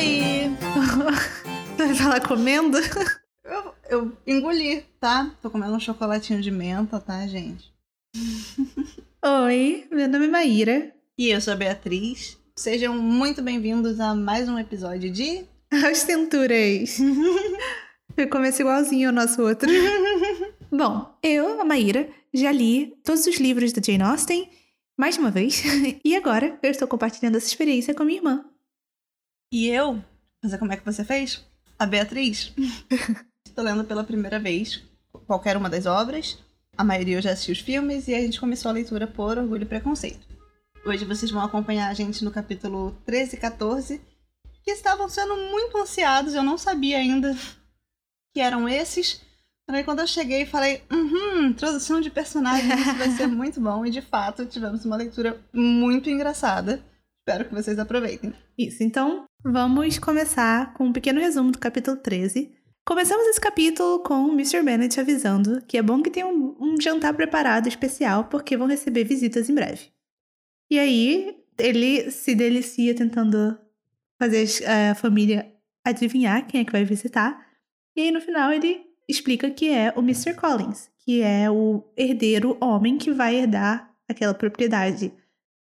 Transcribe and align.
Oi! 0.00 0.56
Vai 1.76 1.94
falar 1.94 2.26
comendo? 2.26 2.78
Eu, 3.44 3.74
eu 3.90 4.12
engoli, 4.26 4.82
tá? 4.98 5.30
Tô 5.42 5.50
comendo 5.50 5.74
um 5.74 5.80
chocolatinho 5.80 6.40
de 6.40 6.50
menta, 6.50 6.98
tá, 6.98 7.26
gente? 7.26 7.70
Oi, 9.22 9.86
meu 9.90 10.08
nome 10.08 10.24
é 10.24 10.28
Maíra. 10.28 10.94
E 11.18 11.28
eu 11.28 11.38
sou 11.38 11.52
a 11.52 11.56
Beatriz. 11.56 12.38
Sejam 12.56 12.96
muito 12.96 13.42
bem-vindos 13.42 14.00
a 14.00 14.14
mais 14.14 14.48
um 14.48 14.58
episódio 14.58 15.10
de 15.10 15.44
As 15.70 16.02
Tenturas. 16.04 16.98
eu 18.16 18.28
começo 18.30 18.62
igualzinho 18.62 19.10
ao 19.10 19.14
nosso 19.14 19.42
outro. 19.42 19.68
Bom, 20.72 21.14
eu, 21.22 21.60
a 21.60 21.64
Maíra, 21.66 22.08
já 22.32 22.50
li 22.50 22.94
todos 23.04 23.26
os 23.26 23.36
livros 23.36 23.70
da 23.74 23.82
Jane 23.84 24.02
Austen, 24.02 24.48
mais 24.96 25.18
uma 25.18 25.30
vez, 25.30 25.62
e 26.02 26.16
agora 26.16 26.58
eu 26.62 26.70
estou 26.70 26.88
compartilhando 26.88 27.36
essa 27.36 27.48
experiência 27.48 27.94
com 27.94 28.02
minha 28.02 28.18
irmã. 28.18 28.46
E 29.52 29.66
eu? 29.66 30.00
Mas 30.40 30.56
como 30.56 30.72
é 30.72 30.76
que 30.76 30.84
você 30.84 31.04
fez? 31.04 31.44
A 31.76 31.84
Beatriz. 31.84 32.52
Estou 33.44 33.64
lendo 33.64 33.82
pela 33.84 34.04
primeira 34.04 34.38
vez 34.38 34.80
qualquer 35.26 35.56
uma 35.56 35.68
das 35.68 35.86
obras. 35.86 36.38
A 36.78 36.84
maioria 36.84 37.16
eu 37.18 37.22
já 37.22 37.32
assisti 37.32 37.50
os 37.50 37.58
filmes 37.58 38.06
e 38.06 38.14
a 38.14 38.20
gente 38.20 38.38
começou 38.38 38.68
a 38.68 38.74
leitura 38.74 39.08
por 39.08 39.36
Orgulho 39.36 39.64
e 39.64 39.66
Preconceito. 39.66 40.24
Hoje 40.86 41.04
vocês 41.04 41.32
vão 41.32 41.42
acompanhar 41.42 41.88
a 41.88 41.94
gente 41.94 42.24
no 42.24 42.30
capítulo 42.30 42.96
13 43.04 43.36
e 43.36 43.40
14, 43.40 44.00
que 44.62 44.70
estavam 44.70 45.08
sendo 45.08 45.36
muito 45.36 45.76
ansiados, 45.78 46.34
eu 46.34 46.44
não 46.44 46.56
sabia 46.56 46.98
ainda 46.98 47.36
que 48.32 48.40
eram 48.40 48.68
esses. 48.68 49.20
Aí 49.68 49.82
quando 49.82 50.00
eu 50.00 50.06
cheguei 50.06 50.46
falei, 50.46 50.82
uhum, 50.90 51.48
introdução 51.48 52.00
de 52.00 52.08
personagens, 52.08 52.72
isso 52.72 52.94
vai 52.94 53.10
ser 53.10 53.26
muito 53.26 53.60
bom. 53.60 53.84
E 53.84 53.90
de 53.90 54.00
fato 54.00 54.46
tivemos 54.46 54.84
uma 54.84 54.96
leitura 54.96 55.40
muito 55.52 56.08
engraçada. 56.08 56.84
Espero 57.18 57.48
que 57.48 57.54
vocês 57.54 57.78
aproveitem. 57.78 58.32
Isso, 58.56 58.82
então 58.82 59.26
vamos 59.44 59.98
começar 59.98 60.74
com 60.74 60.86
um 60.86 60.92
pequeno 60.92 61.20
resumo 61.20 61.50
do 61.50 61.58
capítulo 61.58 61.96
13. 61.96 62.52
Começamos 62.84 63.26
esse 63.26 63.40
capítulo 63.40 64.00
com 64.00 64.26
o 64.26 64.32
Mr. 64.32 64.62
Bennet 64.62 65.00
avisando 65.00 65.62
que 65.66 65.78
é 65.78 65.82
bom 65.82 66.02
que 66.02 66.10
tenha 66.10 66.26
um, 66.26 66.56
um 66.60 66.80
jantar 66.80 67.14
preparado 67.14 67.66
especial 67.66 68.24
porque 68.24 68.56
vão 68.56 68.66
receber 68.66 69.04
visitas 69.04 69.48
em 69.48 69.54
breve. 69.54 69.90
E 70.70 70.78
aí 70.78 71.38
ele 71.58 72.10
se 72.10 72.34
delicia 72.34 72.94
tentando 72.94 73.58
fazer 74.18 74.46
a 74.66 74.94
família 74.94 75.50
adivinhar 75.84 76.46
quem 76.46 76.60
é 76.60 76.64
que 76.64 76.72
vai 76.72 76.84
visitar. 76.84 77.46
E 77.96 78.02
aí 78.02 78.10
no 78.10 78.20
final 78.20 78.52
ele 78.52 78.82
explica 79.08 79.50
que 79.50 79.70
é 79.70 79.92
o 79.96 80.00
Mr. 80.00 80.34
Collins, 80.34 80.90
que 80.98 81.22
é 81.22 81.50
o 81.50 81.82
herdeiro 81.96 82.56
homem 82.60 82.98
que 82.98 83.10
vai 83.10 83.36
herdar 83.36 83.90
aquela 84.08 84.34
propriedade, 84.34 85.12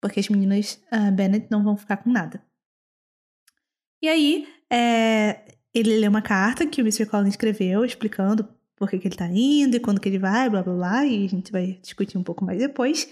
porque 0.01 0.21
as 0.21 0.29
meninas 0.29 0.81
uh, 0.93 1.11
Bennet 1.13 1.49
não 1.51 1.65
vão 1.65 1.77
ficar 1.77 1.99
com 1.99 2.11
nada. 2.11 2.43
E 4.03 4.09
aí, 4.09 4.49
é, 4.71 5.41
ele 5.75 5.99
lê 5.99 6.09
uma 6.09 6.23
carta 6.23 6.67
que 6.67 6.81
o 6.81 6.85
Mr. 6.85 7.07
Collins 7.07 7.31
escreveu 7.31 7.85
explicando 7.85 8.49
por 8.77 8.91
que, 8.91 8.99
que 8.99 9.09
ele 9.09 9.17
tá 9.17 9.27
indo 9.27 9.77
e 9.77 9.81
quando 9.81 10.01
que 10.01 10.09
ele 10.09 10.19
vai, 10.19 10.49
blá 10.51 10.63
blá 10.63 10.75
blá, 10.75 11.07
e 11.07 11.25
a 11.25 11.29
gente 11.29 11.51
vai 11.51 11.79
discutir 11.83 12.19
um 12.19 12.23
pouco 12.23 12.45
mais 12.45 12.59
depois. 12.59 13.09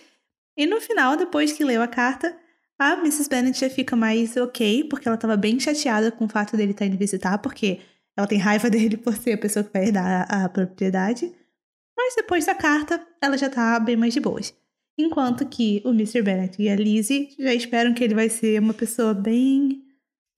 E 0.56 0.66
no 0.66 0.80
final, 0.80 1.16
depois 1.16 1.52
que 1.52 1.64
leu 1.64 1.82
a 1.82 1.88
carta, 1.88 2.36
a 2.78 2.94
Mrs. 2.94 3.28
Bennet 3.28 3.58
já 3.58 3.70
fica 3.70 3.96
mais 3.96 4.36
ok, 4.36 4.84
porque 4.84 5.08
ela 5.08 5.16
tava 5.16 5.36
bem 5.36 5.58
chateada 5.58 6.12
com 6.12 6.26
o 6.26 6.28
fato 6.28 6.56
dele 6.56 6.72
estar 6.72 6.84
tá 6.84 6.86
indo 6.86 6.98
visitar, 6.98 7.38
porque 7.38 7.80
ela 8.16 8.26
tem 8.26 8.38
raiva 8.38 8.69
dele 8.70 8.96
por 8.96 9.14
ser 9.14 9.32
a 9.32 9.38
pessoa 9.38 9.64
que 9.64 9.72
vai 9.72 9.86
herdar 9.86 10.26
a, 10.28 10.44
a 10.44 10.48
propriedade. 10.48 11.32
Mas 11.96 12.14
depois 12.16 12.44
da 12.44 12.54
carta, 12.54 13.00
ela 13.22 13.38
já 13.38 13.48
tá 13.48 13.78
bem 13.80 13.96
mais 13.96 14.12
de 14.12 14.20
boas. 14.20 14.54
Enquanto 14.98 15.46
que 15.46 15.82
o 15.84 15.91
Mr. 15.91 16.22
Bennet 16.22 16.60
e 16.60 16.69
a 16.69 16.76
Lizzie 16.76 17.34
já 17.38 17.52
esperam 17.52 17.94
que 17.94 18.04
ele 18.04 18.14
vai 18.14 18.28
ser 18.28 18.60
uma 18.60 18.74
pessoa 18.74 19.12
bem 19.12 19.83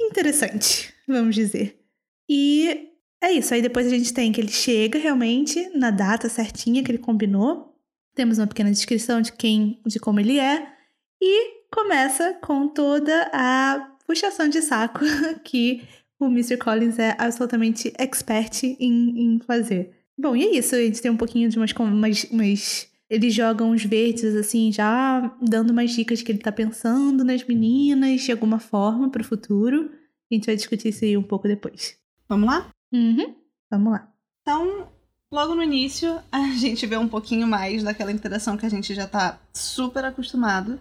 interessante, 0.01 0.93
vamos 1.07 1.35
dizer. 1.35 1.79
E 2.29 2.91
é 3.23 3.33
isso. 3.33 3.55
Aí 3.55 3.63
depois 3.63 3.87
a 3.87 3.91
gente 3.91 4.13
tem 4.13 4.33
que 4.33 4.41
ele 4.41 4.51
chega 4.51 4.99
realmente 4.99 5.69
na 5.77 5.91
data 5.91 6.29
certinha 6.29 6.83
que 6.83 6.91
ele 6.91 6.99
combinou. 6.99 7.75
Temos 8.15 8.39
uma 8.39 8.47
pequena 8.47 8.71
descrição 8.71 9.21
de 9.21 9.33
quem, 9.33 9.81
de 9.87 9.99
como 9.99 10.21
ele 10.21 10.39
é. 10.39 10.67
E 11.21 11.67
começa 11.73 12.35
com 12.43 12.69
toda 12.69 13.31
a 13.33 13.97
puxação 14.07 14.49
de 14.49 14.63
saco 14.63 15.01
que 15.45 15.83
o 16.19 16.27
Mr. 16.27 16.57
Collins 16.57 16.99
é 16.99 17.15
absolutamente 17.19 17.93
expert 17.99 18.63
em, 18.65 19.35
em 19.35 19.41
fazer. 19.41 19.95
Bom, 20.19 20.35
e 20.35 20.45
é 20.45 20.57
isso. 20.57 20.75
A 20.75 20.79
gente 20.79 21.03
tem 21.03 21.11
um 21.11 21.17
pouquinho 21.17 21.49
de 21.49 21.59
umas, 21.59 21.73
umas, 21.73 22.25
umas 22.25 22.89
ele 23.09 23.31
joga 23.31 23.65
uns 23.65 23.85
verdes, 23.85 24.35
assim, 24.35 24.73
já 24.73 25.37
dando 25.41 25.71
umas 25.71 25.93
dicas 25.93 26.23
que 26.23 26.33
ele 26.33 26.41
tá 26.41 26.51
pensando 26.51 27.25
nas 27.25 27.45
meninas 27.45 28.23
de 28.23 28.33
alguma 28.33 28.59
forma 28.59 29.09
pro 29.09 29.25
futuro. 29.25 29.91
A 30.31 30.35
gente 30.35 30.47
vai 30.47 30.57
discutir 30.57 30.89
isso 30.89 31.05
aí 31.05 31.17
um 31.17 31.23
pouco 31.23 31.47
depois. 31.47 31.97
Vamos 32.29 32.49
lá? 32.49 32.69
Uhum. 32.93 33.35
Vamos 33.71 33.93
lá. 33.93 34.13
Então, 34.43 34.89
logo 35.31 35.55
no 35.55 35.63
início, 35.63 36.21
a 36.33 36.49
gente 36.59 36.85
vê 36.87 36.97
um 36.97 37.09
pouquinho 37.09 37.47
mais 37.47 37.83
daquela 37.83 38.11
interação 38.11 38.57
que 38.57 38.67
a 38.67 38.71
gente 38.71 38.93
já 38.95 39.07
tá 39.07 39.41
super 39.55 40.05
acostumado. 40.05 40.81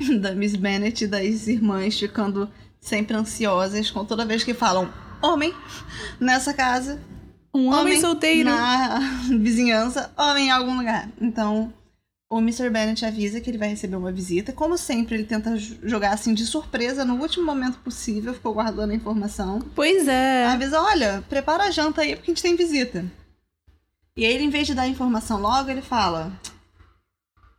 Da 0.20 0.32
Miss 0.32 0.54
Bennet 0.54 1.02
e 1.02 1.08
das 1.08 1.48
irmãs 1.48 1.98
ficando 1.98 2.48
sempre 2.80 3.16
ansiosas 3.16 3.90
com 3.90 4.04
toda 4.04 4.24
vez 4.24 4.44
que 4.44 4.54
falam 4.54 4.88
homem 5.20 5.52
nessa 6.20 6.54
casa. 6.54 7.00
Um 7.58 7.66
homem, 7.66 7.80
homem 7.80 8.00
solteiro. 8.00 8.48
Na 8.48 9.00
vizinhança, 9.40 10.12
homem 10.16 10.46
em 10.46 10.50
algum 10.50 10.76
lugar. 10.76 11.10
Então, 11.20 11.72
o 12.30 12.38
Mr. 12.38 12.70
Bennet 12.70 13.04
avisa 13.04 13.40
que 13.40 13.50
ele 13.50 13.58
vai 13.58 13.70
receber 13.70 13.96
uma 13.96 14.12
visita. 14.12 14.52
Como 14.52 14.78
sempre, 14.78 15.16
ele 15.16 15.24
tenta 15.24 15.56
jogar 15.56 16.12
assim 16.12 16.34
de 16.34 16.46
surpresa 16.46 17.04
no 17.04 17.16
último 17.20 17.44
momento 17.44 17.78
possível, 17.78 18.32
ficou 18.32 18.54
guardando 18.54 18.92
a 18.92 18.94
informação. 18.94 19.60
Pois 19.74 20.06
é. 20.06 20.46
Avisa: 20.46 20.80
olha, 20.80 21.24
prepara 21.28 21.64
a 21.64 21.70
janta 21.72 22.02
aí 22.02 22.14
porque 22.14 22.30
a 22.30 22.34
gente 22.34 22.42
tem 22.42 22.54
visita. 22.54 23.04
E 24.16 24.24
aí, 24.24 24.32
ele, 24.32 24.44
em 24.44 24.50
vez 24.50 24.66
de 24.66 24.74
dar 24.74 24.82
a 24.82 24.88
informação 24.88 25.40
logo, 25.40 25.68
ele 25.68 25.82
fala: 25.82 26.32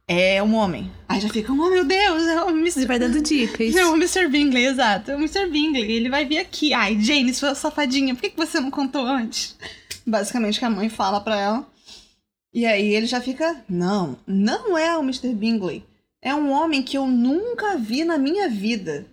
é 0.08 0.42
um 0.42 0.56
homem. 0.56 0.92
Aí 1.08 1.20
já 1.20 1.30
fica, 1.30 1.52
oh 1.52 1.70
meu 1.70 1.84
Deus, 1.84 2.24
é 2.24 2.44
o 2.44 2.50
Mr. 2.50 2.80
Ele 2.80 2.88
vai 2.88 3.00
dando 3.00 3.22
dicas. 3.22 3.76
É 3.78 3.86
o 3.86 3.96
Mr. 3.96 4.28
Bingley, 4.28 4.66
exato. 4.66 5.12
É 5.12 5.16
o 5.16 5.20
Mr. 5.20 5.48
Bingley, 5.48 5.92
ele 5.92 6.10
vai 6.10 6.26
vir 6.26 6.40
aqui. 6.40 6.74
Ai, 6.74 7.00
Jane, 7.00 7.34
sua 7.34 7.54
safadinha, 7.54 8.16
por 8.16 8.22
que 8.22 8.34
você 8.36 8.60
não 8.60 8.72
contou 8.72 9.06
antes? 9.06 9.56
Basicamente, 10.10 10.60
que 10.60 10.66
a 10.66 10.70
mãe 10.70 10.90
fala 10.90 11.22
pra 11.22 11.38
ela. 11.38 11.68
E 12.54 12.66
aí 12.66 12.94
ele 12.94 13.06
já 13.06 13.22
fica: 13.22 13.64
Não, 13.70 14.18
não 14.26 14.78
é 14.78 14.98
o 14.98 15.02
Mr. 15.02 15.34
Bingley. 15.34 15.86
É 16.22 16.34
um 16.36 16.52
homem 16.52 16.84
que 16.84 16.98
eu 16.98 17.08
nunca 17.08 17.78
vi 17.78 18.04
na 18.04 18.18
minha 18.18 18.50
vida. 18.50 19.06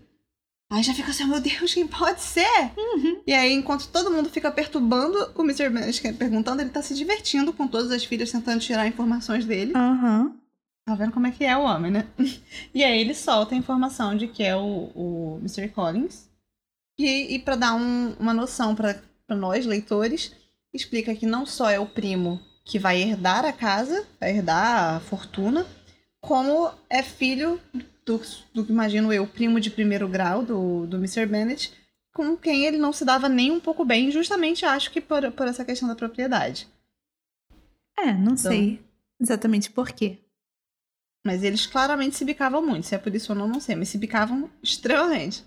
Aí 0.71 0.83
já 0.83 0.95
fica 0.95 1.11
assim: 1.11 1.25
Meu 1.25 1.41
Deus, 1.41 1.73
quem 1.73 1.87
pode 1.87 2.21
ser? 2.21 2.73
Uhum. 2.77 3.21
E 3.27 3.33
aí, 3.33 3.53
enquanto 3.53 3.89
todo 3.89 4.11
mundo 4.11 4.29
fica 4.29 4.51
perturbando 4.51 5.33
o 5.35 5.43
Mr. 5.43 5.69
Bennet, 5.69 6.13
perguntando, 6.15 6.63
ele 6.63 6.71
tá 6.71 6.83
se 6.83 6.95
divertindo 6.95 7.53
com 7.53 7.69
todas 7.69 7.91
as 7.93 8.05
filhas 8.05 8.33
tentando 8.33 8.61
tirar 8.61 8.87
informações 8.87 9.45
dele. 9.45 9.73
Aham. 9.77 10.23
Uhum. 10.23 10.47
Tá 10.87 10.95
vendo 10.95 11.11
como 11.11 11.27
é 11.27 11.33
que 11.33 11.45
é 11.45 11.57
o 11.57 11.63
homem, 11.63 11.91
né? 11.91 12.07
E 12.73 12.85
aí 12.85 13.01
ele 13.01 13.13
solta 13.13 13.55
a 13.55 13.59
informação 13.59 14.17
de 14.17 14.29
que 14.29 14.45
é 14.45 14.55
o, 14.55 14.91
o 14.95 15.39
Mr. 15.41 15.69
Collins. 15.69 16.29
E, 16.99 17.35
e 17.35 17.39
para 17.41 17.57
dar 17.57 17.75
um, 17.75 18.15
uma 18.21 18.33
noção 18.33 18.75
para 18.75 19.03
nós, 19.31 19.67
leitores, 19.67 20.33
explica 20.77 21.15
que 21.15 21.27
não 21.27 21.47
só 21.47 21.71
é 21.71 21.79
o 21.79 21.87
primo 21.87 22.41
que 22.65 22.79
vai 22.79 23.01
herdar 23.01 23.45
a 23.45 23.53
casa, 23.53 24.07
vai 24.21 24.31
herdar 24.31 24.97
a 24.97 25.01
fortuna, 25.01 25.67
como 26.21 26.71
é 26.91 27.03
filho 27.03 27.61
do, 28.05 28.21
do 28.53 28.65
que 28.65 28.73
imagino 28.73 29.13
eu, 29.13 29.27
primo 29.27 29.61
de 29.61 29.71
primeiro 29.71 30.09
grau 30.09 30.43
do, 30.43 30.87
do 30.87 30.97
Mr. 30.97 31.27
Bennet, 31.27 31.73
com 32.13 32.37
quem 32.37 32.65
ele 32.65 32.79
não 32.79 32.93
se 32.93 33.05
dava 33.05 33.29
nem 33.29 33.51
um 33.51 33.61
pouco 33.61 33.85
bem, 33.85 34.11
justamente 34.11 34.65
acho 34.65 34.91
que 34.91 35.01
por, 35.01 35.31
por 35.33 35.47
essa 35.47 35.65
questão 35.65 35.89
da 35.89 35.95
propriedade. 35.95 36.67
É, 37.99 38.07
não 38.13 38.33
então, 38.33 38.37
sei 38.37 38.81
exatamente 39.21 39.71
por 39.71 39.93
quê. 39.93 40.19
Mas 41.25 41.43
eles 41.43 41.67
claramente 41.67 42.17
se 42.17 42.25
bicavam 42.25 42.65
muito, 42.65 42.87
se 42.87 42.95
é 42.95 42.99
por 42.99 43.15
isso 43.15 43.33
ou 43.33 43.39
não, 43.39 43.49
não 43.49 43.61
sei, 43.61 43.75
mas 43.75 43.89
se 43.89 43.99
bicavam 43.99 44.51
extremamente. 44.63 45.45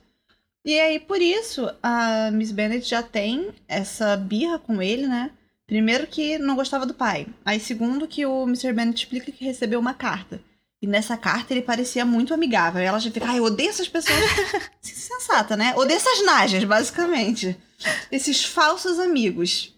E 0.66 0.80
aí, 0.80 1.00
por 1.00 1.22
isso, 1.22 1.70
a 1.82 2.30
Miss 2.32 2.52
Bennet 2.52 2.88
já 2.88 3.02
tem 3.02 3.54
essa 3.68 4.16
birra 4.18 4.60
com 4.60 4.82
ele, 4.82 5.08
né? 5.08 5.32
Primeiro 5.70 6.08
que 6.08 6.40
não 6.40 6.56
gostava 6.56 6.84
do 6.84 6.96
pai. 6.96 7.28
Aí 7.46 7.60
segundo 7.60 8.08
que 8.08 8.26
o 8.26 8.44
Mr. 8.44 8.74
Bennet 8.74 9.04
explica 9.04 9.32
que 9.32 9.46
recebeu 9.46 9.80
uma 9.80 9.94
carta. 9.94 10.42
E 10.82 10.88
nessa 10.88 11.16
carta 11.16 11.54
ele 11.54 11.62
parecia 11.62 12.04
muito 12.04 12.34
amigável. 12.34 12.82
E 12.82 12.86
ela 12.86 13.00
já 13.00 13.12
fica, 13.12 13.28
ai, 13.28 13.38
eu 13.38 13.44
odeio 13.44 13.70
essas 13.70 13.88
pessoas. 13.88 14.18
Sensata, 14.82 15.56
né? 15.56 15.76
Odeio 15.76 15.98
essas 15.98 16.26
najas, 16.26 16.64
basicamente. 16.64 17.56
Esses 18.12 18.44
falsos 18.44 18.98
amigos. 18.98 19.76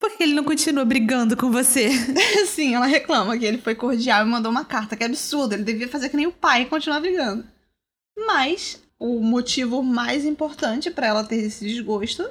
Por 0.00 0.16
que 0.16 0.22
ele 0.22 0.32
não 0.32 0.44
continua 0.44 0.84
brigando 0.86 1.36
com 1.36 1.50
você? 1.50 1.90
Sim, 2.46 2.74
ela 2.74 2.86
reclama 2.86 3.36
que 3.36 3.44
ele 3.44 3.58
foi 3.58 3.74
cordial 3.74 4.24
e 4.24 4.30
mandou 4.30 4.50
uma 4.50 4.64
carta. 4.64 4.96
Que 4.96 5.04
absurdo. 5.04 5.52
Ele 5.52 5.62
devia 5.62 5.88
fazer 5.88 6.08
que 6.08 6.16
nem 6.16 6.26
o 6.26 6.32
pai 6.32 6.62
e 6.62 6.66
continuar 6.66 7.00
brigando. 7.00 7.44
Mas 8.26 8.82
o 8.98 9.20
motivo 9.20 9.82
mais 9.82 10.24
importante 10.24 10.90
para 10.90 11.06
ela 11.06 11.24
ter 11.24 11.36
esse 11.36 11.66
desgosto 11.66 12.28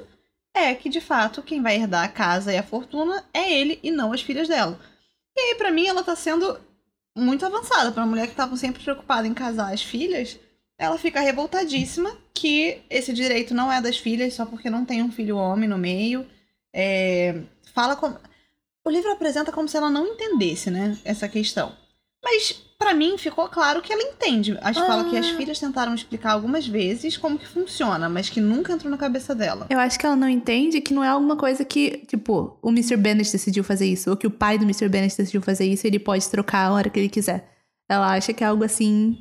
é 0.54 0.74
que, 0.74 0.88
de 0.88 1.00
fato, 1.00 1.42
quem 1.42 1.60
vai 1.60 1.76
herdar 1.76 2.04
a 2.04 2.08
casa 2.08 2.52
e 2.52 2.56
a 2.56 2.62
fortuna 2.62 3.24
é 3.32 3.52
ele 3.52 3.78
e 3.82 3.90
não 3.90 4.12
as 4.12 4.22
filhas 4.22 4.48
dela. 4.48 4.78
E 5.36 5.40
aí, 5.40 5.54
pra 5.56 5.72
mim, 5.72 5.86
ela 5.86 6.04
tá 6.04 6.14
sendo 6.14 6.58
muito 7.16 7.44
avançada. 7.44 7.90
Pra 7.90 8.02
uma 8.02 8.10
mulher 8.10 8.28
que 8.28 8.36
tava 8.36 8.56
sempre 8.56 8.82
preocupada 8.82 9.26
em 9.26 9.34
casar 9.34 9.72
as 9.72 9.82
filhas, 9.82 10.38
ela 10.78 10.96
fica 10.96 11.20
revoltadíssima 11.20 12.16
que 12.32 12.82
esse 12.88 13.12
direito 13.12 13.52
não 13.52 13.70
é 13.70 13.80
das 13.80 13.98
filhas 13.98 14.34
só 14.34 14.46
porque 14.46 14.70
não 14.70 14.84
tem 14.84 15.02
um 15.02 15.10
filho 15.10 15.36
homem 15.36 15.68
no 15.68 15.78
meio. 15.78 16.26
É, 16.72 17.42
fala 17.72 17.96
como. 17.96 18.18
O 18.84 18.90
livro 18.90 19.10
apresenta 19.10 19.50
como 19.50 19.68
se 19.68 19.76
ela 19.76 19.90
não 19.90 20.06
entendesse, 20.06 20.70
né? 20.70 20.96
Essa 21.04 21.28
questão. 21.28 21.74
Mas 22.22 22.62
para 22.84 22.94
mim 22.94 23.16
ficou 23.16 23.48
claro 23.48 23.80
que 23.80 23.92
ela 23.92 24.02
entende. 24.02 24.58
Acho 24.60 24.80
que 24.80 24.86
fala 24.86 25.08
que 25.08 25.16
as 25.16 25.26
Ah. 25.26 25.36
filhas 25.36 25.58
tentaram 25.58 25.94
explicar 25.94 26.32
algumas 26.32 26.66
vezes 26.66 27.16
como 27.16 27.38
que 27.38 27.46
funciona, 27.46 28.08
mas 28.08 28.28
que 28.28 28.40
nunca 28.40 28.72
entrou 28.74 28.90
na 28.90 28.98
cabeça 28.98 29.34
dela. 29.34 29.66
Eu 29.70 29.78
acho 29.78 29.98
que 29.98 30.04
ela 30.04 30.14
não 30.16 30.28
entende 30.28 30.80
que 30.82 30.92
não 30.92 31.02
é 31.02 31.08
alguma 31.08 31.36
coisa 31.36 31.64
que, 31.64 32.02
tipo, 32.06 32.58
o 32.60 32.68
Mr. 32.68 32.96
Bennett 32.96 33.32
decidiu 33.32 33.64
fazer 33.64 33.86
isso, 33.86 34.10
ou 34.10 34.16
que 34.16 34.26
o 34.26 34.30
pai 34.30 34.58
do 34.58 34.64
Mr. 34.64 34.88
Bennett 34.88 35.16
decidiu 35.16 35.40
fazer 35.40 35.64
isso 35.66 35.86
e 35.86 35.88
ele 35.88 35.98
pode 35.98 36.28
trocar 36.28 36.66
a 36.66 36.72
hora 36.72 36.90
que 36.90 36.98
ele 36.98 37.08
quiser. 37.08 37.48
Ela 37.88 38.12
acha 38.14 38.32
que 38.34 38.44
é 38.44 38.46
algo 38.46 38.64
assim. 38.64 39.18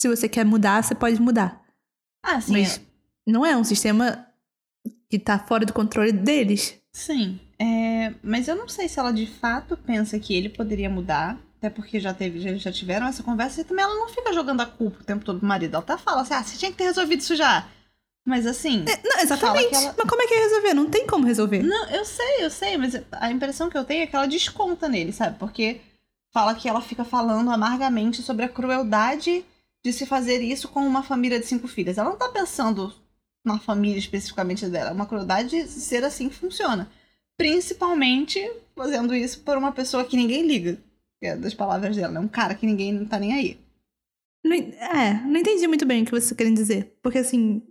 Se 0.00 0.08
você 0.08 0.28
quer 0.28 0.44
mudar, 0.44 0.82
você 0.84 0.94
pode 0.94 1.20
mudar. 1.20 1.62
Ah, 2.22 2.40
sim. 2.40 2.52
Mas 2.52 2.80
não 3.26 3.44
é 3.46 3.56
um 3.56 3.64
sistema 3.64 4.26
que 5.08 5.18
tá 5.18 5.38
fora 5.38 5.64
do 5.64 5.72
controle 5.72 6.12
deles. 6.12 6.78
Sim. 6.92 7.40
É, 7.58 8.14
mas 8.22 8.48
eu 8.48 8.56
não 8.56 8.68
sei 8.68 8.88
se 8.88 8.98
ela 8.98 9.10
de 9.12 9.26
fato 9.26 9.76
pensa 9.76 10.18
que 10.18 10.34
ele 10.34 10.48
poderia 10.48 10.88
mudar. 10.88 11.38
Até 11.60 11.68
porque 11.68 12.00
já, 12.00 12.14
teve, 12.14 12.40
já, 12.40 12.54
já 12.54 12.72
tiveram 12.72 13.06
essa 13.06 13.22
conversa 13.22 13.60
e 13.60 13.64
também 13.64 13.84
ela 13.84 13.94
não 13.94 14.08
fica 14.08 14.32
jogando 14.32 14.62
a 14.62 14.66
culpa 14.66 15.02
o 15.02 15.04
tempo 15.04 15.22
todo 15.24 15.38
pro 15.40 15.46
marido. 15.46 15.74
Ela 15.74 15.82
até 15.84 15.98
fala 15.98 16.22
assim: 16.22 16.32
ah, 16.32 16.42
você 16.42 16.56
tinha 16.56 16.70
que 16.70 16.78
ter 16.78 16.84
resolvido 16.84 17.20
isso 17.20 17.36
já. 17.36 17.68
Mas 18.26 18.46
assim. 18.46 18.82
Não, 19.04 19.20
exatamente. 19.20 19.74
ela- 19.74 19.94
Mas 19.98 20.08
como 20.08 20.22
é 20.22 20.26
que 20.26 20.32
é 20.34 20.38
resolver? 20.38 20.72
Não 20.74 20.88
tem 20.88 21.06
como 21.06 21.26
resolver. 21.26 21.62
Não, 21.62 21.90
eu 21.90 22.04
sei, 22.06 22.44
eu 22.44 22.50
sei, 22.50 22.78
mas 22.78 22.94
a 23.12 23.30
impressão 23.30 23.68
que 23.68 23.76
eu 23.76 23.84
tenho 23.84 24.02
é 24.02 24.06
que 24.06 24.16
ela 24.16 24.26
desconta 24.26 24.88
nele, 24.88 25.12
sabe? 25.12 25.38
Porque 25.38 25.82
fala 26.32 26.54
que 26.54 26.66
ela 26.66 26.80
fica 26.80 27.04
falando 27.04 27.50
amargamente 27.50 28.22
sobre 28.22 28.46
a 28.46 28.48
crueldade 28.48 29.44
de 29.84 29.92
se 29.92 30.06
fazer 30.06 30.40
isso 30.40 30.68
com 30.68 30.80
uma 30.80 31.02
família 31.02 31.38
de 31.38 31.46
cinco 31.46 31.68
filhas. 31.68 31.98
Ela 31.98 32.08
não 32.10 32.16
tá 32.16 32.28
pensando 32.30 32.90
na 33.44 33.58
família 33.58 33.98
especificamente 33.98 34.64
dela. 34.66 34.90
É 34.90 34.92
uma 34.94 35.06
crueldade 35.06 35.50
de 35.50 35.68
ser 35.68 36.04
assim 36.04 36.28
que 36.30 36.36
funciona. 36.36 36.88
Principalmente 37.36 38.50
fazendo 38.76 39.14
isso 39.14 39.40
por 39.40 39.56
uma 39.58 39.72
pessoa 39.72 40.04
que 40.04 40.16
ninguém 40.16 40.46
liga. 40.46 40.78
É 41.22 41.36
das 41.36 41.54
palavras 41.54 41.94
dela, 41.96 42.12
né? 42.12 42.20
Um 42.20 42.28
cara 42.28 42.54
que 42.54 42.66
ninguém 42.66 42.92
não 42.92 43.06
tá 43.06 43.18
nem 43.18 43.34
aí. 43.34 43.60
Não 44.44 44.56
é, 44.56 45.20
não 45.24 45.36
entendi 45.36 45.66
muito 45.66 45.84
bem 45.84 46.02
o 46.02 46.06
que 46.06 46.12
você 46.12 46.34
querendo 46.34 46.56
dizer. 46.56 46.96
Porque 47.02 47.18
assim, 47.18 47.62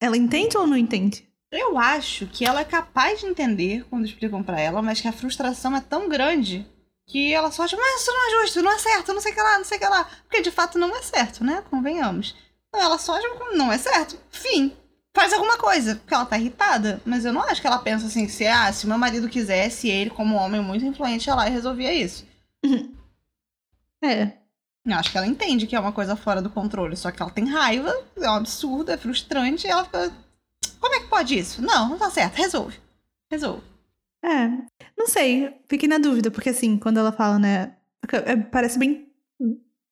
ela 0.00 0.16
entende 0.16 0.56
ou 0.56 0.66
não 0.66 0.76
entende? 0.76 1.26
Eu 1.50 1.78
acho 1.78 2.26
que 2.26 2.44
ela 2.44 2.60
é 2.60 2.64
capaz 2.64 3.20
de 3.20 3.26
entender 3.26 3.84
quando 3.88 4.04
explicam 4.04 4.42
pra 4.42 4.60
ela, 4.60 4.82
mas 4.82 5.00
que 5.00 5.08
a 5.08 5.12
frustração 5.12 5.76
é 5.76 5.80
tão 5.80 6.08
grande 6.08 6.66
que 7.06 7.32
ela 7.32 7.52
só 7.52 7.62
acha, 7.62 7.76
mas 7.76 8.02
isso 8.02 8.12
não 8.12 8.26
é 8.26 8.42
justo, 8.42 8.62
não 8.62 8.72
é 8.72 8.78
certo, 8.78 9.14
não 9.14 9.20
sei 9.20 9.32
o 9.32 9.34
que 9.34 9.40
lá, 9.40 9.58
não 9.58 9.64
sei 9.64 9.76
o 9.78 9.80
que 9.80 9.86
lá. 9.86 10.08
Porque 10.24 10.42
de 10.42 10.50
fato 10.50 10.78
não 10.78 10.94
é 10.94 11.02
certo, 11.02 11.44
né? 11.44 11.62
Convenhamos. 11.70 12.34
Então 12.68 12.82
ela 12.84 12.98
só 12.98 13.16
acha 13.16 13.26
não 13.54 13.72
é 13.72 13.78
certo. 13.78 14.18
Fim. 14.30 14.76
Faz 15.14 15.32
alguma 15.32 15.56
coisa, 15.56 15.96
porque 15.96 16.12
ela 16.12 16.26
tá 16.26 16.36
irritada. 16.36 17.00
Mas 17.06 17.24
eu 17.24 17.32
não 17.32 17.40
acho 17.42 17.60
que 17.60 17.66
ela 17.66 17.78
pensa 17.78 18.06
assim, 18.06 18.28
se, 18.28 18.46
ah, 18.46 18.70
se 18.72 18.86
meu 18.86 18.98
marido 18.98 19.28
quisesse, 19.28 19.88
ele, 19.88 20.10
como 20.10 20.36
homem 20.36 20.60
muito 20.60 20.84
influente, 20.84 21.26
ia 21.26 21.34
lá 21.34 21.48
e 21.48 21.52
resolvia 21.52 21.94
isso. 21.94 22.26
É. 24.02 24.32
Eu 24.84 24.94
acho 24.94 25.10
que 25.10 25.18
ela 25.18 25.26
entende 25.26 25.66
que 25.66 25.74
é 25.74 25.80
uma 25.80 25.92
coisa 25.92 26.14
fora 26.14 26.40
do 26.40 26.50
controle, 26.50 26.96
só 26.96 27.10
que 27.10 27.20
ela 27.20 27.30
tem 27.30 27.48
raiva, 27.48 27.92
é 28.16 28.28
um 28.28 28.34
absurdo, 28.34 28.92
é 28.92 28.96
frustrante, 28.96 29.66
e 29.66 29.70
ela 29.70 29.84
fica. 29.84 30.12
Como 30.78 30.94
é 30.94 31.00
que 31.00 31.08
pode 31.08 31.36
isso? 31.36 31.60
Não, 31.62 31.88
não 31.88 31.98
tá 31.98 32.10
certo, 32.10 32.36
resolve. 32.36 32.78
Resolve. 33.30 33.62
É. 34.22 34.48
Não 34.96 35.08
sei. 35.08 35.52
Fiquei 35.68 35.88
na 35.88 35.98
dúvida, 35.98 36.30
porque 36.30 36.50
assim, 36.50 36.78
quando 36.78 36.98
ela 36.98 37.10
fala, 37.10 37.38
né. 37.38 37.74
é, 38.12 38.36
Parece 38.36 38.78
bem 38.78 39.06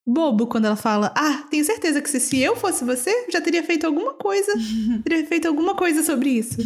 bobo 0.05 0.47
quando 0.47 0.65
ela 0.65 0.75
fala: 0.75 1.13
Ah, 1.15 1.45
tenho 1.49 1.65
certeza 1.65 2.01
que 2.01 2.09
se, 2.09 2.19
se 2.19 2.39
eu 2.39 2.55
fosse 2.55 2.85
você, 2.85 3.27
já 3.29 3.41
teria 3.41 3.63
feito 3.63 3.85
alguma 3.85 4.13
coisa. 4.13 4.51
teria 5.03 5.25
feito 5.25 5.47
alguma 5.47 5.75
coisa 5.75 6.03
sobre 6.03 6.29
isso. 6.29 6.57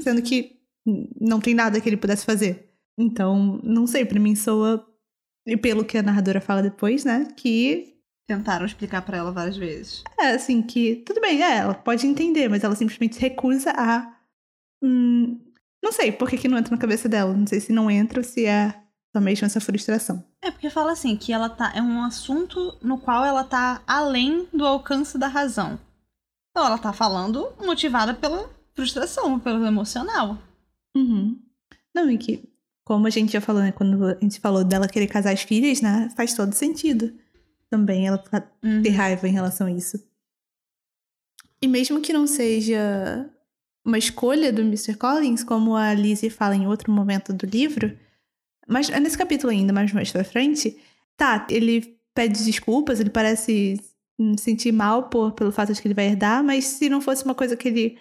Sendo 0.00 0.22
que 0.22 0.56
não 1.20 1.40
tem 1.40 1.54
nada 1.54 1.80
que 1.80 1.88
ele 1.88 1.96
pudesse 1.96 2.24
fazer. 2.24 2.70
Então, 2.96 3.60
não 3.62 3.86
sei, 3.86 4.04
pra 4.04 4.20
mim 4.20 4.36
soa. 4.36 4.86
E 5.46 5.56
pelo 5.56 5.84
que 5.84 5.98
a 5.98 6.02
narradora 6.02 6.40
fala 6.40 6.62
depois, 6.62 7.04
né? 7.04 7.28
Que 7.36 7.94
Tentaram 8.26 8.64
explicar 8.64 9.02
pra 9.02 9.18
ela 9.18 9.30
várias 9.30 9.56
vezes. 9.56 10.02
É, 10.18 10.30
assim, 10.30 10.62
que 10.62 10.96
tudo 11.06 11.20
bem, 11.20 11.42
é, 11.42 11.58
ela 11.58 11.74
pode 11.74 12.06
entender, 12.06 12.48
mas 12.48 12.64
ela 12.64 12.74
simplesmente 12.74 13.20
recusa 13.20 13.70
a. 13.76 14.16
Hum, 14.82 15.38
não 15.82 15.92
sei 15.92 16.10
por 16.10 16.30
que, 16.30 16.38
que 16.38 16.48
não 16.48 16.56
entra 16.56 16.74
na 16.74 16.80
cabeça 16.80 17.06
dela. 17.06 17.34
Não 17.34 17.46
sei 17.46 17.60
se 17.60 17.72
não 17.72 17.90
entra 17.90 18.20
ou 18.20 18.24
se 18.24 18.46
é 18.46 18.74
só 19.14 19.20
mesmo 19.20 19.44
essa 19.44 19.60
frustração. 19.60 20.24
É 20.40 20.50
porque 20.50 20.70
fala 20.70 20.92
assim, 20.92 21.16
que 21.16 21.34
ela 21.34 21.50
tá. 21.50 21.70
É 21.74 21.82
um 21.82 22.02
assunto 22.02 22.78
no 22.80 22.96
qual 22.96 23.26
ela 23.26 23.44
tá 23.44 23.82
além 23.86 24.48
do 24.54 24.64
alcance 24.64 25.18
da 25.18 25.28
razão. 25.28 25.78
Então 26.50 26.66
ela 26.66 26.78
tá 26.78 26.94
falando 26.94 27.52
motivada 27.62 28.14
pela 28.14 28.48
frustração, 28.72 29.38
pelo 29.38 29.66
emocional. 29.66 30.38
Uhum. 30.96 31.38
Não, 31.94 32.10
e 32.10 32.16
que, 32.16 32.48
como 32.84 33.06
a 33.06 33.10
gente 33.10 33.32
já 33.32 33.40
falou, 33.40 33.62
né, 33.62 33.72
quando 33.72 34.04
a 34.04 34.18
gente 34.20 34.38
falou 34.40 34.62
dela 34.64 34.86
querer 34.88 35.06
casar 35.06 35.32
as 35.32 35.42
filhas, 35.42 35.80
né, 35.80 36.10
faz 36.16 36.34
todo 36.34 36.52
sentido. 36.54 37.12
Também 37.70 38.06
ela 38.06 38.22
Uhum. 38.62 38.82
ter 38.82 38.90
raiva 38.90 39.26
em 39.28 39.32
relação 39.32 39.66
a 39.66 39.70
isso. 39.72 39.98
E 41.60 41.66
mesmo 41.66 42.00
que 42.00 42.12
não 42.12 42.26
seja 42.26 43.28
uma 43.84 43.98
escolha 43.98 44.52
do 44.52 44.62
Mr. 44.62 44.94
Collins, 44.96 45.42
como 45.42 45.74
a 45.76 45.92
Lizzie 45.94 46.30
fala 46.30 46.54
em 46.54 46.66
outro 46.66 46.92
momento 46.92 47.32
do 47.32 47.46
livro, 47.46 47.96
mas 48.68 48.88
é 48.90 48.98
nesse 49.00 49.16
capítulo 49.18 49.50
ainda, 49.50 49.72
mais 49.72 49.92
mais 49.92 50.10
pra 50.10 50.24
frente, 50.24 50.76
tá, 51.16 51.46
ele 51.50 51.98
pede 52.14 52.44
desculpas, 52.44 53.00
ele 53.00 53.10
parece 53.10 53.80
sentir 54.38 54.72
mal 54.72 55.08
por, 55.08 55.32
pelo 55.32 55.50
fato 55.52 55.72
de 55.72 55.80
que 55.82 55.88
ele 55.88 55.94
vai 55.94 56.06
herdar, 56.06 56.42
mas 56.44 56.64
se 56.64 56.88
não 56.88 57.00
fosse 57.00 57.24
uma 57.24 57.34
coisa 57.34 57.56
que 57.56 57.68
ele. 57.68 57.98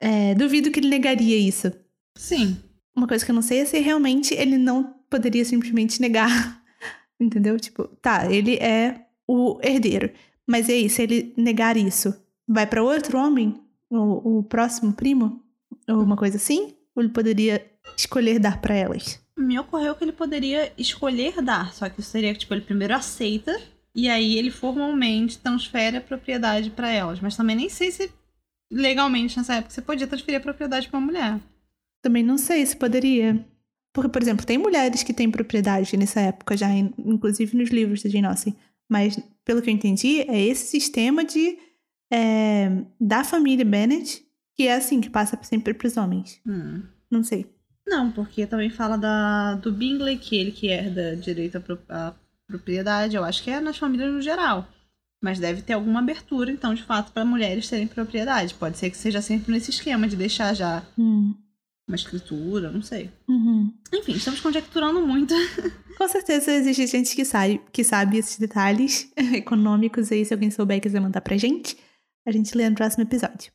é, 0.00 0.34
duvido 0.34 0.70
que 0.70 0.80
ele 0.80 0.88
negaria 0.88 1.38
isso. 1.38 1.72
Sim. 2.18 2.56
Uma 2.96 3.06
coisa 3.08 3.24
que 3.24 3.30
eu 3.30 3.34
não 3.34 3.42
sei 3.42 3.60
é 3.60 3.64
se 3.64 3.78
realmente 3.78 4.34
ele 4.34 4.56
não 4.56 4.94
poderia 5.10 5.44
simplesmente 5.44 6.00
negar. 6.00 6.62
Entendeu? 7.18 7.58
Tipo, 7.58 7.88
tá, 8.00 8.30
ele 8.30 8.56
é 8.56 9.06
o 9.26 9.58
herdeiro. 9.62 10.10
Mas 10.46 10.68
e 10.68 10.72
aí, 10.72 10.90
se 10.90 11.02
ele 11.02 11.32
negar 11.36 11.76
isso, 11.76 12.14
vai 12.46 12.66
pra 12.66 12.82
outro 12.82 13.18
homem? 13.18 13.60
O, 13.90 14.38
o 14.38 14.42
próximo 14.42 14.92
primo? 14.92 15.42
Ou 15.88 16.02
uma 16.02 16.16
coisa 16.16 16.36
assim? 16.36 16.74
Ou 16.94 17.02
ele 17.02 17.12
poderia 17.12 17.64
escolher 17.96 18.38
dar 18.38 18.60
pra 18.60 18.74
elas? 18.74 19.20
Me 19.36 19.58
ocorreu 19.58 19.94
que 19.94 20.04
ele 20.04 20.12
poderia 20.12 20.72
escolher 20.78 21.42
dar, 21.42 21.72
só 21.72 21.88
que 21.88 22.00
isso 22.00 22.10
seria 22.10 22.32
que, 22.32 22.40
tipo, 22.40 22.54
ele 22.54 22.60
primeiro 22.60 22.94
aceita 22.94 23.60
e 23.94 24.08
aí 24.08 24.36
ele 24.36 24.50
formalmente 24.50 25.38
transfere 25.38 25.96
a 25.96 26.00
propriedade 26.00 26.70
pra 26.70 26.90
elas. 26.90 27.20
Mas 27.20 27.36
também 27.36 27.56
nem 27.56 27.68
sei 27.68 27.90
se 27.90 28.10
legalmente 28.70 29.36
nessa 29.36 29.54
época 29.54 29.72
você 29.72 29.82
podia 29.82 30.06
transferir 30.06 30.38
a 30.38 30.42
propriedade 30.42 30.88
pra 30.88 30.98
uma 30.98 31.06
mulher. 31.06 31.40
Também 32.04 32.22
não 32.22 32.36
sei 32.36 32.64
se 32.66 32.76
poderia. 32.76 33.42
Porque, 33.94 34.10
por 34.10 34.20
exemplo, 34.20 34.44
tem 34.44 34.58
mulheres 34.58 35.02
que 35.02 35.14
têm 35.14 35.30
propriedade 35.30 35.96
nessa 35.96 36.20
época 36.20 36.54
já, 36.54 36.68
in- 36.68 36.92
inclusive 36.98 37.56
nos 37.56 37.70
livros 37.70 38.02
da 38.02 38.10
Jane 38.10 38.26
Austen. 38.26 38.54
Mas, 38.86 39.18
pelo 39.42 39.62
que 39.62 39.70
eu 39.70 39.74
entendi, 39.74 40.20
é 40.20 40.38
esse 40.38 40.66
sistema 40.66 41.24
de 41.24 41.56
é, 42.12 42.82
da 43.00 43.24
família 43.24 43.64
Bennet 43.64 44.22
que 44.54 44.68
é 44.68 44.74
assim, 44.74 45.00
que 45.00 45.08
passa 45.08 45.38
sempre 45.42 45.72
pros 45.72 45.96
homens. 45.96 46.40
Hum. 46.46 46.82
Não 47.10 47.24
sei. 47.24 47.46
Não, 47.86 48.12
porque 48.12 48.46
também 48.46 48.68
fala 48.70 48.96
da, 48.98 49.54
do 49.54 49.72
Bingley, 49.72 50.18
que 50.18 50.36
ele 50.36 50.52
que 50.52 50.68
herda 50.68 51.16
direito 51.16 51.56
à 51.88 52.14
propriedade. 52.46 53.16
Eu 53.16 53.24
acho 53.24 53.42
que 53.42 53.50
é 53.50 53.60
nas 53.60 53.78
famílias 53.78 54.12
no 54.12 54.20
geral. 54.20 54.68
Mas 55.22 55.38
deve 55.38 55.62
ter 55.62 55.72
alguma 55.72 56.00
abertura, 56.00 56.50
então, 56.52 56.74
de 56.74 56.82
fato, 56.82 57.10
para 57.12 57.24
mulheres 57.24 57.68
terem 57.68 57.86
propriedade. 57.86 58.54
Pode 58.54 58.76
ser 58.78 58.90
que 58.90 58.96
seja 58.96 59.22
sempre 59.22 59.50
nesse 59.52 59.70
esquema 59.70 60.06
de 60.06 60.16
deixar 60.16 60.54
já 60.54 60.82
Hum. 60.98 61.34
Uma 61.86 61.96
escritura, 61.96 62.70
não 62.70 62.82
sei. 62.82 63.10
Uhum. 63.28 63.72
Enfim, 63.92 64.12
estamos 64.12 64.40
conjecturando 64.40 65.06
muito. 65.06 65.34
Com 65.98 66.08
certeza 66.08 66.52
existe 66.52 66.86
gente 66.86 67.14
que 67.14 67.24
sabe, 67.24 67.60
que 67.70 67.84
sabe 67.84 68.18
esses 68.18 68.38
detalhes 68.38 69.10
econômicos 69.34 70.10
aí, 70.10 70.24
se 70.24 70.32
alguém 70.32 70.50
souber 70.50 70.78
e 70.78 70.80
quiser 70.80 71.00
mandar 71.00 71.20
pra 71.20 71.36
gente, 71.36 71.76
a 72.26 72.32
gente 72.32 72.56
lê 72.56 72.68
no 72.68 72.74
próximo 72.74 73.02
episódio. 73.02 73.52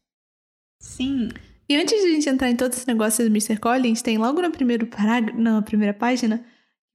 Sim. 0.80 1.30
E 1.68 1.76
antes 1.76 2.02
de 2.02 2.08
a 2.08 2.12
gente 2.12 2.30
entrar 2.30 2.50
em 2.50 2.56
todo 2.56 2.74
esse 2.74 2.88
negócio 2.88 3.24
do 3.24 3.32
Mr. 3.32 3.58
Collins, 3.58 4.02
tem 4.02 4.18
logo 4.18 4.42
no 4.42 4.52
primeiro 4.52 4.88
parágrafo, 4.88 5.40
na 5.40 5.62
primeira 5.62 5.94
página, 5.94 6.44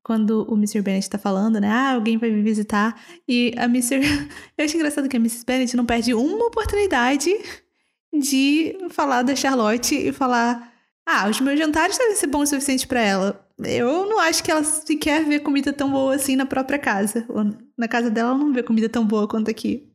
quando 0.02 0.44
o 0.50 0.54
Mr. 0.54 0.82
Bennet 0.82 1.08
tá 1.08 1.18
falando, 1.18 1.60
né? 1.60 1.68
Ah, 1.68 1.94
alguém 1.94 2.18
vai 2.18 2.30
me 2.30 2.42
visitar. 2.42 3.00
E 3.26 3.54
a 3.56 3.64
Mr. 3.64 4.00
Eu 4.58 4.64
acho 4.64 4.76
engraçado 4.76 5.08
que 5.08 5.16
a 5.16 5.20
Mrs. 5.20 5.44
Bennet 5.44 5.76
não 5.76 5.86
perde 5.86 6.12
uma 6.12 6.46
oportunidade 6.46 7.30
de 8.12 8.76
falar 8.90 9.22
da 9.22 9.36
Charlotte 9.36 9.94
e 9.94 10.12
falar: 10.12 10.73
Ah, 11.06 11.28
os 11.28 11.40
meus 11.40 11.58
jantares 11.58 11.98
devem 11.98 12.16
ser 12.16 12.26
bons 12.28 12.44
o 12.48 12.54
suficiente 12.54 12.86
pra 12.86 13.00
ela. 13.00 13.46
Eu 13.62 14.06
não 14.06 14.18
acho 14.18 14.42
que 14.42 14.50
ela 14.50 14.64
sequer 14.64 15.24
vê 15.24 15.38
comida 15.38 15.72
tão 15.72 15.90
boa 15.90 16.14
assim 16.14 16.34
na 16.34 16.46
própria 16.46 16.78
casa. 16.78 17.24
Ou 17.28 17.44
na 17.76 17.86
casa 17.88 18.10
dela, 18.10 18.30
ela 18.30 18.38
não 18.38 18.52
vê 18.52 18.62
comida 18.62 18.88
tão 18.88 19.04
boa 19.06 19.28
quanto 19.28 19.50
aqui. 19.50 19.86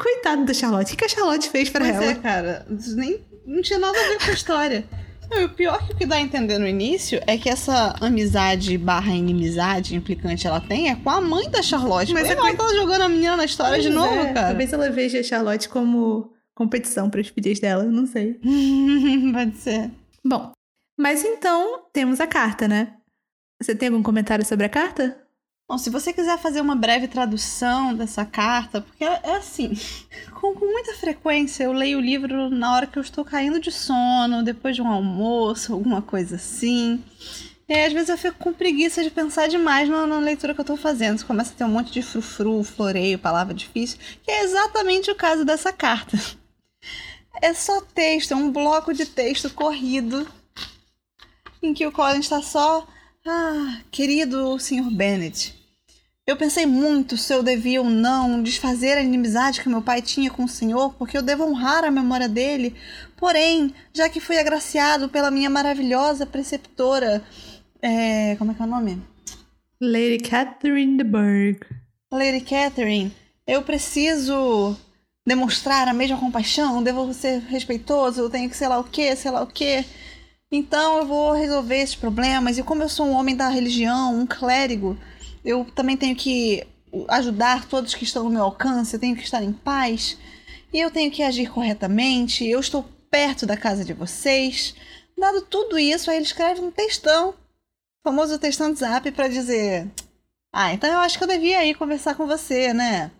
Coitado 0.00 0.44
da 0.46 0.54
Charlotte. 0.54 0.94
O 0.94 0.96
que 0.96 1.04
a 1.04 1.08
Charlotte 1.08 1.48
fez 1.50 1.68
pra 1.68 1.84
Pois 1.84 1.94
ela? 1.94 2.04
é, 2.06 2.14
cara. 2.14 2.66
Nem 2.96 3.20
não 3.46 3.60
tinha 3.60 3.78
nada 3.78 3.98
a 3.98 4.08
ver 4.08 4.18
com 4.24 4.30
a 4.30 4.34
história. 4.34 4.84
Não, 5.30 5.44
o 5.44 5.48
pior 5.50 5.86
que 5.86 5.92
o 5.92 5.96
que 5.96 6.06
dá 6.06 6.16
a 6.16 6.20
entender 6.20 6.58
no 6.58 6.66
início 6.66 7.20
é 7.26 7.36
que 7.36 7.48
essa 7.48 7.94
amizade 8.00 8.76
barra 8.78 9.12
inimizade 9.14 9.94
implicante 9.94 10.46
ela 10.46 10.60
tem 10.60 10.90
é 10.90 10.96
com 10.96 11.10
a 11.10 11.20
mãe 11.20 11.48
da 11.50 11.62
Charlotte. 11.62 12.12
Mas 12.12 12.28
é 12.28 12.32
ela 12.32 12.50
com- 12.50 12.56
tá 12.56 12.74
jogando 12.74 13.02
a 13.02 13.08
menina 13.08 13.36
na 13.36 13.44
história 13.44 13.78
de 13.78 13.88
Pois 13.88 13.94
novo, 13.94 14.14
é, 14.14 14.32
cara. 14.32 14.48
Talvez 14.48 14.72
ela 14.72 14.90
veja 14.90 15.20
a 15.20 15.22
Charlotte 15.22 15.68
como 15.68 16.32
competição 16.54 17.08
para 17.10 17.20
as 17.20 17.28
filhas 17.28 17.60
dela, 17.60 17.84
não 17.84 18.06
sei. 18.06 18.40
Pode 19.32 19.56
ser. 19.58 19.90
Bom, 20.24 20.52
mas 20.98 21.24
então 21.24 21.86
temos 21.92 22.20
a 22.20 22.26
carta, 22.26 22.68
né? 22.68 22.96
Você 23.60 23.74
tem 23.74 23.88
algum 23.88 24.02
comentário 24.02 24.44
sobre 24.44 24.66
a 24.66 24.68
carta? 24.68 25.18
Bom, 25.70 25.78
se 25.78 25.88
você 25.88 26.12
quiser 26.12 26.36
fazer 26.36 26.60
uma 26.60 26.74
breve 26.74 27.06
tradução 27.06 27.94
dessa 27.94 28.24
carta, 28.24 28.80
porque 28.80 29.04
é 29.04 29.20
é 29.22 29.36
assim, 29.36 29.72
com, 30.40 30.52
muita 30.54 30.94
frequência 30.94 31.64
eu 31.64 31.72
leio 31.72 31.98
o 31.98 32.00
livro 32.00 32.50
na 32.50 32.74
hora 32.74 32.86
que 32.86 32.98
eu 32.98 33.02
estou 33.02 33.24
caindo 33.24 33.60
de 33.60 33.70
sono, 33.70 34.42
depois 34.42 34.74
de 34.74 34.82
um 34.82 34.88
almoço, 34.88 35.72
alguma 35.72 36.02
coisa 36.02 36.36
assim. 36.36 37.02
E 37.68 37.72
aí, 37.72 37.86
às 37.86 37.92
vezes 37.92 38.08
eu 38.08 38.18
fico 38.18 38.36
com 38.36 38.52
preguiça 38.52 39.00
de 39.04 39.10
pensar 39.10 39.46
demais 39.46 39.88
na, 39.88 40.04
na 40.08 40.18
leitura 40.18 40.54
que 40.54 40.60
eu 40.60 40.64
estou 40.64 40.76
fazendo. 40.76 41.18
Você 41.18 41.24
começa 41.24 41.52
a 41.52 41.56
ter 41.56 41.64
um 41.64 41.68
monte 41.68 41.92
de 41.92 42.02
frufru, 42.02 42.64
floreio, 42.64 43.16
palavra 43.16 43.54
difícil, 43.54 43.96
que 44.24 44.30
é 44.30 44.42
exatamente 44.42 45.08
o 45.08 45.14
caso 45.14 45.44
dessa 45.44 45.72
carta. 45.72 46.18
É 47.42 47.54
só 47.54 47.80
texto, 47.80 48.32
é 48.32 48.36
um 48.36 48.52
bloco 48.52 48.92
de 48.92 49.06
texto 49.06 49.48
corrido 49.50 50.28
em 51.62 51.72
que 51.72 51.86
o 51.86 51.92
Colin 51.92 52.20
está 52.20 52.42
só. 52.42 52.86
Ah, 53.26 53.80
querido 53.90 54.58
Sr. 54.58 54.90
Bennet, 54.90 55.54
eu 56.26 56.36
pensei 56.36 56.64
muito 56.64 57.16
se 57.16 57.32
eu 57.32 57.42
devia 57.42 57.80
ou 57.80 57.88
não 57.88 58.42
desfazer 58.42 58.96
a 58.96 59.02
inimizade 59.02 59.60
que 59.60 59.68
meu 59.68 59.82
pai 59.82 60.00
tinha 60.00 60.30
com 60.30 60.44
o 60.44 60.48
senhor, 60.48 60.94
porque 60.94 61.16
eu 61.16 61.22
devo 61.22 61.44
honrar 61.44 61.82
a 61.82 61.90
memória 61.90 62.28
dele. 62.28 62.74
Porém, 63.16 63.74
já 63.92 64.08
que 64.08 64.20
fui 64.20 64.38
agraciado 64.38 65.08
pela 65.08 65.30
minha 65.30 65.50
maravilhosa 65.50 66.26
preceptora. 66.26 67.22
É, 67.82 68.36
como 68.36 68.52
é 68.52 68.54
que 68.54 68.62
é 68.62 68.64
o 68.64 68.68
nome? 68.68 69.02
Lady 69.80 70.18
Catherine 70.18 70.98
de 70.98 71.04
Burgh. 71.04 71.66
Lady 72.12 72.42
Catherine, 72.42 73.12
eu 73.46 73.62
preciso 73.62 74.76
demonstrar 75.26 75.88
a 75.88 75.92
mesma 75.92 76.18
compaixão, 76.18 76.82
devo 76.82 77.12
ser 77.12 77.40
respeitoso, 77.42 78.22
eu 78.22 78.30
tenho 78.30 78.48
que 78.48 78.56
sei 78.56 78.68
lá 78.68 78.78
o 78.78 78.84
que, 78.84 79.14
sei 79.16 79.30
lá 79.30 79.42
o 79.42 79.46
que. 79.46 79.84
Então 80.52 80.98
eu 80.98 81.06
vou 81.06 81.32
resolver 81.32 81.76
esses 81.76 81.94
problemas. 81.94 82.58
E 82.58 82.62
como 82.62 82.82
eu 82.82 82.88
sou 82.88 83.06
um 83.06 83.12
homem 83.12 83.36
da 83.36 83.48
religião, 83.48 84.18
um 84.18 84.26
clérigo, 84.26 84.98
eu 85.44 85.64
também 85.74 85.96
tenho 85.96 86.16
que 86.16 86.66
ajudar 87.08 87.66
todos 87.66 87.94
que 87.94 88.04
estão 88.04 88.24
no 88.24 88.30
meu 88.30 88.42
alcance, 88.44 88.94
eu 88.94 89.00
tenho 89.00 89.16
que 89.16 89.22
estar 89.22 89.42
em 89.42 89.52
paz. 89.52 90.18
E 90.72 90.78
eu 90.78 90.90
tenho 90.90 91.10
que 91.10 91.22
agir 91.22 91.50
corretamente. 91.50 92.46
Eu 92.46 92.60
estou 92.60 92.84
perto 93.10 93.46
da 93.46 93.56
casa 93.56 93.84
de 93.84 93.92
vocês. 93.92 94.74
Dado 95.18 95.42
tudo 95.42 95.78
isso, 95.78 96.10
aí 96.10 96.16
ele 96.16 96.24
escreve 96.24 96.60
um 96.60 96.70
textão, 96.70 97.34
famoso 98.04 98.38
textão 98.38 98.72
de 98.72 98.78
zap, 98.78 99.10
para 99.12 99.28
dizer: 99.28 99.88
ah, 100.52 100.72
então 100.72 100.90
eu 100.90 100.98
acho 101.00 101.18
que 101.18 101.24
eu 101.24 101.28
devia 101.28 101.64
ir 101.66 101.74
conversar 101.74 102.14
com 102.14 102.26
você, 102.26 102.72
né? 102.72 103.10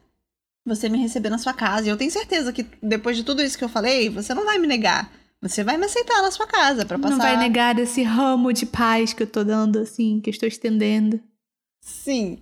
Você 0.71 0.89
me 0.89 0.99
receber 0.99 1.31
na 1.31 1.39
sua 1.39 1.53
casa. 1.53 1.89
E 1.89 1.91
eu 1.91 1.97
tenho 1.97 2.13
certeza 2.13 2.53
que 2.53 2.65
depois 2.81 3.17
de 3.17 3.25
tudo 3.25 3.43
isso 3.43 3.59
que 3.59 3.65
eu 3.65 3.69
falei, 3.69 4.09
você 4.09 4.33
não 4.33 4.45
vai 4.45 4.57
me 4.57 4.69
negar. 4.69 5.11
Você 5.43 5.65
vai 5.65 5.77
me 5.77 5.87
aceitar 5.87 6.23
na 6.23 6.31
sua 6.31 6.47
casa 6.47 6.87
pra 6.87 6.97
passar. 6.97 7.17
Não 7.17 7.19
vai 7.19 7.37
negar 7.37 7.77
esse 7.81 8.05
ramo 8.05 8.53
de 8.53 8.67
paz 8.67 9.13
que 9.13 9.25
eu 9.25 9.27
tô 9.27 9.43
dando, 9.43 9.81
assim, 9.81 10.21
que 10.21 10.31
eu 10.31 10.33
estou 10.33 10.49
estendendo. 10.49 11.21
Sim. 11.81 12.39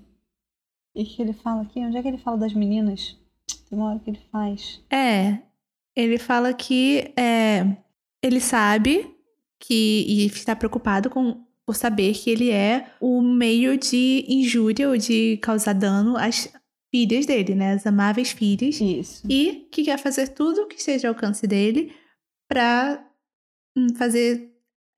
E 0.94 1.02
o 1.02 1.06
que 1.06 1.22
ele 1.22 1.32
fala 1.32 1.62
aqui? 1.62 1.80
Onde 1.80 1.96
é 1.96 2.02
que 2.02 2.08
ele 2.08 2.18
fala 2.18 2.36
das 2.36 2.52
meninas? 2.52 3.16
Tem 3.70 3.78
uma 3.78 3.90
hora 3.90 3.98
que 3.98 4.10
ele 4.10 4.20
faz. 4.30 4.82
É, 4.90 5.38
ele 5.96 6.18
fala 6.18 6.52
que 6.52 7.12
é, 7.16 7.64
ele 8.22 8.40
sabe 8.40 9.10
que 9.58 10.04
e 10.06 10.26
está 10.26 10.54
preocupado 10.54 11.08
com 11.08 11.48
por 11.64 11.76
saber 11.76 12.14
que 12.14 12.30
ele 12.30 12.50
é 12.50 12.92
o 12.98 13.20
meio 13.20 13.76
de 13.76 14.24
injúria 14.26 14.88
ou 14.88 14.96
de 14.96 15.38
causar 15.42 15.74
dano 15.74 16.16
às 16.16 16.50
filhas 16.90 17.26
dele, 17.26 17.54
né, 17.54 17.72
as 17.74 17.86
amáveis 17.86 18.30
filhas, 18.30 18.80
Isso. 18.80 19.26
e 19.28 19.68
que 19.70 19.84
quer 19.84 19.98
fazer 19.98 20.28
tudo 20.28 20.62
o 20.62 20.66
que 20.66 20.76
esteja 20.76 21.08
ao 21.08 21.14
alcance 21.14 21.46
dele 21.46 21.94
para 22.48 23.04
fazer 23.96 24.50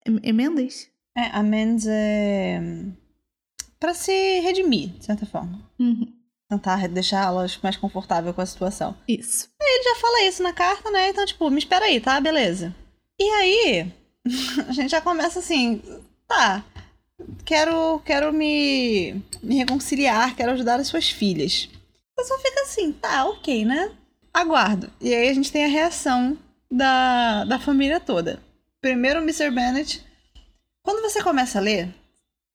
em- 0.06 0.20
emendas. 0.22 0.88
É, 1.16 1.22
a 1.32 1.42
Mendes 1.42 1.86
é. 1.88 2.60
pra 3.78 3.92
se 3.94 4.40
redimir, 4.40 4.90
de 4.90 5.04
certa 5.04 5.26
forma. 5.26 5.60
Uhum, 5.78 6.06
Tentar 6.48 6.88
deixá-las 6.88 7.58
mais 7.62 7.76
confortáveis 7.76 8.34
com 8.34 8.40
a 8.40 8.46
situação. 8.46 8.96
Isso. 9.08 9.48
Ele 9.60 9.82
já 9.84 9.96
fala 10.00 10.22
isso 10.24 10.42
na 10.42 10.52
carta, 10.52 10.90
né? 10.90 11.08
Então, 11.08 11.24
tipo, 11.26 11.50
me 11.50 11.58
espera 11.58 11.84
aí, 11.86 12.00
tá? 12.00 12.20
Beleza. 12.20 12.74
E 13.20 13.24
aí, 13.24 13.92
a 14.68 14.72
gente 14.72 14.90
já 14.90 15.00
começa 15.00 15.38
assim, 15.40 15.82
tá. 16.28 16.64
Quero, 17.44 17.98
quero 18.00 18.32
me, 18.32 19.20
me 19.42 19.56
reconciliar, 19.56 20.34
quero 20.36 20.52
ajudar 20.52 20.80
as 20.80 20.86
suas 20.88 21.10
filhas. 21.10 21.68
A 22.20 22.22
pessoa 22.22 22.38
fica 22.40 22.60
assim, 22.60 22.92
tá, 22.92 23.24
ok, 23.24 23.64
né? 23.64 23.92
Aguardo. 24.32 24.90
E 25.00 25.14
aí 25.14 25.30
a 25.30 25.32
gente 25.32 25.50
tem 25.50 25.64
a 25.64 25.68
reação 25.68 26.36
da, 26.70 27.44
da 27.46 27.58
família 27.58 27.98
toda. 27.98 28.42
Primeiro, 28.78 29.20
o 29.20 29.22
Mr. 29.22 29.50
Bennet. 29.50 30.04
Quando 30.82 31.00
você 31.00 31.22
começa 31.22 31.58
a 31.58 31.62
ler, 31.62 31.88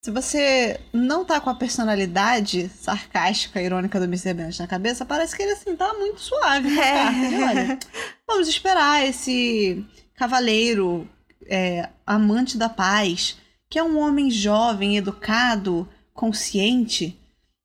se 0.04 0.12
você 0.12 0.80
não 0.94 1.26
tá 1.26 1.42
com 1.42 1.50
a 1.50 1.56
personalidade 1.56 2.70
sarcástica, 2.70 3.60
irônica 3.60 4.00
do 4.00 4.06
Mr. 4.06 4.36
Bennet 4.36 4.60
na 4.60 4.68
cabeça, 4.68 5.04
parece 5.04 5.36
que 5.36 5.42
ele 5.42 5.54
assim 5.54 5.76
tá 5.76 5.92
muito 5.96 6.22
suave 6.22 6.70
com 6.70 6.76
carta. 6.76 7.26
Ele, 7.26 7.44
olha, 7.44 7.80
vamos 8.28 8.48
esperar 8.48 9.04
esse 9.04 9.84
cavaleiro 10.14 11.10
é, 11.48 11.90
amante 12.06 12.56
da 12.56 12.70
paz, 12.70 13.38
que 13.68 13.80
é 13.80 13.84
um 13.84 13.98
homem 13.98 14.30
jovem, 14.30 14.96
educado, 14.96 15.90
consciente 16.14 17.20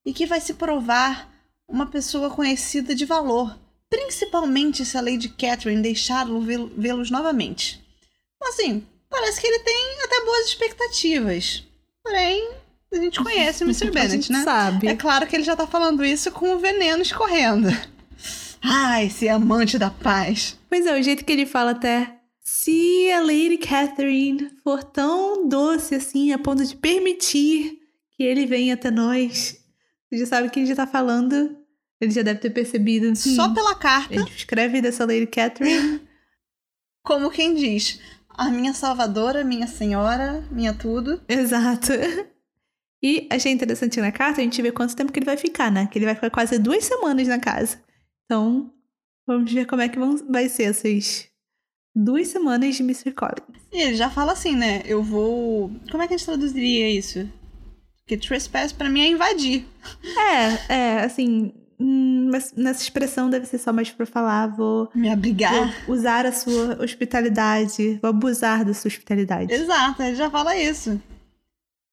e 0.07 0.14
que 0.14 0.25
vai 0.25 0.40
se 0.40 0.54
provar 0.54 1.29
uma 1.70 1.86
pessoa 1.86 2.28
conhecida 2.30 2.94
de 2.94 3.04
valor, 3.04 3.58
principalmente 3.88 4.84
se 4.84 4.96
a 4.96 5.00
Lady 5.00 5.28
Catherine 5.28 5.82
deixá-lo 5.82 6.40
vê- 6.40 6.68
vê-los 6.76 7.10
novamente. 7.10 7.80
Assim, 8.42 8.84
parece 9.08 9.40
que 9.40 9.46
ele 9.46 9.60
tem 9.60 10.04
até 10.04 10.24
boas 10.24 10.46
expectativas. 10.46 11.64
Porém, 12.02 12.50
a 12.92 12.96
gente 12.96 13.22
conhece 13.22 13.62
o 13.62 13.66
Mr. 13.70 13.88
a 13.88 13.90
Bennet, 13.90 14.10
gente 14.12 14.32
né? 14.32 14.42
sabe. 14.42 14.88
É 14.88 14.96
claro 14.96 15.26
que 15.26 15.36
ele 15.36 15.44
já 15.44 15.54
tá 15.56 15.66
falando 15.66 16.04
isso 16.04 16.30
com 16.32 16.54
o 16.54 16.58
veneno 16.58 17.02
escorrendo. 17.02 17.68
Ah, 18.62 19.02
esse 19.02 19.28
amante 19.28 19.78
da 19.78 19.90
paz. 19.90 20.56
Pois 20.68 20.84
é, 20.86 20.98
o 20.98 21.02
jeito 21.02 21.24
que 21.24 21.32
ele 21.32 21.46
fala 21.46 21.70
até. 21.70 22.16
Se 22.42 23.10
a 23.12 23.20
Lady 23.20 23.58
Catherine 23.58 24.50
for 24.62 24.82
tão 24.82 25.48
doce 25.48 25.94
assim, 25.94 26.32
a 26.32 26.38
ponto 26.38 26.64
de 26.64 26.74
permitir 26.76 27.78
que 28.16 28.22
ele 28.22 28.44
venha 28.44 28.74
até 28.74 28.90
nós, 28.90 29.56
você 30.08 30.18
já 30.18 30.26
sabe 30.26 30.50
que 30.50 30.58
ele 30.60 30.66
já 30.66 30.74
tá 30.76 30.86
falando. 30.86 31.56
Ele 32.00 32.11
já 32.11 32.23
deve 32.23 32.40
ter 32.40 32.50
percebido. 32.50 33.14
Só 33.14 33.47
Hum, 33.47 33.54
pela 33.54 33.75
carta, 33.75 34.14
Ele 34.14 34.25
escreve 34.25 34.80
dessa 34.80 35.04
Lady 35.04 35.26
Catherine. 35.26 36.00
como 37.04 37.30
quem 37.30 37.54
diz: 37.54 38.00
a 38.30 38.49
minha 38.49 38.73
salvadora, 38.73 39.45
minha 39.45 39.66
senhora, 39.66 40.42
minha 40.50 40.73
tudo. 40.73 41.21
Exato. 41.28 41.92
E 43.02 43.26
achei 43.30 43.50
interessante 43.50 43.99
na 43.99 44.12
carta 44.12 44.42
a 44.42 44.45
gente 44.45 44.61
ver 44.61 44.73
quanto 44.73 44.95
tempo 44.95 45.11
que 45.11 45.19
ele 45.19 45.25
vai 45.25 45.37
ficar, 45.38 45.73
né? 45.73 45.87
Que 45.87 45.99
ele 45.99 46.04
vai 46.04 46.14
ficar 46.14 46.28
quase 46.28 46.59
duas 46.59 46.85
semanas 46.85 47.26
na 47.26 47.38
casa. 47.38 47.83
Então, 48.26 48.71
vamos 49.26 49.50
ver 49.50 49.66
como 49.66 49.80
é 49.80 49.88
que 49.88 49.99
vão, 49.99 50.19
vai 50.28 50.50
ser 50.50 50.64
essas 50.64 51.26
duas 51.95 52.28
semanas 52.28 52.76
de 52.76 52.83
Mr. 52.83 53.12
Collins. 53.12 53.61
E 53.73 53.80
ele 53.80 53.95
já 53.95 54.11
fala 54.11 54.33
assim, 54.33 54.54
né? 54.54 54.83
Eu 54.85 55.02
vou. 55.02 55.71
Como 55.90 56.02
é 56.02 56.07
que 56.07 56.12
a 56.12 56.16
gente 56.19 56.26
traduziria 56.26 56.90
isso? 56.90 57.26
Porque 58.00 58.19
trespass 58.19 58.71
pra 58.73 58.90
mim 58.90 59.00
é 59.00 59.07
invadir. 59.07 59.64
É, 60.69 60.75
é, 60.75 61.00
assim, 61.00 61.54
hum, 61.80 62.28
mas 62.30 62.52
nessa 62.56 62.82
expressão 62.82 63.30
deve 63.30 63.46
ser 63.46 63.58
só 63.58 63.72
mais 63.72 63.90
pra 63.90 64.04
falar, 64.06 64.46
vou, 64.49 64.88
Me 64.94 65.08
abrigar. 65.08 65.52
vou 65.87 65.96
usar 65.96 66.26
a 66.26 66.32
sua 66.32 66.82
hospitalidade, 66.82 67.99
vou 68.02 68.10
abusar 68.10 68.64
da 68.64 68.75
sua 68.75 68.88
hospitalidade. 68.88 69.52
Exato, 69.52 70.02
ele 70.02 70.14
já 70.16 70.30
fala 70.30 70.56
isso. 70.56 71.00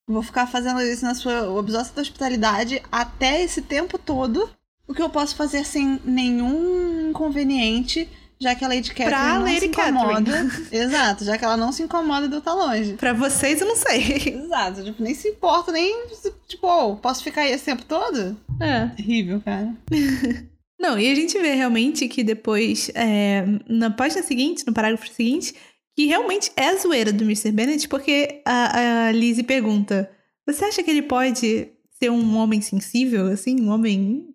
Vou 0.10 0.24
ficar 0.24 0.48
fazendo 0.48 0.82
isso 0.82 1.04
na 1.04 1.14
sua 1.14 1.50
obsessa 1.50 1.94
da 1.96 2.02
hospitalidade 2.02 2.82
até 2.92 3.44
esse 3.44 3.62
tempo 3.62 3.98
todo. 3.98 4.50
O 4.88 4.94
que 4.94 5.02
eu 5.02 5.10
posso 5.10 5.36
fazer 5.36 5.66
sem 5.66 6.00
nenhum 6.06 7.10
inconveniente, 7.10 8.08
já 8.40 8.56
que 8.56 8.64
a 8.64 8.68
Lady 8.68 8.90
Catherine 8.90 9.10
Pra 9.10 9.34
não 9.36 9.44
Lady 9.44 9.60
se 9.60 9.66
incomoda. 9.68 10.32
Exato, 10.72 11.26
já 11.26 11.38
que 11.38 11.46
ela 11.46 11.58
não 11.58 11.72
se 11.72 11.84
incomoda 11.84 12.28
de 12.28 12.36
eu 12.36 12.40
estar 12.40 12.54
longe. 12.54 12.94
Pra 12.94 13.14
vocês 13.14 13.62
eu 13.62 13.68
não 13.68 13.76
sei. 13.76 14.40
Exato, 14.44 14.84
tipo, 14.84 15.02
nem 15.02 15.14
se 15.14 15.30
importa, 15.30 15.72
nem. 15.72 16.08
Tipo, 16.48 16.68
oh, 16.68 16.96
posso 16.98 17.24
ficar 17.24 17.42
aí 17.42 17.52
esse 17.52 17.66
tempo 17.66 17.84
todo? 17.86 18.38
É. 18.62 18.88
Terrível, 18.96 19.42
cara. 19.42 19.76
Não, 20.80 21.00
e 21.00 21.12
a 21.12 21.16
gente 21.16 21.36
vê 21.40 21.56
realmente 21.56 22.08
que 22.08 22.24
depois, 22.24 22.92
é, 22.94 23.44
na 23.68 23.90
página 23.90 24.22
seguinte, 24.22 24.64
no 24.66 24.74
parágrafo 24.74 25.10
seguinte, 25.10 25.56
que 25.96 26.06
realmente 26.06 26.52
é 26.56 26.68
a 26.68 26.78
zoeira 26.78 27.12
do 27.12 27.24
Mr. 27.24 27.52
Bennet, 27.52 27.88
porque 27.90 28.42
a, 28.46 29.08
a 29.08 29.12
Lizzie 29.12 29.44
pergunta: 29.44 30.10
Você 30.46 30.64
acha 30.66 30.84
que 30.84 30.92
ele 30.92 31.02
pode 31.02 31.70
ser 32.00 32.12
um 32.12 32.38
homem 32.38 32.62
sensível, 32.62 33.26
assim? 33.26 33.60
Um 33.60 33.70
homem 33.70 34.30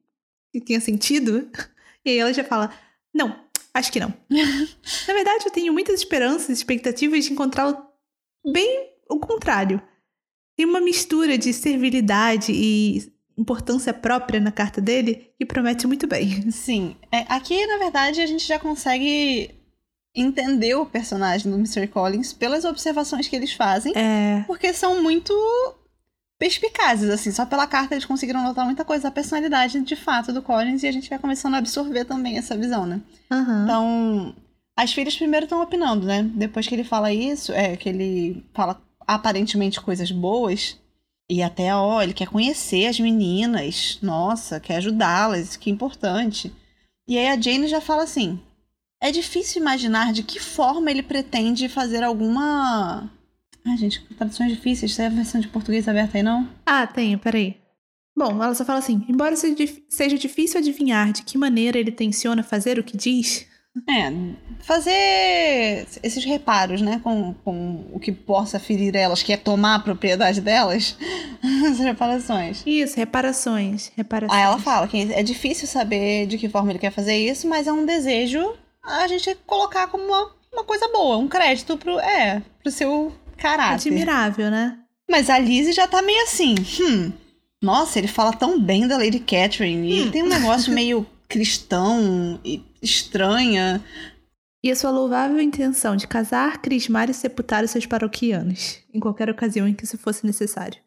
que 0.52 0.61
tenha 0.61 0.80
sentido? 0.80 1.49
E 2.04 2.11
aí 2.11 2.18
ela 2.18 2.32
já 2.32 2.42
fala: 2.42 2.73
Não, 3.14 3.37
acho 3.75 3.91
que 3.93 4.00
não. 4.00 4.12
Na 5.09 5.14
verdade, 5.14 5.45
eu 5.47 5.50
tenho 5.50 5.73
muitas 5.73 5.97
esperanças 6.00 6.49
e 6.50 6.52
expectativas 6.52 7.25
de 7.25 7.33
encontrá-lo 7.33 7.76
bem 8.52 8.91
o 9.11 9.19
contrário. 9.19 9.81
Tem 10.57 10.67
uma 10.67 10.81
mistura 10.81 11.38
de 11.38 11.52
servilidade 11.52 12.52
e 12.52 13.11
importância 13.37 13.95
própria 13.95 14.38
na 14.38 14.52
carta 14.52 14.81
dele 14.81 15.31
que 15.38 15.47
promete 15.47 15.87
muito 15.87 16.07
bem. 16.07 16.49
Sim. 16.52 16.97
É, 17.11 17.25
aqui, 17.29 17.67
na 17.67 17.79
verdade, 17.79 18.21
a 18.21 18.26
gente 18.26 18.47
já 18.47 18.59
consegue 18.59 19.50
entender 20.14 20.75
o 20.75 20.85
personagem 20.85 21.50
do 21.50 21.57
Mr. 21.57 21.87
Collins 21.88 22.35
pelas 22.35 22.67
observações 22.67 23.26
que 23.29 23.35
eles 23.35 23.55
fazem, 23.55 23.93
É. 23.97 24.45
porque 24.47 24.73
são 24.75 25.02
muito 25.02 25.33
perspicazes, 26.42 27.08
assim. 27.08 27.30
Só 27.30 27.46
pela 27.46 27.68
carta 27.68 27.94
eles 27.94 28.04
conseguiram 28.04 28.42
notar 28.42 28.64
muita 28.64 28.84
coisa 28.84 29.04
da 29.04 29.12
personalidade, 29.12 29.80
de 29.80 29.94
fato, 29.94 30.32
do 30.32 30.42
Collins, 30.42 30.82
e 30.82 30.88
a 30.88 30.92
gente 30.92 31.08
vai 31.08 31.16
começando 31.16 31.54
a 31.54 31.58
absorver 31.58 32.04
também 32.04 32.37
essa 32.37 32.56
visão, 32.56 32.84
né? 32.84 33.00
Aham. 33.30 33.62
Então, 33.62 34.34
as 34.76 34.92
filhas 34.92 35.14
primeiro 35.14 35.44
estão 35.44 35.62
opinando, 35.62 36.04
né? 36.04 36.28
Depois 36.34 36.66
que 36.66 36.75
ele 36.75 36.82
fala 36.82 37.12
isso, 37.12 37.52
é 37.52 37.76
que 37.76 37.88
ele 37.88 38.44
fala 38.52 38.82
aparentemente 39.06 39.80
coisas 39.80 40.11
boas. 40.11 40.76
E 41.30 41.44
até, 41.44 41.72
ó, 41.76 42.02
ele 42.02 42.12
quer 42.12 42.26
conhecer 42.26 42.88
as 42.88 42.99
meninas. 42.99 44.00
Nossa, 44.02 44.58
quer 44.58 44.78
ajudá-las, 44.78 45.56
que 45.56 45.70
importante. 45.70 46.52
E 47.06 47.16
aí 47.18 47.28
a 47.28 47.40
Jane 47.40 47.68
já 47.68 47.80
fala 47.80 48.02
assim: 48.02 48.40
é 49.00 49.12
difícil 49.12 49.62
imaginar 49.62 50.12
de 50.12 50.25
que 50.25 50.40
forma 50.40 50.90
ele 50.90 51.04
pretende 51.04 51.68
fazer 51.68 52.02
alguma. 52.02 53.08
Ai, 53.66 53.76
gente, 53.76 54.00
traduções 54.16 54.50
difíceis. 54.52 54.99
É 54.99 55.07
a 55.07 55.11
versão 55.11 55.40
de 55.40 55.49
português 55.49 55.87
aberta 55.88 56.19
aí, 56.19 56.23
não? 56.23 56.49
Ah, 56.66 56.87
tenho, 56.87 57.19
peraí. 57.19 57.57
Bom, 58.16 58.31
ela 58.42 58.54
só 58.54 58.64
fala 58.64 58.78
assim: 58.81 59.04
embora 59.09 59.37
seja 59.37 59.54
dif- 59.54 59.85
seja 59.88 60.19
difícil 60.19 60.59
adivinhar 60.61 61.12
de 61.12 61.23
que 61.23 61.38
maneira 61.38 61.78
ele 61.78 61.90
tenciona 61.92 62.42
fazer 62.42 62.78
o 62.78 62.85
que 62.85 62.97
diz, 62.97 63.47
É, 63.88 64.12
fazer 64.83 65.87
esses 66.02 66.25
reparos, 66.25 66.83
né, 66.83 67.00
com, 67.02 67.33
com 67.45 67.87
o 67.92 67.99
que 67.99 68.12
possa 68.12 68.59
ferir 68.59 68.95
elas, 68.95 69.23
que 69.23 69.33
é 69.33 69.37
tomar 69.37 69.76
a 69.76 69.81
propriedade 69.81 70.40
delas, 70.40 70.97
essas 71.64 71.78
reparações. 71.78 72.62
isso, 72.66 72.97
reparações. 72.97 73.90
Reparações. 73.97 74.38
Aí 74.38 74.45
ela 74.47 74.59
fala 74.59 74.87
que 74.88 75.12
é 75.12 75.23
difícil 75.23 75.66
saber 75.66 76.26
de 76.26 76.37
que 76.37 76.49
forma 76.49 76.71
ele 76.71 76.78
quer 76.78 76.90
fazer 76.92 77.16
isso, 77.16 77.49
mas 77.49 77.66
é 77.66 77.73
um 77.73 77.87
desejo 77.87 78.54
a 78.85 79.07
gente 79.09 79.35
colocar 79.47 79.87
como 79.87 80.04
uma, 80.04 80.31
uma 80.52 80.64
coisa 80.64 80.88
boa, 80.88 81.16
um 81.16 81.28
crédito 81.28 81.78
pro, 81.78 81.99
é, 82.00 82.42
pro 82.62 82.71
seu 82.71 83.12
caráter. 83.42 83.88
Admirável, 83.88 84.50
né? 84.50 84.78
Mas 85.11 85.28
a 85.28 85.38
Lizzie 85.38 85.72
já 85.72 85.87
tá 85.87 86.00
meio 86.00 86.22
assim, 86.25 86.54
hum, 86.80 87.12
nossa, 87.62 87.99
ele 87.99 88.08
fala 88.08 88.32
tão 88.32 88.61
bem 88.61 88.87
da 88.87 88.96
Lady 88.96 89.18
Catherine, 89.20 89.88
e 89.88 89.92
ele 90.00 90.11
tem 90.11 90.22
um 90.22 90.28
negócio 90.28 90.72
meio 90.75 91.06
cristão 91.28 92.40
e 92.44 92.62
estranha. 92.80 93.82
E 94.64 94.70
a 94.70 94.76
sua 94.76 94.90
louvável 94.90 95.40
intenção 95.40 95.96
de 95.96 96.06
casar, 96.06 96.62
crismar 96.62 97.11
e 97.11 97.14
sepultar 97.14 97.64
os 97.64 97.70
seus 97.72 97.84
paroquianos, 97.84 98.78
em 98.94 99.00
qualquer 99.00 99.28
ocasião 99.28 99.66
em 99.66 99.75
que 99.75 99.84
isso 99.84 99.99
fosse 99.99 100.25
necessário. 100.25 100.78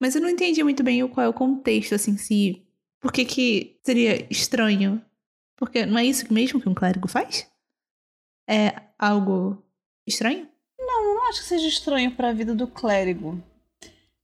Mas 0.00 0.14
eu 0.14 0.20
não 0.22 0.28
entendi 0.28 0.62
muito 0.62 0.82
bem 0.82 1.02
o- 1.02 1.08
qual 1.08 1.26
é 1.26 1.28
o 1.28 1.32
contexto, 1.32 1.94
assim, 1.94 2.16
se. 2.16 2.62
Por 3.00 3.12
que, 3.12 3.24
que 3.24 3.76
seria 3.84 4.26
estranho? 4.30 5.02
Porque 5.56 5.84
não 5.84 5.98
é 5.98 6.04
isso 6.06 6.32
mesmo 6.32 6.60
que 6.60 6.68
um 6.68 6.74
clérigo 6.74 7.08
faz? 7.08 7.46
É 8.48 8.74
algo 8.98 9.62
estranho? 10.06 10.48
Acho 11.34 11.42
que 11.42 11.48
seja 11.48 11.66
estranho 11.66 12.12
para 12.12 12.28
a 12.28 12.32
vida 12.32 12.54
do 12.54 12.68
clérigo. 12.68 13.42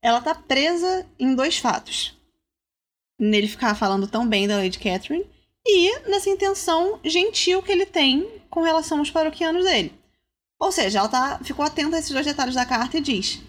Ela 0.01 0.21
tá 0.21 0.33
presa 0.33 1.05
em 1.19 1.35
dois 1.35 1.59
fatos. 1.59 2.17
Nele 3.19 3.49
ficar 3.49 3.75
falando 3.75 4.07
tão 4.07 4.29
bem 4.29 4.47
da 4.47 4.57
Lady 4.59 4.79
Catherine 4.79 5.27
e 5.67 5.99
nessa 6.09 6.31
intenção 6.31 7.01
gentil 7.05 7.65
que 7.65 7.73
ele 7.73 7.85
tem 7.85 8.41
com 8.49 8.63
relação 8.63 9.01
aos 9.01 9.11
paroquianos 9.11 9.65
dele. 9.65 9.93
Ou 10.57 10.71
seja, 10.71 11.01
ela 11.01 11.09
tá, 11.09 11.41
ficou 11.43 11.65
atenta 11.65 11.97
a 11.97 11.99
esses 11.99 12.13
dois 12.13 12.25
detalhes 12.25 12.55
da 12.55 12.65
carta 12.65 12.99
e 12.99 13.01
diz: 13.01 13.43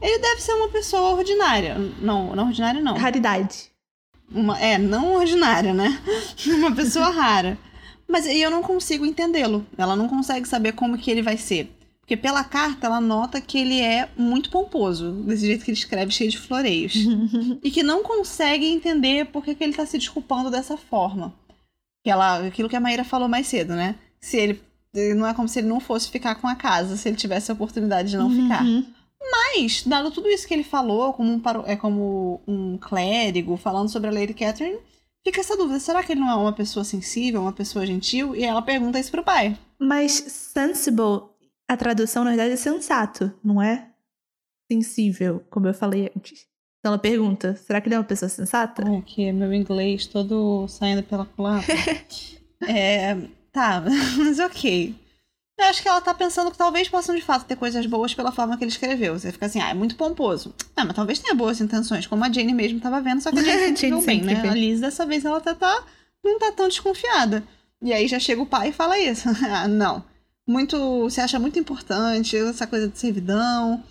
ele 0.00 0.20
deve 0.20 0.40
ser 0.40 0.52
uma 0.52 0.68
pessoa 0.68 1.16
ordinária. 1.16 1.76
Não, 2.00 2.36
não 2.36 2.46
ordinária 2.46 2.80
não. 2.80 2.96
Raridade. 2.96 3.72
Uma, 4.30 4.60
é, 4.60 4.78
não 4.78 5.14
ordinária, 5.14 5.74
né? 5.74 6.00
uma 6.46 6.72
pessoa 6.72 7.10
rara. 7.10 7.58
Mas 8.06 8.26
eu 8.26 8.48
não 8.48 8.62
consigo 8.62 9.04
entendê-lo. 9.04 9.66
Ela 9.76 9.96
não 9.96 10.08
consegue 10.08 10.46
saber 10.46 10.74
como 10.74 10.96
que 10.96 11.10
ele 11.10 11.20
vai 11.20 11.36
ser. 11.36 11.68
Porque 12.02 12.16
pela 12.16 12.42
carta 12.42 12.86
ela 12.86 13.00
nota 13.00 13.40
que 13.40 13.56
ele 13.56 13.80
é 13.80 14.08
muito 14.16 14.50
pomposo, 14.50 15.12
desse 15.24 15.46
jeito 15.46 15.64
que 15.64 15.70
ele 15.70 15.78
escreve, 15.78 16.12
cheio 16.12 16.30
de 16.30 16.38
floreios. 16.38 16.94
e 17.62 17.70
que 17.70 17.82
não 17.82 18.02
consegue 18.02 18.66
entender 18.66 19.26
por 19.26 19.44
que, 19.44 19.54
que 19.54 19.62
ele 19.62 19.72
tá 19.72 19.86
se 19.86 19.96
desculpando 19.96 20.50
dessa 20.50 20.76
forma. 20.76 21.32
Que 22.04 22.10
ela, 22.10 22.44
aquilo 22.46 22.68
que 22.68 22.76
a 22.76 22.80
Maíra 22.80 23.04
falou 23.04 23.28
mais 23.28 23.46
cedo, 23.46 23.74
né? 23.74 23.94
Se 24.20 24.36
ele. 24.36 24.60
Não 25.16 25.26
é 25.26 25.32
como 25.32 25.48
se 25.48 25.60
ele 25.60 25.68
não 25.68 25.80
fosse 25.80 26.10
ficar 26.10 26.34
com 26.34 26.46
a 26.46 26.54
casa, 26.54 26.98
se 26.98 27.08
ele 27.08 27.16
tivesse 27.16 27.50
a 27.50 27.54
oportunidade 27.54 28.10
de 28.10 28.18
não 28.18 28.28
ficar. 28.28 28.62
Uhum. 28.62 28.84
Mas, 29.30 29.84
dado 29.86 30.10
tudo 30.10 30.28
isso 30.28 30.46
que 30.46 30.52
ele 30.52 30.64
falou, 30.64 31.14
como 31.14 31.32
um, 31.32 31.40
é 31.64 31.76
como 31.76 32.42
um 32.46 32.76
clérigo 32.76 33.56
falando 33.56 33.88
sobre 33.88 34.10
a 34.10 34.12
Lady 34.12 34.34
Catherine, 34.34 34.78
fica 35.24 35.40
essa 35.40 35.56
dúvida: 35.56 35.80
será 35.80 36.02
que 36.02 36.12
ele 36.12 36.20
não 36.20 36.30
é 36.30 36.34
uma 36.34 36.52
pessoa 36.52 36.84
sensível, 36.84 37.40
uma 37.40 37.52
pessoa 37.52 37.86
gentil? 37.86 38.36
E 38.36 38.44
ela 38.44 38.60
pergunta 38.60 38.98
isso 38.98 39.10
pro 39.10 39.22
pai. 39.22 39.56
Mas 39.78 40.12
sensible, 40.12 41.22
a 41.72 41.76
tradução 41.76 42.24
na 42.24 42.30
verdade 42.30 42.52
é 42.52 42.56
sensato, 42.56 43.32
não 43.42 43.60
é 43.60 43.88
sensível, 44.70 45.44
como 45.50 45.66
eu 45.66 45.74
falei 45.74 46.10
antes. 46.16 46.46
Então 46.78 46.92
ela 46.92 46.98
pergunta: 46.98 47.56
será 47.56 47.80
que 47.80 47.88
ele 47.88 47.94
é 47.94 47.98
uma 47.98 48.04
pessoa 48.04 48.28
sensata? 48.28 48.82
Ai, 48.86 48.96
aqui, 48.96 49.30
meu 49.32 49.52
inglês 49.52 50.06
todo 50.06 50.66
saindo 50.68 51.02
pela 51.02 51.24
culatra. 51.24 51.74
é. 52.68 53.16
Tá, 53.52 53.82
mas 54.18 54.38
ok. 54.38 54.94
Eu 55.58 55.66
acho 55.66 55.82
que 55.82 55.88
ela 55.88 56.00
tá 56.00 56.14
pensando 56.14 56.50
que 56.50 56.56
talvez 56.56 56.88
possam 56.88 57.14
de 57.14 57.20
fato 57.20 57.44
ter 57.44 57.56
coisas 57.56 57.84
boas 57.86 58.14
pela 58.14 58.32
forma 58.32 58.56
que 58.56 58.64
ele 58.64 58.70
escreveu. 58.70 59.16
Você 59.18 59.30
fica 59.30 59.46
assim, 59.46 59.60
ah, 59.60 59.68
é 59.68 59.74
muito 59.74 59.94
pomposo. 59.94 60.54
Ah, 60.74 60.84
mas 60.84 60.96
talvez 60.96 61.18
tenha 61.18 61.34
boas 61.34 61.60
intenções, 61.60 62.06
como 62.06 62.24
a 62.24 62.32
Jane 62.32 62.54
mesmo 62.54 62.80
tava 62.80 63.00
vendo, 63.00 63.20
só 63.20 63.30
que 63.30 63.38
a 63.38 63.42
Jane 63.42 63.76
sempre 63.76 63.80
Jane 63.80 63.96
viu 63.96 64.06
bem, 64.06 64.24
sempre 64.24 64.34
né? 64.34 64.48
A 64.48 64.54
Liz 64.54 64.80
dessa 64.80 65.06
vez 65.06 65.24
ela 65.24 65.40
tá, 65.40 65.54
tá, 65.54 65.84
não 66.24 66.38
tá 66.38 66.50
tão 66.52 66.66
desconfiada. 66.66 67.44
E 67.82 67.92
aí 67.92 68.08
já 68.08 68.18
chega 68.18 68.40
o 68.40 68.46
pai 68.46 68.70
e 68.70 68.72
fala 68.72 68.98
isso. 68.98 69.28
ah, 69.48 69.68
não. 69.68 70.02
Muito. 70.46 70.76
Você 71.02 71.20
acha 71.20 71.38
muito 71.38 71.58
importante 71.58 72.36
essa 72.36 72.66
coisa 72.66 72.88
de 72.88 72.98
servidão. 72.98 73.82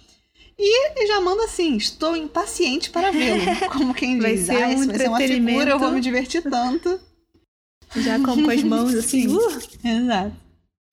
E 0.58 0.90
ele 0.92 1.08
já 1.08 1.20
manda 1.22 1.46
assim: 1.46 1.76
estou 1.76 2.16
impaciente 2.16 2.90
para 2.90 3.12
vê-lo. 3.12 3.42
Como 3.72 3.94
quem 3.94 4.20
Vai 4.20 4.36
diz, 4.36 4.46
ser 4.46 4.62
ah, 4.62 4.68
um 4.70 4.86
vai 4.86 4.98
ser 4.98 5.08
uma 5.08 5.18
figura, 5.18 5.32
eu 5.32 5.36
entretenimento." 5.48 5.80
vou 5.80 5.92
me 5.92 6.02
divertir 6.02 6.44
tanto. 6.44 7.00
Já 7.96 8.18
como 8.20 8.44
com 8.44 8.50
as 8.50 8.64
mãos 8.64 8.94
assim. 8.96 9.28
Sim. 9.28 9.36
uh. 9.36 9.60
Exato. 9.84 10.36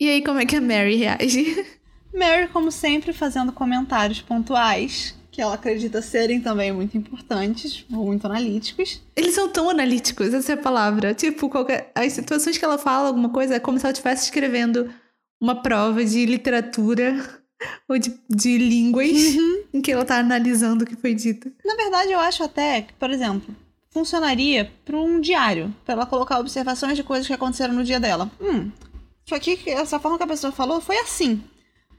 E 0.01 0.09
aí, 0.09 0.23
como 0.23 0.41
é 0.41 0.47
que 0.47 0.57
a 0.57 0.61
Mary 0.61 0.97
reage? 0.97 1.65
Mary, 2.15 2.49
como 2.49 2.73
sempre, 2.73 3.13
fazendo 3.13 3.53
comentários 3.53 4.21
pontuais, 4.21 5.15
que 5.31 5.41
ela 5.41 5.55
acredita 5.55 6.01
serem 6.03 6.41
também 6.41 6.73
muito 6.73 6.97
importantes, 6.97 7.85
muito 7.89 8.27
analíticos. 8.27 9.01
Eles 9.15 9.35
são 9.35 9.49
tão 9.49 9.69
analíticos, 9.71 10.33
essa 10.35 10.53
é 10.53 10.55
a 10.55 10.59
palavra. 10.59 11.15
Tipo, 11.15 11.49
qualquer... 11.49 11.93
as 11.95 12.13
situações 12.13 12.59
que 12.59 12.65
ela 12.65 12.79
fala 12.79 13.09
alguma 13.09 13.29
coisa 13.29 13.57
é 13.57 13.61
como 13.61 13.79
se 13.79 13.85
ela 13.85 13.93
estivesse 13.93 14.25
escrevendo 14.25 14.93
uma 15.41 15.63
prova 15.63 16.05
de 16.05 16.25
literatura 16.27 17.41
ou 17.89 17.99
de, 17.99 18.19
de 18.29 18.59
línguas 18.59 19.09
em 19.73 19.81
que 19.81 19.93
ela 19.93 20.05
tá 20.05 20.19
analisando 20.19 20.85
o 20.85 20.87
que 20.87 20.97
foi 20.97 21.15
dito. 21.15 21.51
Na 21.65 21.75
verdade, 21.75 22.13
eu 22.13 22.19
acho 22.21 22.43
até 22.43 22.83
que, 22.83 22.93
por 22.95 23.11
exemplo, 23.11 23.55
funcionaria 23.91 24.73
para 24.85 24.97
um 24.97 25.21
diário, 25.21 25.75
para 25.85 25.95
ela 25.95 26.07
colocar 26.07 26.39
observações 26.39 26.97
de 26.97 27.03
coisas 27.03 27.27
que 27.27 27.33
aconteceram 27.33 27.75
no 27.75 27.85
dia 27.85 27.99
dela. 28.01 28.31
Hum, 28.41 28.71
isso 29.25 29.35
aqui, 29.35 29.57
que- 29.57 29.71
essa 29.71 29.99
forma 29.99 30.17
que 30.17 30.25
a 30.25 30.29
pessoa 30.29 30.53
falou 30.53 30.81
foi 30.81 30.99
assim. 30.99 31.43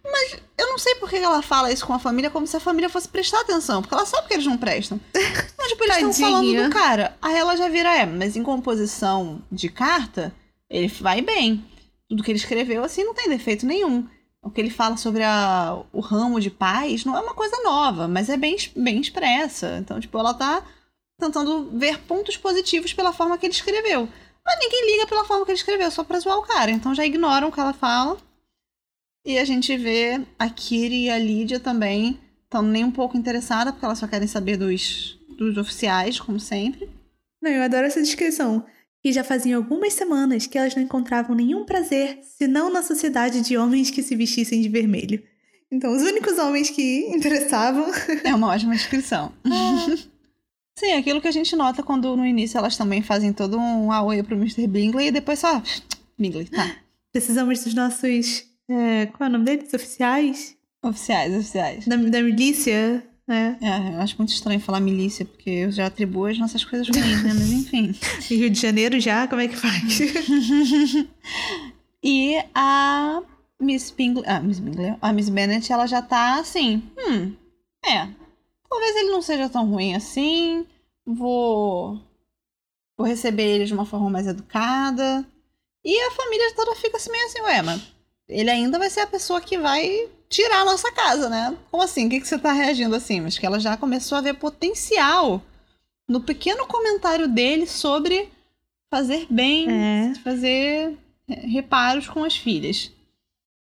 Mas 0.02 0.38
eu 0.58 0.68
não 0.70 0.78
sei 0.78 0.96
por 0.96 1.10
que 1.10 1.18
ela 1.18 1.42
fala 1.42 1.72
isso 1.72 1.86
com 1.86 1.94
a 1.94 2.00
família 2.00 2.30
como 2.30 2.48
se 2.48 2.56
a 2.56 2.60
família 2.60 2.90
fosse 2.90 3.08
prestar 3.10 3.42
atenção, 3.42 3.82
porque 3.82 3.94
ela 3.94 4.06
sabe 4.06 4.28
que 4.30 4.34
eles 4.34 4.46
não 4.46 4.58
prestam. 4.58 5.00
Mas, 5.58 5.68
tipo, 5.68 5.84
eles 5.84 5.96
estão 5.98 6.14
falando 6.14 6.64
do 6.64 6.70
cara. 6.70 7.18
Aí 7.22 7.36
ela 7.36 7.56
já 7.58 7.68
vira, 7.68 7.94
é, 7.94 8.06
mas 8.06 8.38
em 8.38 8.42
composição 8.44 9.42
de 9.52 9.68
carta, 9.68 10.34
ele 10.70 10.88
vai 10.88 11.22
bem. 11.22 11.66
Tudo 12.10 12.24
que 12.24 12.32
ele 12.32 12.40
escreveu, 12.40 12.84
assim, 12.84 13.04
não 13.04 13.14
tem 13.14 13.30
defeito 13.30 13.66
nenhum. 13.66 14.08
O 14.42 14.50
que 14.50 14.60
ele 14.60 14.70
fala 14.70 14.98
sobre 14.98 15.24
a, 15.24 15.84
o 15.92 16.00
ramo 16.00 16.40
de 16.40 16.50
paz 16.50 17.06
não 17.06 17.16
é 17.16 17.22
uma 17.22 17.34
coisa 17.34 17.62
nova, 17.62 18.08
mas 18.08 18.30
é 18.30 18.38
bem, 18.38 18.56
bem 18.76 19.00
expressa. 19.00 19.78
Então, 19.80 20.00
tipo, 20.00 20.18
ela 20.18 20.34
tá 20.34 20.64
tentando 21.20 21.70
ver 21.78 22.00
pontos 22.00 22.38
positivos 22.38 22.94
pela 22.94 23.14
forma 23.14 23.38
que 23.38 23.46
ele 23.46 23.54
escreveu. 23.54 24.08
Mas 24.46 24.60
ninguém 24.60 24.94
liga 24.94 25.08
pela 25.08 25.26
forma 25.26 25.46
que 25.46 25.52
ele 25.52 25.60
escreveu, 25.60 25.92
só 25.92 26.04
pra 26.04 26.20
zoar 26.20 26.40
o 26.40 26.44
cara. 26.44 26.72
Então 26.72 26.96
já 26.96 27.06
ignoram 27.06 27.50
o 27.50 27.52
que 27.52 27.60
ela 27.60 27.74
fala. 27.74 28.18
E 29.26 29.38
a 29.38 29.46
gente 29.46 29.78
vê 29.78 30.26
a 30.40 30.50
Kiri 30.50 31.04
e 31.04 31.10
a 31.10 31.20
Lídia 31.20 31.60
também 31.60 32.20
estão 32.46 32.64
nem 32.64 32.84
um 32.84 32.92
pouco 32.92 33.18
interessadas, 33.18 33.74
porque 33.74 33.86
elas 33.86 34.00
só 34.00 34.08
querem 34.08 34.28
saber 34.28 34.58
dos, 34.58 35.20
dos 35.38 35.58
oficiais, 35.58 36.20
como 36.20 36.40
sempre. 36.40 36.90
Não, 37.42 37.52
eu 37.52 37.62
adoro 37.62 37.86
essa 37.86 38.02
descrição. 38.02 38.66
Que 39.02 39.14
já 39.14 39.24
faziam 39.24 39.62
algumas 39.62 39.94
semanas 39.94 40.46
que 40.46 40.58
elas 40.58 40.76
não 40.76 40.84
encontravam 40.84 41.36
nenhum 41.36 41.66
prazer 41.66 42.20
senão 42.38 42.72
na 42.72 42.84
sociedade 42.84 43.42
de 43.42 43.58
homens 43.58 43.90
que 43.90 44.04
se 44.04 44.16
vestissem 44.16 44.62
de 44.62 44.70
vermelho. 44.70 45.24
Então, 45.72 45.96
os 45.96 46.02
únicos 46.02 46.38
homens 46.38 46.70
que 46.70 47.08
interessavam. 47.14 47.92
É 48.24 48.34
uma 48.34 48.48
ótima 48.48 48.74
descrição. 48.74 49.32
Sim, 50.78 50.94
aquilo 50.94 51.22
que 51.22 51.28
a 51.28 51.32
gente 51.32 51.56
nota 51.56 51.84
quando 51.84 52.16
no 52.16 52.26
início 52.26 52.58
elas 52.58 52.78
também 52.78 53.02
fazem 53.02 53.34
todo 53.34 53.58
um 53.58 53.92
aoe 53.92 54.24
pro 54.24 54.38
Mr. 54.38 54.66
Bingley 54.66 55.08
e 55.08 55.12
depois 55.12 55.40
só. 55.40 55.62
Bingley, 56.18 56.46
tá. 56.46 56.78
Precisamos 57.12 57.64
dos 57.64 57.74
nossos. 57.74 58.46
é, 58.70 59.08
qual 59.08 59.28
é 59.28 59.30
o 59.30 59.34
nome 59.34 59.46
deles? 59.46 59.74
Oficiais? 59.74 60.56
Oficiais, 60.82 61.34
oficiais. 61.36 61.86
Da, 61.86 61.98
da 61.98 62.22
milícia, 62.22 63.04
né? 63.30 63.58
É, 63.62 63.96
eu 63.96 64.02
acho 64.02 64.18
muito 64.18 64.34
estranho 64.34 64.60
falar 64.60 64.80
milícia, 64.80 65.24
porque 65.24 65.50
eu 65.50 65.72
já 65.72 65.86
atribuo 65.86 66.26
as 66.26 66.40
nossas 66.40 66.66
coisas 66.66 66.90
ruins, 66.90 67.24
né? 67.24 67.32
Mas 67.34 67.52
enfim. 67.52 67.96
E 68.30 68.36
Rio 68.36 68.50
de 68.50 68.60
Janeiro 68.60 69.00
já, 69.00 69.28
como 69.28 69.40
é 69.40 69.48
que 69.48 69.56
faz? 69.56 70.00
e 72.04 72.44
a 72.56 73.22
Miss 73.62 73.92
Bingley, 73.92 74.26
ah, 74.28 74.40
Miss 74.40 74.60
Bingley, 74.60 74.98
a 75.00 75.14
Miss 75.14 75.30
Bennet, 75.30 75.72
ela 75.72 75.86
já 75.86 76.02
tá 76.02 76.40
assim, 76.40 76.82
hum, 76.98 77.36
é, 77.86 78.08
talvez 78.68 78.96
ele 78.96 79.12
não 79.12 79.22
seja 79.22 79.48
tão 79.48 79.70
ruim 79.70 79.96
assim, 79.96 80.66
vou, 81.06 82.02
vou 82.98 83.06
receber 83.06 83.44
ele 83.44 83.66
de 83.66 83.74
uma 83.74 83.86
forma 83.86 84.10
mais 84.10 84.26
educada. 84.26 85.24
E 85.86 85.98
a 86.08 86.12
família 86.12 86.56
toda 86.56 86.76
fica 86.76 86.98
assim 86.98 87.12
meio 87.12 87.26
assim, 87.26 87.42
ué, 87.42 87.62
mas 87.62 87.82
ele 88.28 88.50
ainda 88.50 88.80
vai 88.80 88.90
ser 88.90 89.02
a 89.02 89.08
pessoa 89.08 89.40
que 89.40 89.58
vai 89.58 90.10
tirar 90.30 90.62
a 90.62 90.66
nossa 90.66 90.92
casa, 90.92 91.28
né? 91.30 91.58
Como 91.72 91.84
assim? 91.84 92.08
O 92.08 92.10
que, 92.10 92.20
que 92.22 92.28
você 92.28 92.38
tá 92.38 92.52
reagindo 92.52 92.96
assim? 92.96 93.20
Mas 93.22 93.38
que 93.38 93.46
ela 93.46 93.60
já 93.60 93.76
começou 93.76 94.18
a 94.18 94.22
ver 94.22 94.36
potencial 94.36 95.42
no 96.08 96.22
pequeno 96.22 96.66
comentário 96.68 97.28
dele 97.28 97.68
sobre 97.68 98.30
fazer 98.92 99.28
bem, 99.30 99.68
É. 99.70 100.14
fazer 100.24 100.98
reparos 101.28 102.08
com 102.08 102.24
as 102.24 102.36
filhas. 102.36 102.92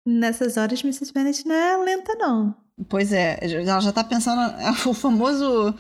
Nessas 0.07 0.57
horas, 0.57 0.83
Mrs. 0.83 1.13
Bennet 1.13 1.47
não 1.47 1.55
é 1.55 1.77
lenta, 1.77 2.15
não. 2.15 2.55
Pois 2.89 3.13
é, 3.13 3.39
ela 3.43 3.81
já 3.81 3.93
tá 3.93 4.03
pensando 4.03 4.41
o 4.89 4.95
famoso 4.95 5.75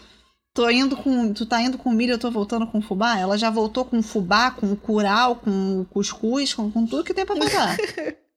tô 0.54 0.68
indo 0.68 0.96
com, 0.96 1.32
tu 1.32 1.46
tá 1.46 1.60
indo 1.62 1.78
com 1.78 1.90
milho, 1.90 2.12
eu 2.12 2.18
tô 2.18 2.30
voltando 2.30 2.66
com 2.66 2.80
fubá. 2.82 3.18
Ela 3.18 3.38
já 3.38 3.50
voltou 3.50 3.84
com 3.84 4.02
fubá, 4.02 4.50
com 4.50 4.70
o 4.72 4.76
curau, 4.76 5.36
com 5.36 5.80
o 5.80 5.84
cuscuz, 5.86 6.52
com, 6.54 6.70
com 6.70 6.86
tudo 6.86 7.02
que 7.04 7.14
tem 7.14 7.24
pra 7.26 7.34
voltar. 7.34 7.76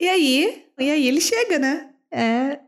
E 0.00 0.08
aí, 0.08 0.64
e 0.78 0.90
aí 0.90 1.06
ele 1.06 1.20
chega, 1.20 1.58
né? 1.58 1.90
É. 2.10 2.58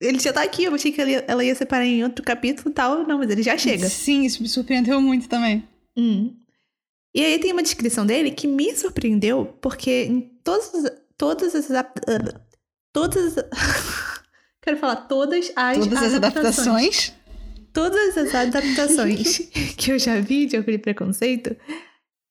Ele 0.00 0.18
já 0.18 0.32
tá 0.32 0.42
aqui, 0.42 0.64
eu 0.64 0.74
achei 0.74 0.90
que 0.90 1.00
ela 1.26 1.44
ia, 1.44 1.54
separar 1.54 1.84
em 1.84 2.02
outro 2.02 2.24
capítulo 2.24 2.70
e 2.70 2.72
tal. 2.72 3.06
Não, 3.06 3.18
mas 3.18 3.28
ele 3.30 3.42
já 3.42 3.56
chega. 3.58 3.86
Sim, 3.88 4.24
isso 4.24 4.42
me 4.42 4.48
surpreendeu 4.48 4.98
muito 5.00 5.28
também. 5.28 5.62
Hum. 5.94 6.34
E 7.14 7.22
aí 7.22 7.38
tem 7.38 7.52
uma 7.52 7.62
descrição 7.62 8.06
dele 8.06 8.30
que 8.30 8.46
me 8.46 8.74
surpreendeu, 8.74 9.44
porque 9.60 10.04
em 10.04 10.20
todas, 10.42 10.74
as- 10.74 10.92
todas 11.18 11.54
as. 11.54 11.70
ah, 11.70 11.92
Todas. 12.94 13.36
as- 13.36 13.44
Quero 14.62 14.78
falar 14.78 14.96
todas 14.96 15.52
as. 15.54 15.76
Todas 15.78 16.02
as 16.02 16.14
adaptações. 16.14 17.12
Todas 17.72 18.16
as 18.16 18.34
adaptações 18.34 19.38
que 19.76 19.92
eu 19.92 19.98
já 19.98 20.18
vi 20.20 20.46
de 20.46 20.56
Orgulho 20.56 20.74
e 20.74 20.78
Preconceito, 20.78 21.54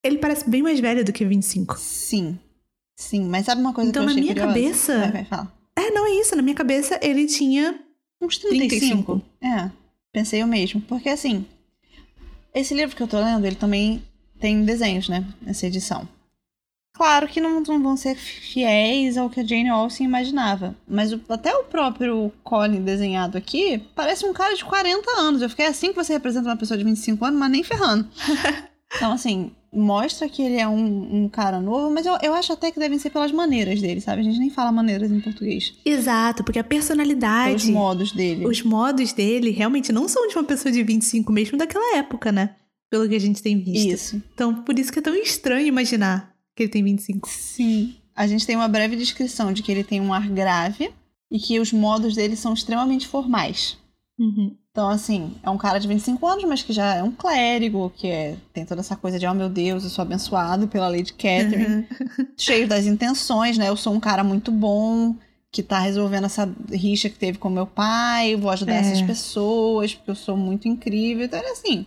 ele 0.04 0.18
parece 0.18 0.48
bem 0.50 0.62
mais 0.62 0.80
velho 0.80 1.04
do 1.04 1.12
que 1.12 1.24
25. 1.24 1.78
Sim. 1.78 2.38
Sim, 3.00 3.24
mas 3.24 3.46
sabe 3.46 3.60
uma 3.62 3.72
coisa 3.72 3.88
Então, 3.90 4.02
que 4.04 4.10
eu 4.10 4.14
na 4.14 4.20
achei 4.20 4.22
minha 4.22 4.34
curiosa? 4.34 4.52
cabeça- 4.60 4.98
Vai, 4.98 5.10
vai, 5.12 5.24
fala. 5.24 5.52
É, 5.74 5.90
não 5.90 6.06
é 6.06 6.10
isso. 6.20 6.36
Na 6.36 6.42
minha 6.42 6.54
cabeça, 6.54 6.98
ele 7.02 7.26
tinha. 7.26 7.80
Uns 8.20 8.36
35. 8.36 9.20
35. 9.20 9.22
É, 9.42 9.70
pensei 10.12 10.42
eu 10.42 10.46
mesmo. 10.46 10.80
Porque 10.82 11.08
assim, 11.08 11.46
esse 12.54 12.74
livro 12.74 12.94
que 12.94 13.02
eu 13.02 13.08
tô 13.08 13.18
lendo, 13.18 13.46
ele 13.46 13.56
também 13.56 14.02
tem 14.38 14.62
desenhos, 14.64 15.08
né? 15.08 15.24
Essa 15.46 15.66
edição. 15.66 16.06
Claro 16.94 17.26
que 17.28 17.40
não, 17.40 17.60
não 17.62 17.82
vão 17.82 17.96
ser 17.96 18.14
fiéis 18.16 19.16
ao 19.16 19.30
que 19.30 19.40
a 19.40 19.44
Jane 19.46 19.70
Austen 19.70 20.04
imaginava. 20.06 20.76
Mas 20.86 21.12
o- 21.14 21.20
até 21.30 21.54
o 21.54 21.64
próprio 21.64 22.30
Colin 22.44 22.82
desenhado 22.82 23.38
aqui 23.38 23.78
parece 23.94 24.26
um 24.26 24.34
cara 24.34 24.54
de 24.54 24.62
40 24.64 25.10
anos. 25.18 25.40
Eu 25.40 25.48
fiquei 25.48 25.64
assim 25.66 25.88
que 25.88 25.94
você 25.96 26.12
representa 26.12 26.48
uma 26.50 26.56
pessoa 26.58 26.76
de 26.76 26.84
25 26.84 27.24
anos, 27.24 27.40
mas 27.40 27.50
nem 27.50 27.62
ferrando. 27.62 28.06
Então, 28.94 29.12
assim, 29.12 29.52
mostra 29.72 30.28
que 30.28 30.42
ele 30.42 30.56
é 30.56 30.66
um, 30.66 31.24
um 31.24 31.28
cara 31.28 31.60
novo, 31.60 31.90
mas 31.90 32.04
eu, 32.04 32.18
eu 32.22 32.34
acho 32.34 32.52
até 32.52 32.70
que 32.70 32.78
devem 32.78 32.98
ser 32.98 33.10
pelas 33.10 33.30
maneiras 33.30 33.80
dele, 33.80 34.00
sabe? 34.00 34.20
A 34.20 34.24
gente 34.24 34.38
nem 34.38 34.50
fala 34.50 34.72
maneiras 34.72 35.10
em 35.10 35.20
português. 35.20 35.74
Exato, 35.84 36.42
porque 36.42 36.58
a 36.58 36.64
personalidade. 36.64 37.70
modos 37.70 38.12
dele. 38.12 38.46
Os 38.46 38.62
modos 38.62 39.12
dele 39.12 39.50
realmente 39.50 39.92
não 39.92 40.08
são 40.08 40.26
de 40.26 40.36
uma 40.36 40.44
pessoa 40.44 40.72
de 40.72 40.82
25, 40.82 41.32
mesmo 41.32 41.56
daquela 41.56 41.96
época, 41.96 42.32
né? 42.32 42.56
Pelo 42.90 43.08
que 43.08 43.14
a 43.14 43.20
gente 43.20 43.40
tem 43.40 43.58
visto. 43.58 43.88
Isso. 43.88 44.22
Então, 44.34 44.62
por 44.62 44.76
isso 44.78 44.92
que 44.92 44.98
é 44.98 45.02
tão 45.02 45.14
estranho 45.14 45.66
imaginar 45.66 46.34
que 46.56 46.64
ele 46.64 46.70
tem 46.70 46.82
25. 46.82 47.28
Sim. 47.28 47.94
A 48.14 48.26
gente 48.26 48.44
tem 48.44 48.56
uma 48.56 48.68
breve 48.68 48.96
descrição 48.96 49.52
de 49.52 49.62
que 49.62 49.70
ele 49.70 49.84
tem 49.84 50.00
um 50.00 50.12
ar 50.12 50.28
grave 50.28 50.90
e 51.30 51.38
que 51.38 51.60
os 51.60 51.72
modos 51.72 52.16
dele 52.16 52.34
são 52.34 52.52
extremamente 52.52 53.06
formais. 53.06 53.78
Uhum. 54.20 54.54
Então, 54.70 54.88
assim, 54.90 55.34
é 55.42 55.48
um 55.48 55.56
cara 55.56 55.78
de 55.80 55.88
25 55.88 56.24
anos, 56.26 56.44
mas 56.44 56.62
que 56.62 56.72
já 56.74 56.94
é 56.94 57.02
um 57.02 57.10
clérigo, 57.10 57.90
que 57.96 58.06
é, 58.06 58.36
tem 58.52 58.66
toda 58.66 58.82
essa 58.82 58.94
coisa 58.94 59.18
de, 59.18 59.26
oh 59.26 59.32
meu 59.34 59.48
Deus, 59.48 59.82
eu 59.82 59.88
sou 59.90 60.02
abençoado 60.02 60.68
pela 60.68 60.88
Lady 60.88 61.14
Catherine. 61.14 61.86
Uhum. 62.18 62.26
Cheio 62.36 62.68
das 62.68 62.84
intenções, 62.86 63.56
né? 63.56 63.68
Eu 63.68 63.76
sou 63.76 63.94
um 63.94 63.98
cara 63.98 64.22
muito 64.22 64.52
bom, 64.52 65.16
que 65.50 65.62
tá 65.62 65.78
resolvendo 65.80 66.26
essa 66.26 66.48
rixa 66.70 67.08
que 67.08 67.18
teve 67.18 67.38
com 67.38 67.48
meu 67.48 67.66
pai, 67.66 68.36
vou 68.36 68.50
ajudar 68.50 68.74
É. 68.74 68.78
essas 68.80 69.02
pessoas, 69.02 69.94
porque 69.94 70.10
eu 70.10 70.14
sou 70.14 70.36
muito 70.36 70.68
incrível. 70.68 71.24
Então, 71.24 71.38
é 71.40 71.50
assim. 71.50 71.86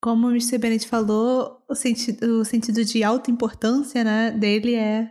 Como 0.00 0.28
o 0.28 0.30
Mr. 0.30 0.58
Bennett 0.58 0.86
falou, 0.86 1.60
o 1.68 1.74
sentido, 1.74 2.40
o 2.40 2.44
sentido 2.44 2.84
de 2.84 3.02
alta 3.02 3.30
importância, 3.32 4.04
né, 4.04 4.30
dele 4.30 4.74
é 4.74 5.10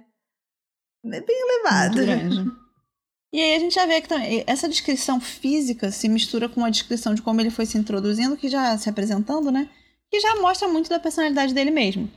é 1.05 1.21
bem 1.21 1.35
elevado. 1.41 1.95
Muito 1.97 2.05
grande. 2.05 2.51
E 3.37 3.39
aí 3.39 3.53
a 3.53 3.59
gente 3.59 3.75
já 3.75 3.85
vê 3.85 4.01
que 4.01 4.09
também 4.09 4.43
essa 4.47 4.67
descrição 4.67 5.21
física 5.21 5.91
se 5.91 6.09
mistura 6.09 6.49
com 6.49 6.65
a 6.65 6.71
descrição 6.71 7.13
de 7.13 7.21
como 7.21 7.39
ele 7.39 7.51
foi 7.51 7.67
se 7.67 7.77
introduzindo, 7.77 8.35
que 8.35 8.49
já 8.49 8.75
se 8.79 8.89
apresentando, 8.89 9.51
né? 9.51 9.69
Que 10.09 10.19
já 10.19 10.41
mostra 10.41 10.67
muito 10.67 10.89
da 10.89 10.99
personalidade 10.99 11.53
dele 11.53 11.69
mesmo. 11.69 12.09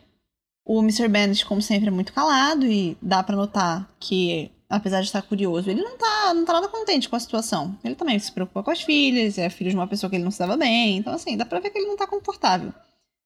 O 0.65 0.81
Mr. 0.81 1.09
Bennet, 1.09 1.45
como 1.45 1.61
sempre, 1.61 1.89
é 1.89 1.91
muito 1.91 2.15
calado 2.15 2.65
e 2.65 2.97
dá 3.03 3.23
pra 3.23 3.37
notar 3.37 3.87
que, 4.01 4.51
apesar 4.67 5.01
de 5.03 5.09
estar 5.09 5.21
curioso, 5.21 5.69
ele 5.69 5.83
não 5.83 5.99
tá, 5.99 6.33
não 6.33 6.47
tá 6.47 6.55
nada 6.55 6.69
contente 6.69 7.07
com 7.07 7.17
a 7.17 7.21
situação. 7.21 7.79
Ele 7.85 7.95
também 7.95 8.19
se 8.19 8.33
preocupa 8.33 8.63
com 8.63 8.71
as 8.71 8.81
filhas, 8.81 9.37
é 9.37 9.51
filho 9.51 9.69
de 9.69 9.77
uma 9.77 9.87
pessoa 9.87 10.09
que 10.09 10.17
ele 10.17 10.25
não 10.25 10.31
se 10.31 10.39
dava 10.39 10.57
bem. 10.57 10.97
Então, 10.97 11.13
assim, 11.13 11.37
dá 11.37 11.45
pra 11.45 11.61
ver 11.61 11.69
que 11.69 11.77
ele 11.77 11.89
não 11.89 11.99
tá 11.99 12.07
confortável. 12.07 12.73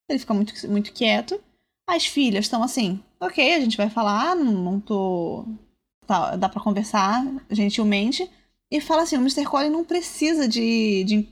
Ele 0.08 0.18
fica 0.18 0.34
muito, 0.34 0.52
muito 0.68 0.92
quieto. 0.92 1.40
As 1.88 2.04
filhas 2.04 2.46
estão 2.46 2.60
assim, 2.60 3.00
ok, 3.20 3.54
a 3.54 3.60
gente 3.60 3.76
vai 3.76 3.88
falar, 3.88 4.34
não, 4.34 4.52
não 4.52 4.80
tô 4.80 5.46
tá, 6.06 6.36
dá 6.36 6.48
pra 6.48 6.60
conversar 6.62 7.24
gentilmente. 7.50 8.28
E 8.70 8.80
fala 8.80 9.02
assim: 9.02 9.16
o 9.16 9.20
Mr. 9.20 9.44
Colin 9.44 9.70
não 9.70 9.84
precisa 9.84 10.48
de, 10.48 11.04
de 11.04 11.28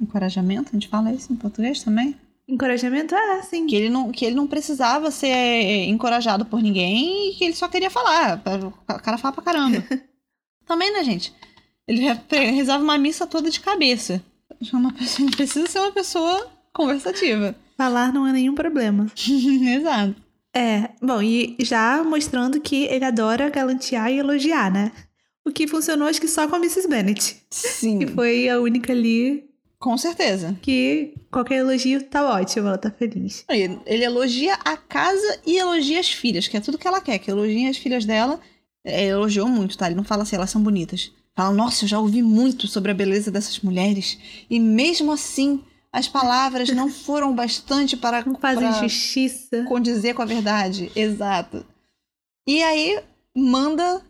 encorajamento, 0.00 0.70
a 0.70 0.72
gente 0.72 0.88
fala 0.88 1.12
isso 1.12 1.32
em 1.32 1.36
português 1.36 1.82
também? 1.82 2.16
Encorajamento? 2.48 3.14
Ah, 3.14 3.42
sim. 3.42 3.66
Que 3.66 3.76
ele 3.76 3.88
não, 3.90 4.10
que 4.10 4.24
ele 4.24 4.34
não 4.34 4.46
precisava 4.46 5.10
ser 5.10 5.84
encorajado 5.88 6.44
por 6.44 6.60
ninguém 6.60 7.30
e 7.30 7.34
que 7.34 7.44
ele 7.44 7.54
só 7.54 7.68
queria 7.68 7.90
falar. 7.90 8.42
O 8.88 8.98
cara 9.00 9.18
fala 9.18 9.34
pra 9.34 9.44
caramba. 9.44 9.84
também, 10.66 10.92
né, 10.92 11.04
gente? 11.04 11.32
Ele 11.86 12.00
re- 12.02 12.50
rezava 12.50 12.82
uma 12.82 12.98
missa 12.98 13.26
toda 13.26 13.50
de 13.50 13.60
cabeça. 13.60 14.22
É 14.50 14.76
Uma 14.76 14.92
pessoa, 14.92 15.30
precisa 15.36 15.66
ser 15.68 15.78
uma 15.78 15.92
pessoa 15.92 16.50
conversativa. 16.72 17.54
Falar 17.76 18.12
não 18.12 18.26
é 18.26 18.32
nenhum 18.32 18.54
problema. 18.54 19.06
Exato. 19.16 20.16
É, 20.54 20.90
bom, 21.00 21.22
e 21.22 21.56
já 21.60 22.02
mostrando 22.02 22.60
que 22.60 22.84
ele 22.86 23.04
adora 23.04 23.48
galantear 23.48 24.10
e 24.10 24.18
elogiar, 24.18 24.70
né? 24.72 24.90
O 25.44 25.50
que 25.50 25.66
funcionou, 25.66 26.08
acho 26.08 26.20
que 26.20 26.28
só 26.28 26.46
com 26.48 26.56
a 26.56 26.58
Mrs. 26.58 26.88
Bennet. 26.88 27.36
Sim. 27.50 28.00
Que 28.00 28.06
foi 28.08 28.48
a 28.48 28.60
única 28.60 28.92
ali 28.92 29.44
Com 29.78 29.96
certeza. 29.96 30.56
que 30.60 31.14
qualquer 31.30 31.56
elogio 31.58 32.02
tá 32.04 32.28
ótimo, 32.28 32.68
ela 32.68 32.76
tá 32.78 32.90
feliz. 32.90 33.44
Ele, 33.48 33.78
ele 33.86 34.04
elogia 34.04 34.54
a 34.64 34.76
casa 34.76 35.40
e 35.46 35.56
elogia 35.56 36.00
as 36.00 36.10
filhas, 36.10 36.46
que 36.48 36.56
é 36.56 36.60
tudo 36.60 36.76
que 36.78 36.86
ela 36.86 37.00
quer, 37.00 37.18
que 37.18 37.30
elogie 37.30 37.68
as 37.68 37.76
filhas 37.78 38.04
dela. 38.04 38.40
É, 38.84 39.06
elogiou 39.06 39.48
muito, 39.48 39.78
tá? 39.78 39.86
Ele 39.86 39.94
não 39.94 40.04
fala 40.04 40.22
assim, 40.24 40.36
elas 40.36 40.50
são 40.50 40.62
bonitas. 40.62 41.12
Fala, 41.34 41.54
nossa, 41.54 41.84
eu 41.84 41.88
já 41.88 41.98
ouvi 41.98 42.22
muito 42.22 42.66
sobre 42.66 42.90
a 42.90 42.94
beleza 42.94 43.30
dessas 43.30 43.60
mulheres. 43.60 44.18
E 44.50 44.58
mesmo 44.58 45.12
assim, 45.12 45.62
as 45.92 46.06
palavras 46.06 46.70
não 46.70 46.88
foram 46.88 47.34
bastante 47.34 47.96
para, 47.96 48.24
Não 48.24 48.36
fazem 48.36 48.68
para 48.68 48.82
justiça. 48.82 49.64
condizer 49.64 50.14
com 50.14 50.22
a 50.22 50.26
verdade. 50.26 50.90
Exato. 50.94 51.66
E 52.46 52.62
aí, 52.62 53.02
manda 53.36 54.02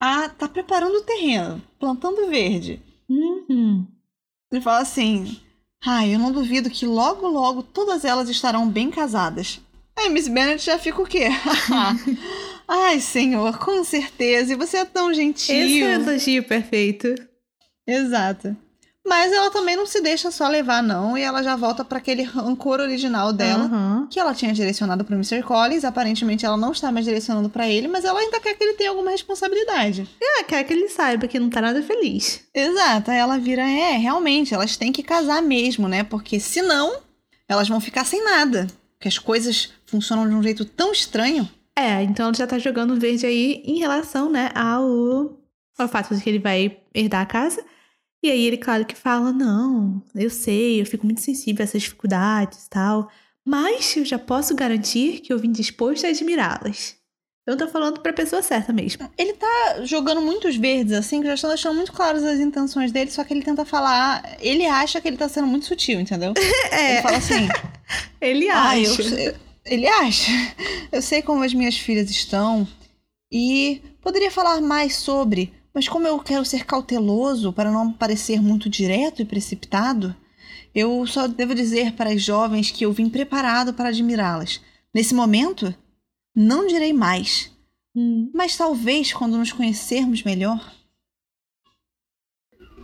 a. 0.00 0.28
tá 0.28 0.48
preparando 0.48 0.96
o 0.96 1.02
terreno, 1.02 1.62
plantando 1.78 2.28
verde. 2.28 2.82
Uhum. 3.08 3.86
Ele 4.50 4.60
fala 4.60 4.80
assim: 4.80 5.40
Ai, 5.84 6.14
eu 6.14 6.18
não 6.18 6.32
duvido 6.32 6.70
que 6.70 6.86
logo, 6.86 7.26
logo 7.26 7.62
todas 7.62 8.04
elas 8.04 8.28
estarão 8.28 8.68
bem 8.68 8.90
casadas. 8.90 9.60
Aí 9.96 10.08
Miss 10.08 10.26
Bennet 10.26 10.64
já 10.64 10.78
fica 10.78 11.02
o 11.02 11.06
quê? 11.06 11.28
Ai, 12.66 13.00
senhor, 13.00 13.58
com 13.58 13.84
certeza. 13.84 14.52
E 14.52 14.56
você 14.56 14.78
é 14.78 14.84
tão 14.84 15.12
gentil. 15.12 15.54
Esse 15.54 15.82
é 15.82 15.86
o 15.86 16.02
elogio 16.02 16.44
perfeito. 16.44 17.14
Exato. 17.86 18.56
Mas 19.06 19.32
ela 19.32 19.50
também 19.50 19.74
não 19.74 19.84
se 19.84 20.00
deixa 20.00 20.30
só 20.30 20.46
levar, 20.48 20.82
não. 20.82 21.18
E 21.18 21.22
ela 21.22 21.42
já 21.42 21.56
volta 21.56 21.84
para 21.84 21.98
aquele 21.98 22.22
rancor 22.22 22.80
original 22.80 23.32
dela. 23.32 23.64
Aham. 23.64 24.06
Que 24.08 24.20
ela 24.20 24.32
tinha 24.32 24.52
direcionado 24.52 25.04
pro 25.04 25.16
Mr. 25.16 25.42
Collins. 25.42 25.84
Aparentemente 25.84 26.46
ela 26.46 26.56
não 26.56 26.70
está 26.70 26.92
mais 26.92 27.04
direcionando 27.04 27.50
para 27.50 27.68
ele, 27.68 27.88
mas 27.88 28.04
ela 28.04 28.20
ainda 28.20 28.38
quer 28.38 28.54
que 28.54 28.62
ele 28.62 28.74
tenha 28.74 28.90
alguma 28.90 29.10
responsabilidade. 29.10 30.08
É, 30.20 30.44
quer 30.44 30.62
que 30.64 30.72
ele 30.72 30.88
saiba 30.88 31.26
que 31.26 31.40
não 31.40 31.50
tá 31.50 31.60
nada 31.60 31.82
feliz. 31.82 32.44
Exato, 32.54 33.10
aí 33.10 33.18
ela 33.18 33.38
vira, 33.38 33.62
é, 33.62 33.96
realmente, 33.96 34.54
elas 34.54 34.76
têm 34.76 34.92
que 34.92 35.02
casar 35.02 35.42
mesmo, 35.42 35.88
né? 35.88 36.04
Porque 36.04 36.38
senão 36.38 37.00
elas 37.48 37.68
vão 37.68 37.80
ficar 37.80 38.04
sem 38.04 38.24
nada. 38.24 38.68
Porque 38.94 39.08
as 39.08 39.18
coisas 39.18 39.70
funcionam 39.84 40.28
de 40.28 40.34
um 40.34 40.42
jeito 40.42 40.64
tão 40.64 40.92
estranho. 40.92 41.48
É, 41.76 42.02
então 42.02 42.26
ela 42.26 42.34
já 42.34 42.46
tá 42.46 42.58
jogando 42.58 42.98
verde 42.98 43.26
aí 43.26 43.62
em 43.64 43.78
relação, 43.78 44.30
né, 44.30 44.50
ao 44.54 45.38
ao 45.78 45.88
fato 45.88 46.14
de 46.14 46.22
que 46.22 46.28
ele 46.28 46.38
vai 46.38 46.78
herdar 46.94 47.22
a 47.22 47.26
casa. 47.26 47.64
E 48.22 48.30
aí 48.30 48.46
ele, 48.46 48.56
claro 48.56 48.84
que 48.84 48.94
fala, 48.94 49.32
não, 49.32 50.02
eu 50.14 50.30
sei, 50.30 50.80
eu 50.80 50.86
fico 50.86 51.04
muito 51.04 51.20
sensível 51.20 51.62
a 51.62 51.64
essas 51.64 51.82
dificuldades 51.82 52.66
e 52.66 52.70
tal, 52.70 53.10
mas 53.44 53.96
eu 53.96 54.04
já 54.04 54.18
posso 54.18 54.54
garantir 54.54 55.20
que 55.20 55.32
eu 55.32 55.38
vim 55.38 55.50
disposto 55.50 56.04
a 56.06 56.08
admirá-las. 56.10 56.96
Eu 57.44 57.56
tô 57.56 57.66
falando 57.66 57.98
pra 58.00 58.12
pessoa 58.12 58.40
certa 58.40 58.72
mesmo. 58.72 59.10
Ele 59.18 59.32
tá 59.32 59.80
jogando 59.82 60.20
muitos 60.20 60.54
verdes, 60.54 60.92
assim, 60.92 61.20
que 61.20 61.26
já 61.26 61.34
estão 61.34 61.50
deixando 61.50 61.74
muito 61.74 61.92
claras 61.92 62.22
as 62.22 62.38
intenções 62.38 62.92
dele, 62.92 63.10
só 63.10 63.24
que 63.24 63.34
ele 63.34 63.42
tenta 63.42 63.64
falar. 63.64 64.36
Ele 64.40 64.64
acha 64.64 65.00
que 65.00 65.08
ele 65.08 65.16
tá 65.16 65.28
sendo 65.28 65.48
muito 65.48 65.66
sutil, 65.66 65.98
entendeu? 66.00 66.34
É. 66.70 66.92
Ele 66.92 67.02
fala 67.02 67.16
assim. 67.16 67.48
Ele 68.20 68.48
ah, 68.48 68.70
acha. 68.70 69.02
eu- 69.20 69.34
ele 69.66 69.86
acha. 69.86 70.30
Eu 70.90 71.02
sei 71.02 71.20
como 71.20 71.42
as 71.42 71.52
minhas 71.52 71.76
filhas 71.76 72.08
estão. 72.10 72.66
E 73.30 73.82
poderia 74.00 74.30
falar 74.30 74.60
mais 74.60 74.96
sobre, 74.96 75.52
mas 75.74 75.88
como 75.88 76.06
eu 76.06 76.18
quero 76.18 76.44
ser 76.44 76.64
cauteloso 76.64 77.52
para 77.52 77.70
não 77.70 77.92
parecer 77.92 78.40
muito 78.40 78.68
direto 78.68 79.22
e 79.22 79.24
precipitado, 79.24 80.14
eu 80.74 81.06
só 81.06 81.26
devo 81.26 81.54
dizer 81.54 81.92
para 81.92 82.10
as 82.10 82.22
jovens 82.22 82.70
que 82.70 82.84
eu 82.84 82.92
vim 82.92 83.08
preparado 83.08 83.74
para 83.74 83.88
admirá-las. 83.88 84.60
Nesse 84.94 85.14
momento, 85.14 85.74
não 86.34 86.66
direi 86.66 86.92
mais. 86.92 87.50
Hum. 87.94 88.30
Mas 88.34 88.56
talvez 88.56 89.12
quando 89.12 89.36
nos 89.36 89.52
conhecermos 89.52 90.22
melhor. 90.22 90.72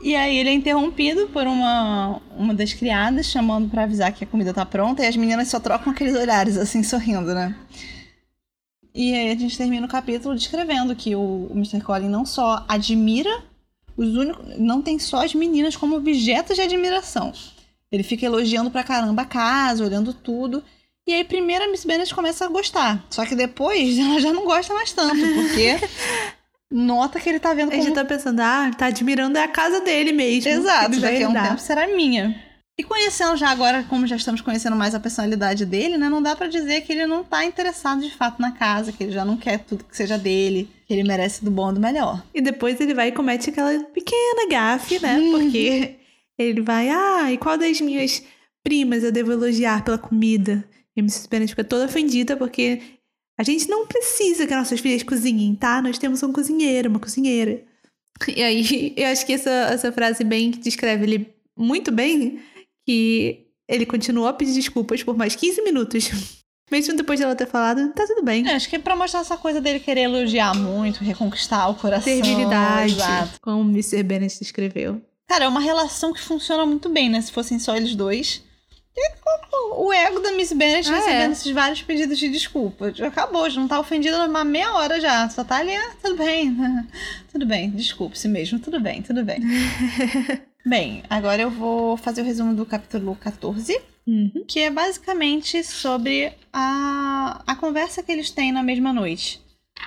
E 0.03 0.14
aí 0.14 0.37
ele 0.37 0.51
é 0.51 0.53
interrompido 0.53 1.29
por 1.29 1.46
uma, 1.46 2.20
uma 2.37 2.55
das 2.55 2.72
criadas 2.72 3.27
chamando 3.27 3.68
pra 3.68 3.83
avisar 3.83 4.12
que 4.12 4.22
a 4.22 4.27
comida 4.27 4.55
tá 4.55 4.64
pronta 4.64 5.03
e 5.03 5.07
as 5.07 5.16
meninas 5.16 5.48
só 5.48 5.59
trocam 5.59 5.92
aqueles 5.92 6.14
olhares 6.14 6.57
assim 6.57 6.83
sorrindo, 6.83 7.35
né? 7.35 7.57
E 8.94 9.14
aí 9.14 9.31
a 9.31 9.37
gente 9.37 9.57
termina 9.57 9.87
o 9.87 9.90
capítulo 9.90 10.35
descrevendo 10.35 10.94
que 10.94 11.14
o, 11.14 11.48
o 11.51 11.53
Mr. 11.55 11.81
Collins 11.81 12.11
não 12.11 12.27
só 12.27 12.64
admira 12.68 13.42
os 13.96 14.14
únicos, 14.14 14.59
não 14.59 14.81
tem 14.81 14.98
só 14.98 15.24
as 15.24 15.35
meninas 15.35 15.77
como 15.77 15.96
objetos 15.96 16.57
de 16.57 16.62
admiração. 16.62 17.33
Ele 17.90 18.03
fica 18.03 18.27
elogiando 18.27 18.70
pra 18.70 18.85
caramba 18.85 19.22
a 19.22 19.27
casa, 19.27 19.85
olhando 19.85 20.12
tudo. 20.12 20.62
E 21.07 21.12
aí, 21.12 21.24
primeiro 21.24 21.64
a 21.64 21.68
Miss 21.68 21.85
Bennet 21.85 22.14
começa 22.14 22.44
a 22.44 22.48
gostar. 22.48 23.05
Só 23.11 23.24
que 23.24 23.35
depois 23.35 23.96
ela 23.98 24.20
já 24.20 24.33
não 24.33 24.44
gosta 24.44 24.74
mais 24.74 24.92
tanto, 24.92 25.16
porque 25.16 25.77
nota 26.70 27.18
que 27.18 27.29
ele 27.29 27.40
tá 27.40 27.55
vendo 27.55 27.72
Ele 27.72 27.81
já 27.81 27.88
como... 27.88 27.94
tá 27.96 28.05
pensando, 28.05 28.40
ah, 28.40 28.70
tá 28.77 28.87
admirando 28.87 29.38
é 29.38 29.42
a 29.42 29.48
casa 29.48 29.81
dele 29.81 30.12
mesmo. 30.12 30.51
Exato, 30.51 31.01
daqui 31.01 31.22
a 31.22 31.29
um 31.29 31.33
tempo 31.33 31.59
será 31.59 31.87
minha. 31.87 32.47
E 32.79 32.85
conhecendo 32.85 33.37
já 33.37 33.49
agora, 33.49 33.83
como 33.83 34.07
já 34.07 34.14
estamos 34.14 34.41
conhecendo 34.41 34.77
mais 34.77 34.95
a 34.95 35.01
personalidade 35.01 35.67
dele, 35.67 35.99
né? 35.99 36.09
Não 36.09 36.23
dá 36.23 36.37
pra 36.37 36.47
dizer 36.47 36.83
que 36.83 36.93
ele 36.93 37.07
não 37.07 37.25
tá 37.25 37.45
interessado 37.45 38.01
de 38.01 38.14
fato 38.14 38.41
na 38.41 38.53
casa, 38.53 38.93
que 38.93 39.03
ele 39.03 39.11
já 39.11 39.25
não 39.25 39.37
quer 39.37 39.59
tudo 39.64 39.83
que 39.83 39.97
seja 39.97 40.17
dele, 40.17 40.71
que 40.87 40.95
ele 40.95 41.03
merece 41.03 41.45
do 41.45 41.51
bom 41.51 41.73
e 41.73 41.75
do 41.75 41.81
melhor. 41.81 42.25
E 42.33 42.41
depois 42.41 42.81
ele 42.81 42.95
vai 42.95 43.09
e 43.09 43.12
comete 43.12 43.51
aquela 43.51 43.83
pequena 43.87 44.49
gafe, 44.49 45.01
né? 45.01 45.19
Porque 45.33 45.97
ele 46.38 46.61
vai, 46.62 46.88
ah, 46.88 47.33
e 47.33 47.37
qual 47.37 47.59
das 47.59 47.81
minhas 47.81 48.23
primas 48.62 49.03
eu 49.03 49.11
devo 49.11 49.33
elogiar 49.33 49.83
pela 49.83 49.99
comida? 49.99 50.64
E 50.97 51.01
a 51.01 51.03
Mrs. 51.03 51.49
Fica 51.49 51.64
toda 51.64 51.87
ofendida 51.87 52.37
porque 52.37 52.81
a 53.37 53.43
gente 53.43 53.69
não 53.69 53.88
precisa 53.88 54.47
que 54.47 54.55
nossas 54.55 54.79
filhas 54.79 55.03
cozinhem, 55.03 55.57
tá? 55.57 55.83
Nós 55.83 55.99
temos 55.99 56.23
um 56.23 56.33
cozinheiro, 56.33 56.88
uma 56.88 57.01
cozinheira. 57.01 57.61
E 58.29 58.41
aí, 58.41 58.95
eu 58.97 59.07
acho 59.09 59.27
que 59.27 59.33
essa, 59.33 59.51
essa 59.51 59.91
frase 59.91 60.23
bem 60.23 60.53
que 60.53 60.59
descreve 60.59 61.05
ele 61.05 61.35
muito 61.57 61.91
bem, 61.91 62.41
que 62.88 63.44
ele 63.68 63.85
continuou 63.85 64.27
a 64.27 64.33
pedir 64.33 64.55
desculpas 64.55 65.03
por 65.03 65.14
mais 65.14 65.37
15 65.37 65.61
minutos. 65.61 66.11
Mesmo 66.72 66.96
depois 66.96 67.20
dela 67.20 67.35
ter 67.35 67.46
falado, 67.46 67.92
tá 67.92 68.07
tudo 68.07 68.22
bem. 68.22 68.48
É, 68.48 68.55
acho 68.55 68.68
que 68.68 68.77
é 68.77 68.79
pra 68.79 68.96
mostrar 68.96 69.20
essa 69.20 69.37
coisa 69.37 69.61
dele 69.61 69.79
querer 69.79 70.03
elogiar 70.03 70.55
muito, 70.55 71.05
reconquistar 71.05 71.68
o 71.68 71.74
coração. 71.74 72.05
Servilidade, 72.12 72.94
Exato. 72.94 73.40
como 73.42 73.61
o 73.61 73.70
Mr. 73.70 74.03
Bennet 74.03 74.38
descreveu. 74.38 75.03
Cara, 75.27 75.44
é 75.44 75.48
uma 75.48 75.61
relação 75.61 76.14
que 76.14 76.20
funciona 76.20 76.64
muito 76.64 76.88
bem, 76.88 77.11
né? 77.11 77.20
Se 77.20 77.31
fossem 77.31 77.59
só 77.59 77.77
eles 77.77 77.94
dois. 77.94 78.42
E 78.96 79.11
o 79.77 79.92
ego 79.92 80.20
da 80.20 80.33
Miss 80.33 80.53
Bennet 80.53 80.88
Ah, 80.90 80.96
recebendo 80.96 81.29
é. 81.29 81.33
esses 81.33 81.53
vários 81.53 81.83
pedidos 81.83 82.18
de 82.18 82.29
desculpa. 82.31 82.92
Já 82.92 83.09
Acabou, 83.09 83.48
já 83.48 83.61
não 83.61 83.68
tá 83.68 83.79
ofendida 83.79 84.22
há 84.22 84.44
meia 84.44 84.72
hora 84.74 85.01
já. 85.01 85.29
Só 85.29 85.44
tá 85.44 85.57
ali, 85.57 85.74
ah, 85.74 85.92
tudo 86.03 86.16
bem. 86.16 86.57
tudo 87.31 87.46
bem, 87.46 87.70
desculpe-se 87.70 88.29
mesmo. 88.29 88.59
Tudo 88.59 88.81
bem, 88.81 89.03
tudo 89.03 89.24
bem. 89.24 89.40
bem, 90.64 91.03
agora 91.09 91.42
eu 91.42 91.51
vou 91.51 91.97
fazer 91.97 92.23
o 92.23 92.25
resumo 92.25 92.55
do 92.55 92.66
capítulo 92.66 93.16
14, 93.16 93.81
Uhum. 94.07 94.44
que 94.49 94.61
é 94.61 94.71
basicamente 94.71 95.62
sobre 95.62 96.33
a, 96.51 97.42
a 97.47 97.55
conversa 97.57 98.03
que 98.03 98.11
eles 98.11 98.31
têm 98.31 98.51
na 98.51 98.62
mesma 98.62 98.90
noite. 98.90 99.38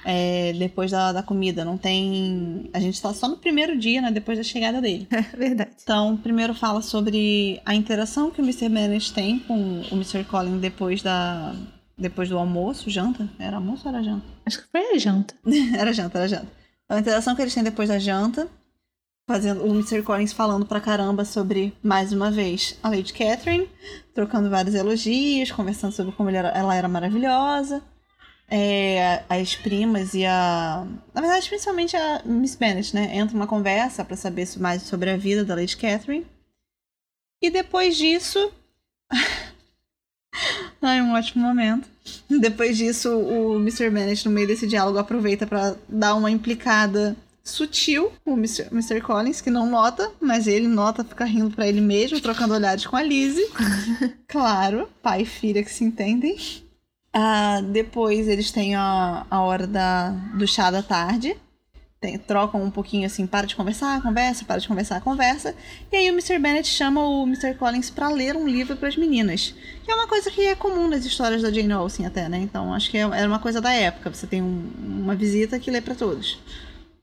É, 0.05 0.53
depois 0.53 0.91
da, 0.91 1.11
da 1.11 1.23
comida, 1.23 1.65
não 1.65 1.77
tem. 1.77 2.69
A 2.71 2.79
gente 2.79 3.01
tá 3.01 3.13
só 3.13 3.27
no 3.27 3.37
primeiro 3.37 3.77
dia, 3.77 3.99
né? 4.01 4.11
Depois 4.11 4.37
da 4.37 4.43
chegada 4.43 4.79
dele. 4.79 5.07
É 5.11 5.21
verdade. 5.35 5.71
Então, 5.81 6.15
primeiro 6.17 6.53
fala 6.53 6.81
sobre 6.81 7.59
a 7.65 7.73
interação 7.75 8.31
que 8.31 8.39
o 8.41 8.43
Mr. 8.43 8.69
Bennet 8.69 9.11
tem 9.13 9.39
com 9.39 9.81
o 9.91 9.95
Mr. 9.95 10.23
Collins 10.23 10.61
depois 10.61 11.01
da 11.01 11.55
depois 11.97 12.29
do 12.29 12.37
almoço, 12.37 12.89
janta? 12.89 13.27
Era 13.37 13.57
almoço 13.57 13.87
ou 13.87 13.93
era 13.93 14.03
janta? 14.03 14.25
Acho 14.45 14.59
que 14.61 14.71
foi 14.71 14.95
a 14.95 14.97
janta. 14.97 15.35
era 15.77 15.91
janta, 15.93 16.17
era 16.19 16.27
janta. 16.27 16.47
A 16.89 16.99
interação 16.99 17.35
que 17.35 17.41
eles 17.41 17.53
têm 17.53 17.63
depois 17.63 17.89
da 17.89 17.99
janta, 17.99 18.47
fazendo 19.31 19.63
o 19.63 19.69
Mr. 19.69 20.03
Collins 20.03 20.33
falando 20.33 20.65
pra 20.65 20.81
caramba 20.81 21.23
sobre 21.23 21.73
mais 21.81 22.11
uma 22.11 22.29
vez 22.29 22.77
a 22.83 22.89
Lady 22.89 23.13
Catherine, 23.13 23.69
trocando 24.13 24.49
vários 24.49 24.75
elogios, 24.75 25.51
conversando 25.51 25.93
sobre 25.93 26.11
como 26.11 26.29
era- 26.29 26.49
ela 26.49 26.75
era 26.75 26.87
maravilhosa. 26.87 27.81
É, 28.49 29.23
as 29.29 29.55
primas 29.55 30.13
e 30.13 30.25
a. 30.25 30.85
Na 31.13 31.21
verdade, 31.21 31.47
principalmente 31.47 31.95
a 31.95 32.21
Miss 32.25 32.55
Bennet, 32.55 32.93
né? 32.93 33.15
Entra 33.15 33.33
uma 33.33 33.47
conversa 33.47 34.03
pra 34.03 34.17
saber 34.17 34.45
mais 34.57 34.81
sobre 34.81 35.09
a 35.09 35.15
vida 35.15 35.45
da 35.45 35.55
Lady 35.55 35.77
Catherine. 35.77 36.27
E 37.41 37.49
depois 37.49 37.95
disso. 37.95 38.51
Ai, 40.81 41.01
um 41.01 41.13
ótimo 41.13 41.43
momento. 41.45 41.87
Depois 42.29 42.75
disso, 42.77 43.09
o 43.17 43.55
Mr. 43.57 43.89
Bennet, 43.89 44.25
no 44.25 44.31
meio 44.31 44.47
desse 44.47 44.67
diálogo, 44.67 44.97
aproveita 44.97 45.47
pra 45.47 45.75
dar 45.87 46.15
uma 46.15 46.29
implicada 46.31 47.15
sutil 47.51 48.11
o 48.25 48.33
Mr. 48.33 48.67
Mr. 48.71 49.01
Collins, 49.01 49.41
que 49.41 49.49
não 49.51 49.69
nota, 49.69 50.11
mas 50.19 50.47
ele 50.47 50.67
nota, 50.67 51.03
fica 51.03 51.25
rindo 51.25 51.51
pra 51.55 51.67
ele 51.67 51.81
mesmo, 51.81 52.19
trocando 52.21 52.53
olhares 52.53 52.85
com 52.85 52.95
a 52.95 53.03
Lizzie. 53.03 53.47
claro, 54.27 54.87
pai 55.01 55.21
e 55.21 55.25
filha 55.25 55.63
que 55.63 55.71
se 55.71 55.83
entendem. 55.83 56.37
Ah, 57.13 57.61
depois 57.61 58.27
eles 58.27 58.51
têm 58.51 58.75
a, 58.75 59.25
a 59.29 59.41
hora 59.41 59.67
da, 59.67 60.09
do 60.35 60.47
chá 60.47 60.71
da 60.71 60.81
tarde. 60.81 61.35
Tem- 61.99 62.17
trocam 62.17 62.63
um 62.63 62.71
pouquinho 62.71 63.05
assim, 63.05 63.27
para 63.27 63.45
de 63.45 63.55
conversar, 63.55 64.01
conversa, 64.01 64.43
para 64.45 64.59
de 64.59 64.67
conversar, 64.67 65.01
conversa. 65.01 65.53
E 65.91 65.95
aí 65.97 66.09
o 66.09 66.13
Mr. 66.13 66.39
Bennet 66.39 66.67
chama 66.67 67.05
o 67.05 67.23
Mr. 67.27 67.53
Collins 67.55 67.91
pra 67.91 68.09
ler 68.09 68.35
um 68.35 68.47
livro 68.47 68.75
para 68.75 68.87
as 68.87 68.95
meninas. 68.97 69.53
Que 69.83 69.91
é 69.91 69.93
uma 69.93 70.07
coisa 70.07 70.31
que 70.31 70.41
é 70.47 70.55
comum 70.55 70.87
nas 70.87 71.05
histórias 71.05 71.43
da 71.43 71.51
Jane 71.51 71.71
Austen 71.73 72.05
até, 72.07 72.27
né? 72.27 72.39
Então 72.39 72.73
acho 72.73 72.89
que 72.89 72.97
é- 72.97 73.01
era 73.01 73.27
uma 73.27 73.37
coisa 73.39 73.61
da 73.61 73.71
época. 73.71 74.11
Você 74.11 74.25
tem 74.25 74.41
um- 74.41 74.71
uma 74.79 75.13
visita 75.15 75.59
que 75.59 75.69
lê 75.69 75.79
pra 75.81 75.93
todos. 75.93 76.39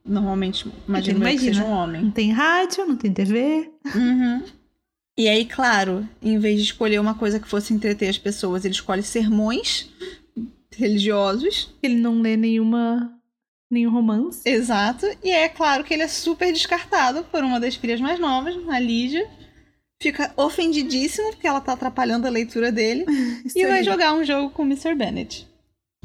Normalmente, 0.04 0.66
imagino 0.88 1.18
eu 1.18 1.22
que 1.22 1.30
imagina. 1.30 1.54
seja 1.54 1.64
um 1.64 1.70
homem. 1.70 2.02
Não 2.04 2.10
tem 2.10 2.32
rádio, 2.32 2.86
não 2.86 2.96
tem 2.96 3.12
TV. 3.12 3.70
Uhum. 3.94 4.42
E 5.18 5.28
aí, 5.28 5.44
claro, 5.44 6.08
em 6.22 6.38
vez 6.38 6.56
de 6.58 6.64
escolher 6.64 7.00
uma 7.00 7.14
coisa 7.14 7.40
que 7.40 7.48
fosse 7.48 7.74
entreter 7.74 8.08
as 8.08 8.16
pessoas, 8.18 8.64
ele 8.64 8.74
escolhe 8.74 9.02
sermões 9.02 9.90
religiosos. 10.76 11.74
Ele 11.82 11.96
não 11.96 12.20
lê 12.20 12.36
nenhuma. 12.36 13.12
nenhum 13.70 13.90
romance. 13.90 14.48
Exato. 14.48 15.06
E 15.24 15.30
é 15.30 15.48
claro 15.48 15.82
que 15.84 15.92
ele 15.92 16.04
é 16.04 16.08
super 16.08 16.52
descartado 16.52 17.24
por 17.24 17.42
uma 17.42 17.58
das 17.58 17.74
filhas 17.74 18.00
mais 18.00 18.18
novas, 18.20 18.56
a 18.68 18.78
Lídia. 18.78 19.28
Fica 20.00 20.32
ofendidíssimo 20.36 21.30
porque 21.30 21.48
ela 21.48 21.60
tá 21.60 21.72
atrapalhando 21.72 22.26
a 22.26 22.30
leitura 22.30 22.70
dele. 22.70 23.04
E 23.54 23.66
vai 23.66 23.80
aí. 23.80 23.84
jogar 23.84 24.14
um 24.14 24.22
jogo 24.24 24.50
com 24.50 24.62
o 24.62 24.66
Mr. 24.66 24.94
Bennet. 24.94 25.48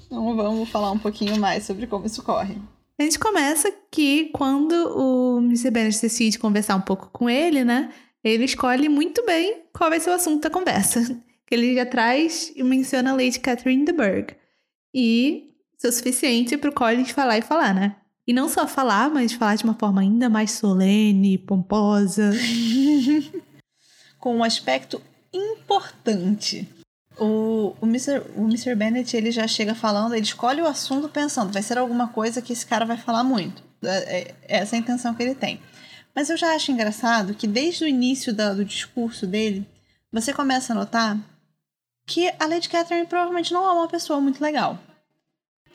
Então 0.06 0.36
vamos 0.36 0.68
falar 0.70 0.92
um 0.92 0.98
pouquinho 0.98 1.40
mais 1.40 1.64
sobre 1.66 1.86
como 1.86 2.08
isso 2.08 2.24
corre. 2.24 2.58
A 3.00 3.04
gente 3.04 3.18
começa 3.18 3.74
que 3.92 4.30
quando 4.34 4.74
o 4.74 5.40
Mr. 5.40 5.72
Bennet 5.72 6.00
decide 6.02 6.38
conversar 6.38 6.76
um 6.76 6.82
pouco 6.82 7.10
com 7.12 7.30
ele, 7.30 7.64
né? 7.64 7.92
Ele 8.24 8.46
escolhe 8.46 8.88
muito 8.88 9.26
bem 9.26 9.64
qual 9.74 9.90
vai 9.90 10.00
ser 10.00 10.12
o 10.12 10.14
assunto 10.14 10.44
da 10.44 10.50
conversa. 10.50 11.02
Que 11.46 11.56
ele 11.56 11.76
já 11.76 11.86
traz 11.86 12.54
e 12.56 12.64
menciona 12.64 13.12
a 13.12 13.14
Lady 13.14 13.38
Catherine 13.38 13.84
de 13.84 13.92
Burgh. 13.92 14.34
E 14.94 15.52
isso 15.78 15.88
é 15.88 15.90
o 15.90 15.92
suficiente 15.92 16.56
pro 16.56 16.72
Collins 16.72 17.12
falar 17.12 17.38
e 17.38 17.42
falar, 17.42 17.74
né? 17.76 17.98
E 18.26 18.32
não 18.32 18.48
só 18.48 18.66
falar, 18.66 19.10
mas 19.10 19.34
falar 19.34 19.56
de 19.58 19.66
uma 19.66 19.74
forma 19.74 20.00
ainda 20.00 20.30
mais 20.30 20.52
solene, 20.52 21.38
pomposa. 21.38 22.32
com 24.18 24.38
um 24.38 24.44
aspecto 24.44 25.02
importante. 25.34 26.66
O, 27.18 27.76
o, 27.80 27.86
Mr., 27.86 28.22
o 28.36 28.44
Mr. 28.46 28.76
Bennet 28.76 29.16
ele 29.16 29.32
já 29.32 29.48
chega 29.48 29.76
falando, 29.76 30.14
ele 30.16 30.24
escolhe 30.24 30.62
o 30.62 30.68
assunto 30.68 31.08
pensando, 31.08 31.52
vai 31.54 31.62
ser 31.62 31.78
alguma 31.78 32.08
coisa 32.08 32.42
que 32.42 32.52
esse 32.54 32.66
cara 32.66 32.86
vai 32.86 32.98
falar 32.98 33.24
muito. 33.24 33.64
É, 33.84 34.20
é- 34.22 34.36
essa 34.48 34.76
é 34.76 34.78
a 34.78 34.80
intenção 34.80 35.14
que 35.14 35.22
ele 35.22 35.36
tem. 35.36 35.60
Mas 36.16 36.30
eu 36.30 36.38
já 36.38 36.56
acho 36.56 36.72
engraçado 36.72 37.34
que 37.34 37.46
desde 37.48 37.84
o 37.84 37.88
início 37.88 38.34
da- 38.34 38.54
do 38.54 38.66
discurso 38.66 39.28
dele, 39.28 39.68
você 40.12 40.34
começa 40.34 40.74
a 40.74 40.76
notar 40.76 41.18
que 42.06 42.32
a 42.40 42.46
Lady 42.46 42.68
Catherine 42.70 43.08
provavelmente 43.08 43.54
não 43.54 43.64
é 43.68 43.72
uma 43.72 43.88
pessoa 43.88 44.20
muito 44.20 44.42
legal. 44.42 44.78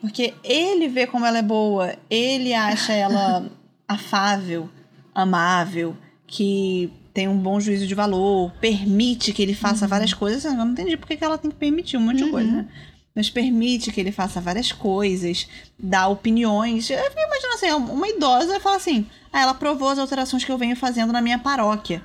Porque 0.01 0.35
ele 0.45 0.87
vê 0.89 1.07
como 1.07 1.27
ela 1.27 1.39
é 1.39 1.43
boa, 1.43 1.97
ele 2.09 2.55
acha 2.55 2.93
ela 2.93 3.49
afável, 3.89 4.69
amável, 5.15 5.97
que 6.27 6.93
tem 7.19 7.27
um 7.27 7.37
bom 7.37 7.59
juízo 7.59 7.85
de 7.85 7.97
valor, 7.97 8.53
permite 8.61 9.33
que 9.33 9.43
ele 9.43 9.53
faça 9.53 9.87
Uhum. 9.87 9.89
várias 9.91 10.15
coisas. 10.15 10.45
Eu 10.45 10.55
não 10.55 10.71
entendi 10.71 10.97
porque 10.97 11.17
que 11.17 11.25
ela 11.25 11.37
tem 11.37 11.51
que 11.51 11.57
permitir 11.57 11.97
um 11.97 12.01
monte 12.01 12.19
de 12.19 12.23
Uhum. 12.25 12.31
coisa, 12.31 12.49
né? 12.53 12.67
Mas 13.13 13.29
permite 13.29 13.91
que 13.91 14.01
ele 14.01 14.13
faça 14.13 14.41
várias 14.41 14.71
coisas, 14.71 15.49
dá 15.77 16.07
opiniões. 16.07 16.89
Eu 16.89 16.97
fico 17.11 17.19
imaginando 17.21 17.55
assim, 17.57 17.93
uma 17.93 18.09
idosa 18.09 18.61
fala 18.61 18.77
assim: 18.77 19.05
ah, 19.33 19.41
ela 19.41 19.51
aprovou 19.51 19.89
as 19.89 19.99
alterações 19.99 20.45
que 20.45 20.53
eu 20.53 20.57
venho 20.57 20.77
fazendo 20.77 21.13
na 21.13 21.21
minha 21.21 21.41
paróquia. 21.41 22.01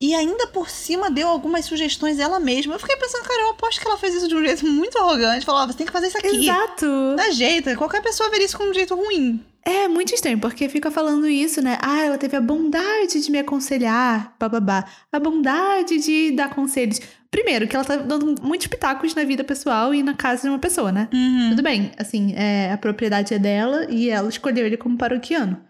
E 0.00 0.14
ainda 0.14 0.46
por 0.46 0.70
cima 0.70 1.10
deu 1.10 1.26
algumas 1.26 1.64
sugestões 1.64 2.20
ela 2.20 2.38
mesma. 2.38 2.74
Eu 2.74 2.78
fiquei 2.78 2.96
pensando, 2.96 3.24
cara, 3.24 3.42
eu 3.42 3.50
aposto 3.50 3.80
que 3.80 3.86
ela 3.86 3.98
fez 3.98 4.14
isso 4.14 4.28
de 4.28 4.36
um 4.36 4.44
jeito 4.44 4.64
muito 4.68 4.96
arrogante. 4.96 5.44
Falou, 5.44 5.62
ó, 5.62 5.66
você 5.66 5.78
tem 5.78 5.86
que 5.86 5.92
fazer 5.92 6.06
isso 6.06 6.18
aqui. 6.18 6.44
Exato. 6.44 7.16
Dá 7.16 7.30
jeito. 7.30 7.76
Qualquer 7.76 8.00
pessoa 8.00 8.30
veria 8.30 8.46
isso 8.46 8.56
como 8.56 8.70
um 8.70 8.74
jeito 8.74 8.94
ruim. 8.94 9.44
É 9.64 9.86
muito 9.86 10.14
estranho, 10.14 10.38
porque 10.38 10.68
fica 10.68 10.90
falando 10.90 11.28
isso, 11.28 11.60
né? 11.60 11.76
Ah, 11.82 12.02
ela 12.02 12.16
teve 12.16 12.36
a 12.36 12.40
bondade 12.40 13.20
de 13.20 13.30
me 13.30 13.38
aconselhar, 13.38 14.34
bababá. 14.38 14.84
A 15.12 15.18
bondade 15.18 15.98
de 15.98 16.30
dar 16.30 16.48
conselhos. 16.54 17.00
Primeiro, 17.30 17.68
que 17.68 17.76
ela 17.76 17.84
tá 17.84 17.96
dando 17.96 18.34
muitos 18.40 18.66
pitacos 18.66 19.14
na 19.14 19.24
vida 19.24 19.44
pessoal 19.44 19.92
e 19.92 20.02
na 20.02 20.14
casa 20.14 20.42
de 20.42 20.48
uma 20.48 20.58
pessoa, 20.58 20.90
né? 20.90 21.08
Uhum. 21.12 21.50
Tudo 21.50 21.62
bem, 21.62 21.90
assim, 21.98 22.32
é, 22.34 22.72
a 22.72 22.78
propriedade 22.78 23.34
é 23.34 23.38
dela 23.38 23.86
e 23.90 24.08
ela 24.08 24.30
escolheu 24.30 24.64
ele 24.64 24.78
como 24.78 24.96
paroquiano. 24.96 25.60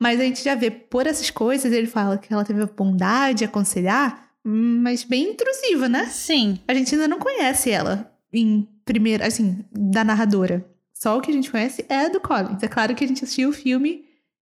Mas 0.00 0.20
a 0.20 0.24
gente 0.24 0.42
já 0.44 0.54
vê 0.54 0.70
por 0.70 1.06
essas 1.06 1.30
coisas, 1.30 1.72
ele 1.72 1.86
fala 1.86 2.18
que 2.18 2.32
ela 2.32 2.44
teve 2.44 2.62
a 2.62 2.66
bondade 2.66 3.38
de 3.38 3.44
aconselhar, 3.44 4.30
mas 4.44 5.02
bem 5.04 5.30
intrusiva, 5.30 5.88
né? 5.88 6.06
Sim. 6.06 6.58
A 6.68 6.74
gente 6.74 6.94
ainda 6.94 7.08
não 7.08 7.18
conhece 7.18 7.70
ela 7.70 8.12
em 8.32 8.68
primeira, 8.84 9.26
assim, 9.26 9.64
da 9.72 10.04
narradora. 10.04 10.64
Só 10.92 11.16
o 11.16 11.20
que 11.20 11.30
a 11.30 11.34
gente 11.34 11.50
conhece 11.50 11.84
é 11.88 12.08
do 12.08 12.20
Collins. 12.20 12.62
É 12.62 12.68
claro 12.68 12.94
que 12.94 13.04
a 13.04 13.08
gente 13.08 13.24
assistiu 13.24 13.48
o 13.48 13.52
filme 13.52 14.04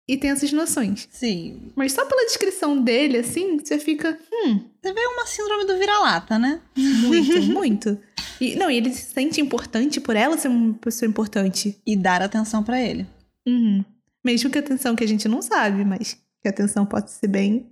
e 0.08 0.17
tem 0.17 0.29
essas 0.31 0.51
noções. 0.51 1.08
Sim. 1.12 1.71
Mas 1.75 1.93
só 1.93 2.05
pela 2.05 2.25
descrição 2.25 2.79
dele, 2.81 3.17
assim, 3.17 3.58
você 3.58 3.79
fica, 3.79 4.17
hum, 4.31 4.60
Você 4.81 4.93
vê 4.93 5.01
uma 5.08 5.25
síndrome 5.25 5.65
do 5.65 5.77
vira-lata, 5.77 6.38
né? 6.38 6.62
muito, 6.75 7.41
muito. 7.51 7.97
E, 8.39 8.55
não, 8.55 8.69
e 8.69 8.77
ele 8.77 8.93
se 8.93 9.13
sente 9.13 9.41
importante 9.41 9.99
por 9.99 10.15
ela 10.15 10.38
ser 10.38 10.49
uma 10.49 10.73
pessoa 10.75 11.10
importante. 11.10 11.79
E 11.86 11.95
dar 11.95 12.21
atenção 12.21 12.63
pra 12.63 12.81
ele. 12.81 13.08
Uhum. 13.47 13.84
Mesmo 14.25 14.49
que 14.49 14.57
a 14.57 14.61
atenção 14.61 14.95
que 14.95 15.03
a 15.03 15.07
gente 15.07 15.27
não 15.27 15.41
sabe, 15.41 15.85
mas 15.85 16.13
que 16.41 16.47
a 16.47 16.49
atenção 16.49 16.83
pode 16.85 17.11
ser 17.11 17.27
bem 17.27 17.71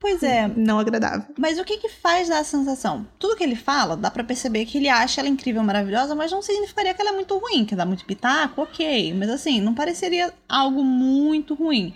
Pois 0.00 0.22
é. 0.22 0.48
não 0.48 0.78
agradável. 0.78 1.26
Mas 1.38 1.58
o 1.58 1.64
que 1.64 1.76
que 1.76 1.90
faz 1.90 2.26
dar 2.26 2.38
a 2.38 2.44
sensação? 2.44 3.06
Tudo 3.18 3.36
que 3.36 3.44
ele 3.44 3.54
fala, 3.54 3.98
dá 3.98 4.10
pra 4.10 4.24
perceber 4.24 4.64
que 4.64 4.78
ele 4.78 4.88
acha 4.88 5.20
ela 5.20 5.28
incrível, 5.28 5.62
maravilhosa, 5.62 6.14
mas 6.14 6.32
não 6.32 6.40
significaria 6.40 6.94
que 6.94 7.02
ela 7.02 7.10
é 7.10 7.14
muito 7.14 7.36
ruim, 7.36 7.66
que 7.66 7.76
dá 7.76 7.84
muito 7.84 8.06
pitaco, 8.06 8.62
ok. 8.62 9.12
Mas 9.12 9.28
assim, 9.28 9.60
não 9.60 9.74
pareceria 9.74 10.32
algo 10.48 10.82
muito 10.82 11.52
ruim. 11.52 11.94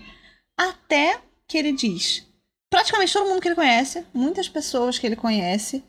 Até 0.55 1.19
que 1.49 1.57
ele 1.57 1.73
diz. 1.73 2.27
Praticamente 2.69 3.13
todo 3.13 3.27
mundo 3.27 3.41
que 3.41 3.49
ele 3.49 3.55
conhece, 3.55 4.05
muitas 4.13 4.51
pessoas 4.51 4.99
que 4.99 5.07
ele 5.07 5.17
conhece, 5.17 5.83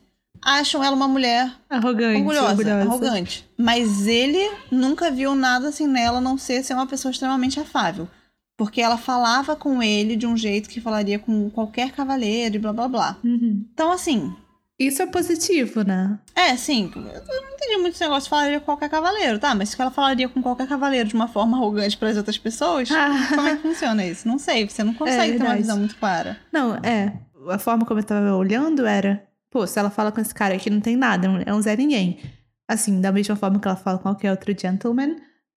acham 0.46 0.84
ela 0.84 0.96
uma 0.96 1.08
mulher 1.08 1.52
Arrogante, 1.70 2.20
orgulhosa, 2.20 2.50
orgulhosa. 2.52 2.82
arrogante. 2.82 3.50
Mas 3.58 4.06
ele 4.06 4.52
nunca 4.72 5.10
viu 5.10 5.34
nada 5.36 5.70
assim 5.70 5.88
nela, 5.88 6.20
a 6.20 6.22
não 6.22 6.38
ser 6.38 6.64
ser 6.64 6.76
uma 6.76 6.86
pessoa 6.88 7.12
extremamente 7.12 7.60
afável. 7.60 8.08
Porque 8.56 8.80
ela 8.80 8.98
falava 8.98 9.56
com 9.56 9.84
ele 9.84 10.16
de 10.16 10.26
um 10.26 10.38
jeito 10.38 10.70
que 10.70 10.80
falaria 10.80 11.20
com 11.20 11.50
qualquer 11.50 11.92
cavaleiro 11.92 12.56
e 12.56 12.60
blá 12.60 12.72
blá 12.72 12.88
blá. 12.88 13.18
Uhum. 13.24 13.66
Então, 13.74 13.92
assim, 13.92 14.34
Isso 14.80 15.02
é 15.02 15.06
positivo, 15.08 15.84
né? 15.84 16.18
é, 16.34 16.56
sim, 16.56 16.90
eu 16.96 17.02
não 17.42 17.54
entendi 17.54 17.78
muito 17.78 17.96
esse 17.96 18.04
negócio 18.04 18.24
de 18.24 18.30
falaria 18.30 18.60
com 18.60 18.66
qualquer 18.66 18.90
cavaleiro, 18.90 19.40
tá? 19.40 19.54
Mas 19.56 19.70
se 19.70 19.82
ela 19.82 19.92
falaria 19.92 20.30
com 20.30 20.42
qualquer 20.42 20.68
cavaleiro 20.68 21.10
de 21.10 21.16
uma 21.16 21.28
forma 21.28 21.58
arrogante 21.58 21.98
para 21.98 22.10
as 22.10 22.18
outras 22.18 22.38
pessoas, 22.38 22.88
como 23.34 23.48
é 23.48 23.56
que 23.56 23.62
funciona 23.62 24.06
isso? 24.06 24.28
Não 24.28 24.38
sei, 24.40 24.70
você 24.70 24.84
não 24.84 24.94
consegue 24.96 25.38
ter 25.38 25.44
uma 25.44 25.56
visão 25.58 25.78
muito 25.78 25.96
clara. 25.98 26.38
Não, 26.52 26.76
é. 26.76 27.14
A 27.50 27.58
forma 27.60 27.86
como 27.86 28.00
eu 28.00 28.04
tava 28.04 28.36
olhando 28.36 28.86
era, 28.86 29.22
pô, 29.56 29.66
se 29.66 29.80
ela 29.80 29.90
fala 29.90 30.12
com 30.12 30.20
esse 30.20 30.36
cara 30.36 30.54
aqui 30.54 30.70
não 30.70 30.82
tem 30.82 30.98
nada, 30.98 31.30
é 31.46 31.54
um 31.54 31.62
Zé 31.62 31.78
Ninguém. 31.78 32.20
Assim, 32.68 33.00
da 33.00 33.10
mesma 33.10 33.38
forma 33.38 33.58
que 33.58 33.66
ela 33.66 33.78
fala 33.78 33.98
com 33.98 34.04
qualquer 34.04 34.30
outro 34.32 34.54
gentleman, 34.60 35.16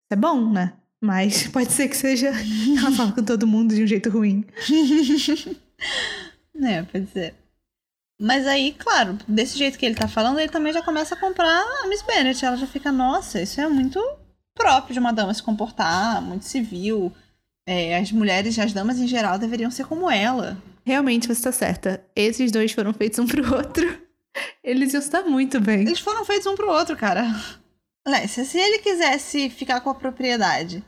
é 0.09 0.15
bom, 0.15 0.53
né? 0.53 0.75
Mas 1.01 1.49
pode 1.51 1.73
ser 1.73 1.89
que 1.89 1.97
seja. 1.97 2.29
Ela 2.29 2.93
fala 2.93 3.11
com 3.11 3.25
todo 3.25 3.45
mundo 3.45 3.75
de 3.75 3.83
um 3.83 3.87
jeito 3.87 4.09
ruim. 4.09 4.45
É, 6.61 6.83
pode 6.83 7.07
ser. 7.11 7.37
Mas 8.21 8.45
aí, 8.45 8.75
claro, 8.77 9.17
desse 9.29 9.57
jeito 9.57 9.79
que 9.79 9.87
ele 9.87 9.95
tá 9.95 10.09
falando, 10.09 10.41
ele 10.41 10.49
também 10.49 10.73
já 10.73 10.83
começa 10.83 11.15
a 11.15 11.19
comprar 11.19 11.63
a 11.85 11.87
Miss 11.87 12.03
Bennet. 12.03 12.45
Ela 12.45 12.57
já 12.57 12.67
fica, 12.67 12.91
nossa, 12.91 13.41
isso 13.41 13.61
é 13.61 13.69
muito 13.69 14.01
próprio 14.57 14.93
de 14.93 14.99
uma 14.99 15.13
dama 15.13 15.33
se 15.33 15.41
comportar, 15.41 16.21
muito 16.21 16.47
civil. 16.47 17.13
É, 17.65 17.97
as 17.97 18.11
mulheres, 18.11 18.59
as 18.59 18.73
damas 18.73 18.99
em 18.99 19.07
geral, 19.07 19.39
deveriam 19.39 19.71
ser 19.71 19.87
como 19.87 20.11
ela. 20.11 20.61
Realmente 20.88 21.29
você 21.29 21.42
tá 21.42 21.53
certa. 21.53 22.03
Esses 22.16 22.51
dois 22.51 22.72
foram 22.72 22.94
feitos 22.94 23.18
um 23.18 23.27
pro 23.27 23.55
outro. 23.55 24.01
Eles 24.64 24.94
iam 24.94 25.03
estar 25.03 25.22
muito 25.22 25.61
bem. 25.61 25.83
Eles 25.83 26.01
foram 26.01 26.24
feitos 26.24 26.46
um 26.46 26.55
pro 26.55 26.70
outro, 26.70 26.96
cara. 26.96 27.27
Se 28.27 28.42
se 28.46 28.59
ele 28.59 28.79
quisesse 28.79 29.51
ficar 29.51 29.83
com 29.83 29.90
a 29.90 29.94
propriedade, 29.94 30.83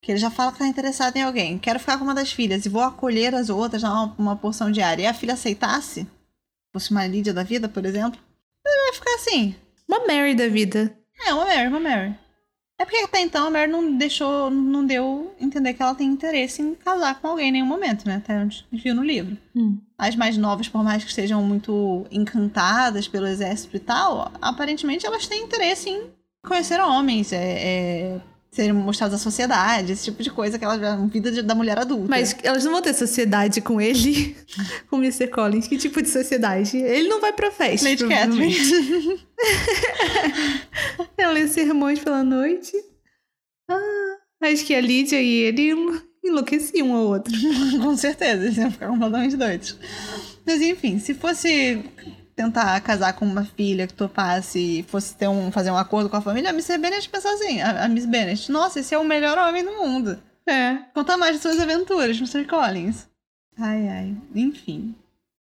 que 0.00 0.10
ele 0.10 0.18
já 0.18 0.30
fala 0.30 0.52
que 0.52 0.60
tá 0.60 0.66
interessado 0.66 1.18
em 1.18 1.22
alguém, 1.22 1.58
quero 1.58 1.78
ficar 1.78 1.98
com 1.98 2.04
uma 2.04 2.14
das 2.14 2.32
filhas 2.32 2.64
e 2.64 2.70
vou 2.70 2.80
acolher 2.80 3.34
as 3.34 3.50
outras, 3.50 3.82
dar 3.82 3.92
uma, 3.92 4.14
uma 4.18 4.36
porção 4.36 4.70
diária, 4.70 5.02
e 5.02 5.06
a 5.06 5.12
filha 5.12 5.34
aceitasse, 5.34 6.06
fosse 6.72 6.90
uma 6.90 7.06
Lídia 7.06 7.34
da 7.34 7.42
vida, 7.42 7.68
por 7.68 7.84
exemplo, 7.84 8.18
ele 8.64 8.84
vai 8.84 8.94
ficar 8.94 9.14
assim. 9.16 9.54
Uma 9.86 10.06
Mary 10.06 10.34
da 10.34 10.48
vida. 10.48 10.96
É, 11.26 11.34
uma 11.34 11.44
Mary, 11.44 11.68
uma 11.68 11.80
Mary. 11.80 12.18
É 12.78 12.84
porque 12.84 12.98
até 12.98 13.20
então 13.20 13.46
a 13.46 13.50
Mary 13.50 13.70
não 13.70 13.96
deixou, 13.96 14.50
não 14.50 14.84
deu 14.84 15.34
entender 15.40 15.72
que 15.72 15.82
ela 15.82 15.94
tem 15.94 16.06
interesse 16.08 16.60
em 16.60 16.74
casar 16.74 17.18
com 17.20 17.28
alguém 17.28 17.48
em 17.48 17.52
nenhum 17.52 17.66
momento, 17.66 18.06
né? 18.06 18.16
Até 18.16 18.38
onde 18.38 18.66
a 18.70 18.74
gente 18.74 18.84
viu 18.84 18.94
no 18.94 19.02
livro. 19.02 19.36
Hum. 19.54 19.78
As 19.96 20.14
mais 20.14 20.36
novas, 20.36 20.68
por 20.68 20.84
mais 20.84 21.02
que 21.02 21.08
estejam 21.08 21.42
muito 21.42 22.06
encantadas 22.10 23.08
pelo 23.08 23.26
exército 23.26 23.76
e 23.76 23.80
tal, 23.80 24.30
aparentemente 24.42 25.06
elas 25.06 25.26
têm 25.26 25.44
interesse 25.44 25.88
em 25.88 26.10
conhecer 26.46 26.78
homens, 26.80 27.32
é, 27.32 27.36
é, 27.36 28.20
serem 28.56 28.72
mostrados 28.72 29.14
à 29.14 29.18
sociedade, 29.18 29.92
esse 29.92 30.04
tipo 30.04 30.22
de 30.22 30.30
coisa 30.30 30.58
que 30.58 30.64
elas 30.64 30.82
a 30.82 30.96
vida 31.06 31.30
de- 31.30 31.42
da 31.42 31.54
mulher 31.54 31.78
adulta. 31.78 32.08
Mas 32.08 32.34
elas 32.42 32.64
não 32.64 32.72
vão 32.72 32.80
ter 32.82 32.94
sociedade 32.94 33.60
com 33.60 33.78
ele, 33.80 34.34
com 34.88 34.96
o 34.96 34.98
Mr. 34.98 35.28
Collins. 35.28 35.68
Que 35.68 35.76
tipo 35.76 36.00
de 36.02 36.08
sociedade? 36.08 36.76
Ele 36.78 37.06
não 37.08 37.20
vai 37.20 37.32
pra 37.34 37.50
festa. 37.50 37.86
Lady. 37.88 38.08
Catherine. 38.08 38.56
Ela 41.18 41.32
lê 41.32 41.46
sermões 41.48 41.98
pela 41.98 42.22
noite. 42.24 42.72
Ah, 43.70 44.16
acho 44.44 44.64
que 44.64 44.74
a 44.74 44.80
Lídia 44.80 45.20
e 45.20 45.42
ele 45.42 45.72
enlouqueciam 46.24 46.90
um 46.90 46.94
ao 46.94 47.04
outro. 47.08 47.32
com 47.82 47.96
certeza, 47.96 48.44
eles 48.44 48.56
iam 48.56 48.70
ficar 48.70 48.88
completamente 48.88 49.36
doidos. 49.36 49.76
Mas 50.46 50.60
enfim, 50.62 50.98
se 50.98 51.14
fosse 51.14 51.84
tentar 52.36 52.78
casar 52.82 53.14
com 53.14 53.24
uma 53.24 53.44
filha 53.44 53.86
que 53.86 53.94
topasse 53.94 54.58
e 54.80 54.82
fosse 54.82 55.16
ter 55.16 55.26
um, 55.26 55.50
fazer 55.50 55.70
um 55.70 55.76
acordo 55.78 56.10
com 56.10 56.16
a 56.16 56.20
família, 56.20 56.50
a 56.50 56.52
Miss 56.52 56.68
Bennet 56.68 57.08
pensar 57.08 57.32
assim, 57.32 57.60
a, 57.62 57.84
a 57.84 57.88
Miss 57.88 58.04
Bennet, 58.04 58.52
nossa, 58.52 58.78
esse 58.80 58.94
é 58.94 58.98
o 58.98 59.04
melhor 59.04 59.38
homem 59.38 59.64
do 59.64 59.72
mundo. 59.72 60.18
É. 60.46 60.76
Conta 60.94 61.16
mais 61.16 61.34
de 61.36 61.42
suas 61.42 61.58
aventuras, 61.58 62.16
Mr. 62.18 62.44
Collins. 62.44 63.08
Ai, 63.58 63.88
ai. 63.88 64.16
Enfim. 64.34 64.94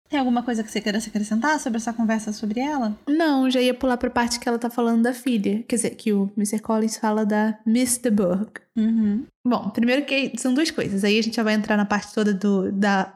Tem 0.07 0.19
alguma 0.19 0.41
coisa 0.43 0.63
que 0.63 0.71
você 0.71 0.79
queira 0.79 1.01
se 1.01 1.09
acrescentar 1.09 1.59
sobre 1.59 1.77
essa 1.77 1.91
conversa 1.91 2.31
sobre 2.31 2.59
ela? 2.61 2.95
Não, 3.07 3.49
já 3.49 3.59
ia 3.59 3.73
pular 3.73 3.97
pra 3.97 4.09
parte 4.09 4.39
que 4.39 4.47
ela 4.47 4.57
tá 4.57 4.69
falando 4.69 5.03
da 5.03 5.13
filha. 5.13 5.63
Quer 5.67 5.75
dizer, 5.75 5.89
que 5.91 6.13
o 6.13 6.31
Mr. 6.37 6.59
Collins 6.59 6.95
fala 6.97 7.25
da 7.25 7.57
Miss 7.65 7.97
de 7.97 8.09
Bourgh. 8.09 8.51
Uhum. 8.77 9.25
Bom, 9.45 9.69
primeiro 9.71 10.05
que 10.05 10.31
são 10.37 10.53
duas 10.53 10.71
coisas. 10.71 11.03
Aí 11.03 11.19
a 11.19 11.21
gente 11.21 11.35
já 11.35 11.43
vai 11.43 11.55
entrar 11.55 11.75
na 11.75 11.85
parte 11.85 12.13
toda 12.13 12.33
do 12.33 12.71
da 12.71 13.13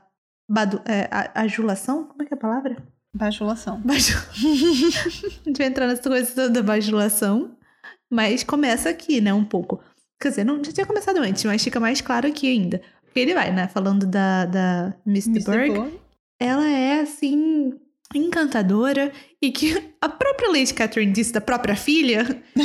badu, 0.49 0.81
é, 0.85 1.07
a- 1.11 1.43
adulação. 1.43 2.03
Como 2.05 2.21
é 2.21 2.25
que 2.25 2.33
é 2.33 2.37
a 2.37 2.39
palavra? 2.39 2.75
Bajulação. 3.19 3.81
Baju... 3.83 4.17
a 4.17 5.09
gente 5.09 5.57
vai 5.57 5.67
entrar 5.67 5.87
nessa 5.87 6.09
coisa 6.09 6.31
toda 6.33 6.49
da 6.49 6.63
bajulação. 6.63 7.51
Mas 8.09 8.43
começa 8.43 8.89
aqui, 8.89 9.19
né, 9.19 9.33
um 9.33 9.43
pouco. 9.43 9.79
Quer 10.19 10.29
dizer, 10.29 10.43
não, 10.45 10.63
já 10.63 10.71
tinha 10.71 10.85
começado 10.85 11.17
antes, 11.17 11.43
mas 11.43 11.63
fica 11.63 11.79
mais 11.79 11.99
claro 11.99 12.27
aqui 12.27 12.49
ainda. 12.49 12.81
Porque 13.03 13.19
ele 13.19 13.33
vai, 13.33 13.51
né, 13.51 13.67
falando 13.67 14.07
da, 14.07 14.45
da 14.45 14.93
Miss 15.05 15.25
de 15.25 15.43
Bourgh. 15.43 15.91
ela 16.39 16.67
é 16.67 17.01
assim 17.01 17.73
encantadora 18.15 19.11
e 19.41 19.51
que 19.51 19.93
a 20.01 20.09
própria 20.09 20.49
Lady 20.49 20.73
Catherine 20.73 21.11
disse 21.11 21.31
da 21.31 21.41
própria 21.41 21.75
filha 21.75 22.25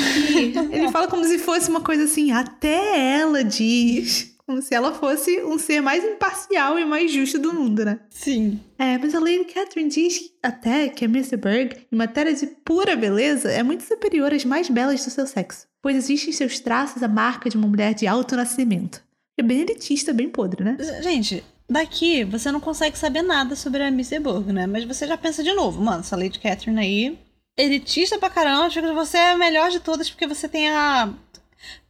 ele 0.72 0.90
fala 0.90 1.06
como 1.06 1.22
se 1.22 1.38
fosse 1.38 1.68
uma 1.68 1.82
coisa 1.82 2.04
assim 2.04 2.32
até 2.32 3.18
ela 3.18 3.44
diz 3.44 4.33
como 4.46 4.60
se 4.60 4.74
ela 4.74 4.92
fosse 4.92 5.42
um 5.42 5.58
ser 5.58 5.80
mais 5.80 6.04
imparcial 6.04 6.78
e 6.78 6.84
mais 6.84 7.10
justo 7.10 7.38
do 7.38 7.52
mundo, 7.52 7.84
né? 7.84 7.98
Sim. 8.10 8.60
É, 8.78 8.98
mas 8.98 9.14
a 9.14 9.20
Lady 9.20 9.44
Catherine 9.44 9.88
diz 9.88 10.30
até 10.42 10.88
que 10.88 11.04
a 11.04 11.08
Mr. 11.08 11.36
Berg, 11.36 11.86
em 11.90 11.96
matéria 11.96 12.34
de 12.34 12.46
pura 12.46 12.94
beleza, 12.94 13.50
é 13.50 13.62
muito 13.62 13.84
superior 13.84 14.32
às 14.32 14.44
mais 14.44 14.68
belas 14.68 15.04
do 15.04 15.10
seu 15.10 15.26
sexo, 15.26 15.66
pois 15.80 15.96
existe 15.96 16.28
em 16.28 16.32
seus 16.32 16.58
traços 16.58 17.02
a 17.02 17.08
marca 17.08 17.48
de 17.48 17.56
uma 17.56 17.68
mulher 17.68 17.94
de 17.94 18.06
alto 18.06 18.36
nascimento. 18.36 19.02
É 19.38 19.42
bem 19.42 19.60
elitista, 19.60 20.12
bem 20.12 20.28
podre, 20.28 20.62
né? 20.62 20.76
Gente, 21.02 21.42
daqui 21.68 22.22
você 22.24 22.52
não 22.52 22.60
consegue 22.60 22.98
saber 22.98 23.22
nada 23.22 23.56
sobre 23.56 23.82
a 23.82 23.90
Miss 23.90 24.12
Eborg, 24.12 24.52
né? 24.52 24.66
Mas 24.66 24.84
você 24.84 25.06
já 25.06 25.16
pensa 25.16 25.42
de 25.42 25.52
novo, 25.54 25.82
mano, 25.82 26.00
essa 26.00 26.16
Lady 26.16 26.38
Catherine 26.38 26.78
aí, 26.78 27.18
elitista 27.56 28.18
pra 28.18 28.30
caramba, 28.30 28.66
acho 28.66 28.80
que 28.80 28.92
você 28.92 29.16
é 29.16 29.30
a 29.30 29.36
melhor 29.36 29.70
de 29.70 29.80
todas 29.80 30.10
porque 30.10 30.26
você 30.26 30.48
tem 30.48 30.68
a. 30.68 31.12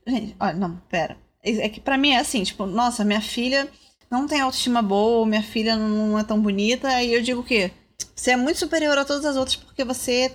Gente, 0.06 0.36
olha, 0.38 0.54
não, 0.54 0.76
pera. 0.88 1.16
É 1.44 1.66
é 1.66 1.68
que 1.68 1.80
pra 1.80 1.98
mim 1.98 2.10
é 2.10 2.18
assim, 2.18 2.42
tipo, 2.42 2.66
nossa, 2.66 3.04
minha 3.04 3.20
filha 3.20 3.68
não 4.10 4.26
tem 4.26 4.40
autoestima 4.40 4.80
boa, 4.82 5.26
minha 5.26 5.42
filha 5.42 5.76
não 5.76 6.18
é 6.18 6.24
tão 6.24 6.40
bonita, 6.40 6.88
aí 6.88 7.12
eu 7.12 7.22
digo 7.22 7.40
o 7.40 7.44
quê? 7.44 7.70
Você 8.14 8.30
é 8.32 8.36
muito 8.36 8.58
superior 8.58 8.96
a 8.98 9.04
todas 9.04 9.24
as 9.24 9.36
outras 9.36 9.56
porque 9.56 9.84
você 9.84 10.32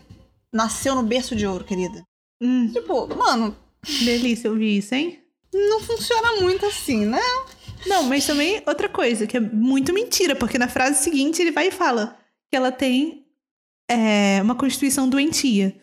nasceu 0.54 0.96
no 0.96 1.04
berço 1.04 1.36
de 1.36 1.46
ouro, 1.46 1.64
querida. 1.64 2.04
Hum, 2.42 2.72
Tipo, 2.72 3.08
mano, 3.16 3.56
delícia 4.04 4.50
ouvir 4.50 4.78
isso, 4.78 4.96
hein? 4.96 5.20
não 5.52 5.80
funciona 5.82 6.42
muito 6.42 6.64
assim, 6.66 7.06
né? 7.06 7.20
Não, 7.88 8.04
mas 8.04 8.26
também 8.26 8.62
outra 8.68 8.88
coisa, 8.88 9.26
que 9.26 9.36
é 9.36 9.40
muito 9.40 9.92
mentira, 9.94 10.36
porque 10.36 10.60
na 10.60 10.68
frase 10.68 11.04
seguinte 11.04 11.42
ele 11.42 11.52
vai 11.52 11.68
e 11.70 11.72
fala 11.72 12.18
que 12.50 12.56
ela 12.56 12.72
tem 12.72 13.26
é, 13.90 14.40
uma 14.44 14.54
constituição 14.56 15.10
doentia. 15.10 15.76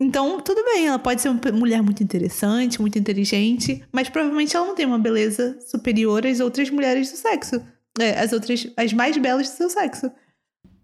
Então, 0.00 0.40
tudo 0.40 0.64
bem, 0.64 0.86
ela 0.86 0.98
pode 0.98 1.20
ser 1.20 1.28
uma 1.28 1.40
mulher 1.52 1.82
muito 1.82 2.02
interessante, 2.02 2.80
muito 2.80 2.98
inteligente, 2.98 3.84
mas 3.92 4.08
provavelmente 4.08 4.56
ela 4.56 4.66
não 4.66 4.74
tem 4.74 4.86
uma 4.86 4.98
beleza 4.98 5.58
superior 5.60 6.24
às 6.24 6.38
outras 6.38 6.70
mulheres 6.70 7.10
do 7.10 7.16
sexo. 7.16 7.60
É, 7.98 8.20
as 8.20 8.32
outras, 8.32 8.68
as 8.76 8.92
mais 8.92 9.16
belas 9.16 9.48
do 9.48 9.56
seu 9.56 9.68
sexo. 9.68 10.10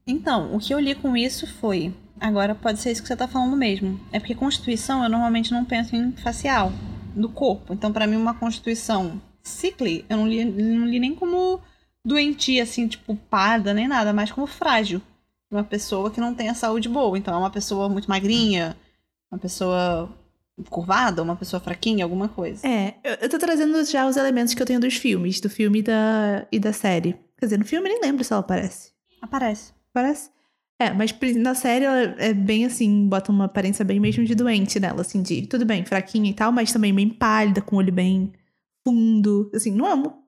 Então, 0.05 0.55
o 0.55 0.59
que 0.59 0.75
eu 0.75 0.81
li 0.81 0.95
com 0.97 1.17
isso 1.17 1.47
foi. 1.47 1.95
Agora 2.21 2.55
pode 2.55 2.81
ser 2.81 2.91
isso 2.91 3.03
que 3.03 3.09
você 3.09 3.17
tá 3.17 3.29
falando 3.29 3.57
mesmo. 3.57 4.01
É 4.13 4.19
porque 4.19 4.35
constituição 4.35 5.03
eu 5.05 5.09
normalmente 5.09 5.53
não 5.53 5.65
penso 5.65 5.95
em 5.95 6.11
facial, 6.13 6.73
do 7.15 7.29
corpo. 7.29 7.73
Então, 7.73 7.93
pra 7.93 8.07
mim, 8.07 8.17
uma 8.17 8.35
constituição 8.35 9.21
sickly, 9.43 10.05
eu 10.09 10.17
não 10.17 10.27
li, 10.27 10.45
não 10.45 10.87
li 10.87 10.99
nem 10.99 11.15
como 11.15 11.61
doentia, 12.05 12.63
assim, 12.63 12.89
tipo, 12.89 13.15
parda, 13.15 13.73
nem 13.73 13.87
nada, 13.87 14.13
mas 14.13 14.33
como 14.33 14.47
frágil. 14.47 15.01
Uma 15.51 15.65
pessoa 15.65 16.11
que 16.11 16.21
não 16.21 16.35
tem 16.35 16.49
a 16.49 16.55
saúde 16.55 16.89
boa. 16.89 17.17
Então, 17.17 17.35
é 17.35 17.39
uma 17.39 17.51
pessoa 17.51 17.89
muito 17.89 18.09
magrinha, 18.09 18.77
uma 19.35 19.39
pessoa 19.39 20.09
curvada, 20.71 21.23
uma 21.23 21.35
pessoa 21.35 21.61
fraquinha, 21.61 22.05
alguma 22.05 22.29
coisa. 22.29 22.67
É, 22.67 22.95
eu, 23.03 23.15
eu 23.23 23.29
tô 23.29 23.39
trazendo 23.39 23.85
já 23.85 24.07
os 24.07 24.17
elementos 24.17 24.55
que 24.55 24.63
eu 24.63 24.67
tenho 24.67 24.81
dos 24.81 24.95
filmes, 24.95 25.41
do 25.41 25.51
filme 25.51 25.81
e 25.81 25.83
da, 25.83 26.47
e 26.51 26.59
da 26.59 26.73
série. 26.73 27.17
Quer 27.37 27.47
dizer, 27.47 27.59
no 27.59 27.65
filme 27.65 27.89
eu 27.89 27.93
nem 27.95 28.03
lembro 28.03 28.23
se 28.23 28.33
ela 28.33 28.41
aparece. 28.41 28.93
Aparece. 29.21 29.73
Parece. 29.93 30.31
É, 30.79 30.93
mas 30.93 31.15
na 31.37 31.55
série 31.55 31.85
ela 31.85 32.15
é 32.19 32.33
bem 32.33 32.65
assim, 32.65 33.09
bota 33.09 33.31
uma 33.31 33.45
aparência 33.45 33.85
bem 33.85 33.99
mesmo 33.99 34.25
de 34.25 34.35
doente 34.35 34.79
nela, 34.79 35.01
assim, 35.01 35.23
de 35.23 35.47
tudo 35.47 35.65
bem, 35.65 35.85
fraquinha 35.85 36.31
e 36.31 36.35
tal, 36.35 36.53
mas 36.53 36.73
também 36.73 36.95
bem 36.95 37.09
pálida, 37.09 37.61
com 37.61 37.77
o 37.77 37.79
olho 37.79 37.93
bem 37.93 38.33
fundo. 38.87 39.51
Assim, 39.55 39.73
não 39.73 39.87
é 39.87 39.95
uma. 39.95 40.19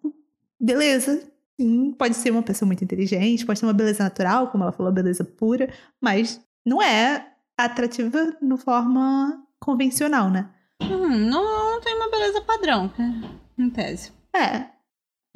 Beleza. 0.60 1.22
Sim, 1.58 1.92
pode 1.92 2.14
ser 2.14 2.30
uma 2.30 2.42
pessoa 2.42 2.66
muito 2.66 2.84
inteligente, 2.84 3.46
pode 3.46 3.58
ser 3.58 3.66
uma 3.66 3.72
beleza 3.72 4.04
natural, 4.04 4.48
como 4.48 4.62
ela 4.62 4.72
falou, 4.72 4.92
beleza 4.92 5.24
pura, 5.24 5.72
mas 6.00 6.40
não 6.64 6.82
é 6.82 7.32
atrativa 7.56 8.36
no 8.40 8.56
forma 8.56 9.42
convencional, 9.58 10.30
né? 10.30 10.50
Hum, 10.82 11.08
não, 11.08 11.72
não 11.72 11.80
tem 11.80 11.94
uma 11.94 12.10
beleza 12.10 12.40
padrão, 12.42 12.92
né? 12.98 13.36
em 13.58 13.70
tese. 13.70 14.12
É. 14.34 14.66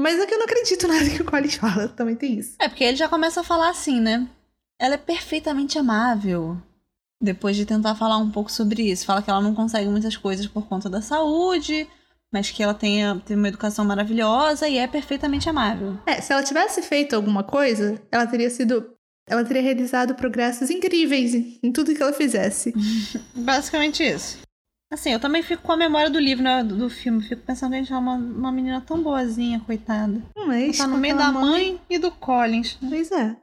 Mas 0.01 0.19
é 0.19 0.27
que 0.27 0.35
eu 0.35 0.39
não 0.39 0.47
acredito 0.47 0.87
nada 0.89 1.09
que 1.09 1.23
o 1.23 1.25
Collins 1.25 1.55
fala, 1.55 1.89
também 1.89 2.17
tem 2.17 2.39
isso. 2.39 2.57
É, 2.59 2.69
porque 2.69 2.85
ele 2.85 2.97
já 2.97 3.09
começa 3.09 3.41
a 3.41 3.45
falar 3.45 3.71
assim, 3.71 4.01
né? 4.01 4.29
Ela 4.79 4.95
é 4.95 4.99
perfeitamente 4.99 5.79
amável. 5.79 6.57
Depois 7.23 7.55
de 7.55 7.67
tentar 7.67 7.95
falar 7.95 8.17
um 8.17 8.31
pouco 8.31 8.51
sobre 8.51 8.91
isso. 8.91 9.05
Fala 9.05 9.21
que 9.21 9.29
ela 9.29 9.43
não 9.43 9.55
consegue 9.55 9.89
muitas 9.89 10.17
coisas 10.17 10.47
por 10.47 10.67
conta 10.67 10.89
da 10.89 11.03
saúde, 11.03 11.87
mas 12.33 12.51
que 12.51 12.63
ela 12.63 12.73
tenha, 12.73 13.21
tem 13.27 13.37
uma 13.37 13.49
educação 13.49 13.85
maravilhosa 13.85 14.67
e 14.67 14.79
é 14.79 14.87
perfeitamente 14.87 15.49
amável. 15.49 15.99
É, 16.07 16.21
se 16.23 16.33
ela 16.33 16.43
tivesse 16.43 16.81
feito 16.81 17.15
alguma 17.15 17.43
coisa, 17.43 18.01
ela 18.11 18.27
teria 18.27 18.49
sido. 18.49 18.97
Ela 19.31 19.45
teria 19.45 19.63
realizado 19.63 20.15
progressos 20.15 20.71
incríveis 20.71 21.35
em, 21.63 21.71
tudo 21.71 21.95
que 21.95 22.03
ela 22.03 22.13
fizesse. 22.13 22.75
Basicamente 23.33 24.03
isso. 24.03 24.39
Assim, 24.93 25.13
eu 25.13 25.21
também 25.21 25.41
fico 25.41 25.63
com 25.63 25.71
a 25.71 25.77
memória 25.77 26.11
do 26.11 26.19
livro, 26.19 26.43
né, 26.43 26.65
do, 26.65 26.77
do 26.77 26.91
filme. 26.91 27.23
Fico 27.23 27.43
pensando, 27.43 27.75
gente, 27.77 27.93
é 27.93 27.97
uma, 27.97 28.15
uma 28.15 28.51
menina 28.51 28.81
tão 28.81 29.01
boazinha, 29.01 29.61
coitada. 29.61 30.21
Mas 30.37 30.79
Tá 30.79 30.87
no 30.89 30.99
meio 30.99 31.17
da 31.17 31.31
mãe 31.31 31.81
e 31.89 31.97
do 31.97 32.11
Collins. 32.11 32.77
Pois 32.89 33.13
é. 33.13 33.37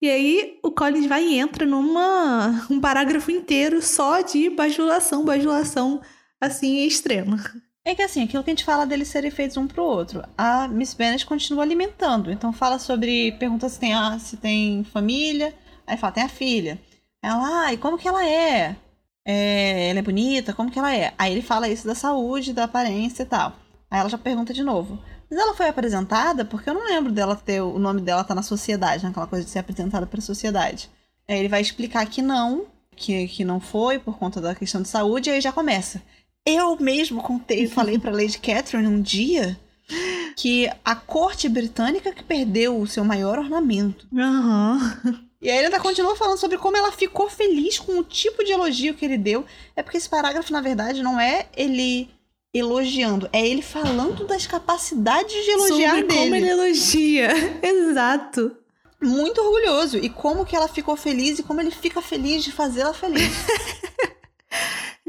E 0.00 0.08
aí 0.08 0.60
o 0.62 0.70
Collins 0.70 1.06
vai 1.06 1.24
e 1.24 1.38
entra 1.38 1.66
numa 1.66 2.64
um 2.70 2.80
parágrafo 2.80 3.32
inteiro 3.32 3.82
só 3.82 4.20
de 4.20 4.48
bajulação, 4.48 5.24
bajulação 5.24 6.00
assim 6.40 6.86
extrema. 6.86 7.38
É 7.88 7.94
que 7.94 8.02
assim, 8.02 8.22
aquilo 8.22 8.44
que 8.44 8.50
a 8.50 8.52
gente 8.52 8.66
fala 8.66 8.84
deles 8.84 9.08
serem 9.08 9.30
feitos 9.30 9.56
um 9.56 9.66
pro 9.66 9.82
outro. 9.82 10.22
A 10.36 10.68
Miss 10.68 10.92
Bennet 10.92 11.24
continua 11.24 11.62
alimentando. 11.62 12.30
Então 12.30 12.52
fala 12.52 12.78
sobre. 12.78 13.32
Pergunta 13.32 13.66
se 13.66 13.80
tem, 13.80 13.94
a, 13.94 14.18
se 14.18 14.36
tem 14.36 14.84
família. 14.84 15.54
Aí 15.86 15.96
fala, 15.96 16.12
tem 16.12 16.22
a 16.22 16.28
filha. 16.28 16.78
Ela, 17.22 17.64
ah, 17.64 17.72
e 17.72 17.78
como 17.78 17.96
que 17.96 18.06
ela 18.06 18.28
é? 18.28 18.76
É, 19.24 19.88
Ela 19.88 20.00
é 20.00 20.02
bonita? 20.02 20.52
Como 20.52 20.70
que 20.70 20.78
ela 20.78 20.94
é? 20.94 21.14
Aí 21.16 21.32
ele 21.32 21.40
fala 21.40 21.66
isso 21.66 21.86
da 21.86 21.94
saúde, 21.94 22.52
da 22.52 22.64
aparência 22.64 23.22
e 23.22 23.26
tal. 23.26 23.54
Aí 23.90 24.00
ela 24.00 24.10
já 24.10 24.18
pergunta 24.18 24.52
de 24.52 24.62
novo. 24.62 25.02
Mas 25.30 25.38
ela 25.40 25.54
foi 25.54 25.68
apresentada? 25.68 26.44
Porque 26.44 26.68
eu 26.68 26.74
não 26.74 26.84
lembro 26.84 27.10
dela 27.10 27.36
ter. 27.36 27.62
O 27.62 27.78
nome 27.78 28.02
dela 28.02 28.22
tá 28.22 28.34
na 28.34 28.42
sociedade, 28.42 29.02
naquela 29.02 29.26
coisa 29.26 29.46
de 29.46 29.50
ser 29.50 29.60
apresentada 29.60 30.06
pra 30.06 30.20
sociedade. 30.20 30.90
Aí 31.26 31.38
ele 31.38 31.48
vai 31.48 31.62
explicar 31.62 32.04
que 32.04 32.20
não, 32.20 32.66
que, 32.94 33.26
que 33.28 33.44
não 33.46 33.60
foi 33.60 33.98
por 33.98 34.18
conta 34.18 34.42
da 34.42 34.54
questão 34.54 34.82
de 34.82 34.88
saúde, 34.88 35.30
e 35.30 35.32
aí 35.32 35.40
já 35.40 35.52
começa. 35.52 36.02
Eu 36.48 36.76
mesmo 36.80 37.22
contei, 37.22 37.66
falei 37.68 37.98
pra 37.98 38.10
Lady 38.12 38.38
Catherine 38.38 38.88
um 38.88 39.02
dia 39.02 39.58
que 40.36 40.70
a 40.84 40.94
corte 40.94 41.48
britânica 41.48 42.12
que 42.12 42.22
perdeu 42.22 42.78
o 42.80 42.86
seu 42.86 43.04
maior 43.04 43.38
ornamento. 43.38 44.06
Aham. 44.16 45.20
E 45.40 45.48
aí 45.50 45.56
ele 45.58 45.66
ainda 45.66 45.80
continua 45.80 46.16
falando 46.16 46.38
sobre 46.38 46.58
como 46.58 46.76
ela 46.76 46.90
ficou 46.90 47.28
feliz 47.30 47.78
com 47.78 47.98
o 47.98 48.04
tipo 48.04 48.42
de 48.44 48.52
elogio 48.52 48.94
que 48.94 49.04
ele 49.04 49.16
deu. 49.16 49.44
É 49.76 49.82
porque 49.82 49.96
esse 49.96 50.08
parágrafo, 50.08 50.52
na 50.52 50.60
verdade, 50.60 51.02
não 51.02 51.18
é 51.20 51.46
ele 51.56 52.08
elogiando, 52.52 53.28
é 53.32 53.46
ele 53.46 53.62
falando 53.62 54.26
das 54.26 54.46
capacidades 54.46 55.44
de 55.44 55.50
elogiar 55.50 55.90
Sobre 55.90 56.02
dele. 56.08 56.20
como 56.20 56.34
ele 56.34 56.48
elogia. 56.48 57.28
Exato. 57.62 58.56
Muito 59.00 59.40
orgulhoso. 59.40 59.98
E 59.98 60.08
como 60.08 60.44
que 60.44 60.56
ela 60.56 60.66
ficou 60.66 60.96
feliz 60.96 61.38
e 61.38 61.42
como 61.42 61.60
ele 61.60 61.70
fica 61.70 62.02
feliz 62.02 62.42
de 62.42 62.50
fazê-la 62.50 62.92
feliz. 62.92 63.30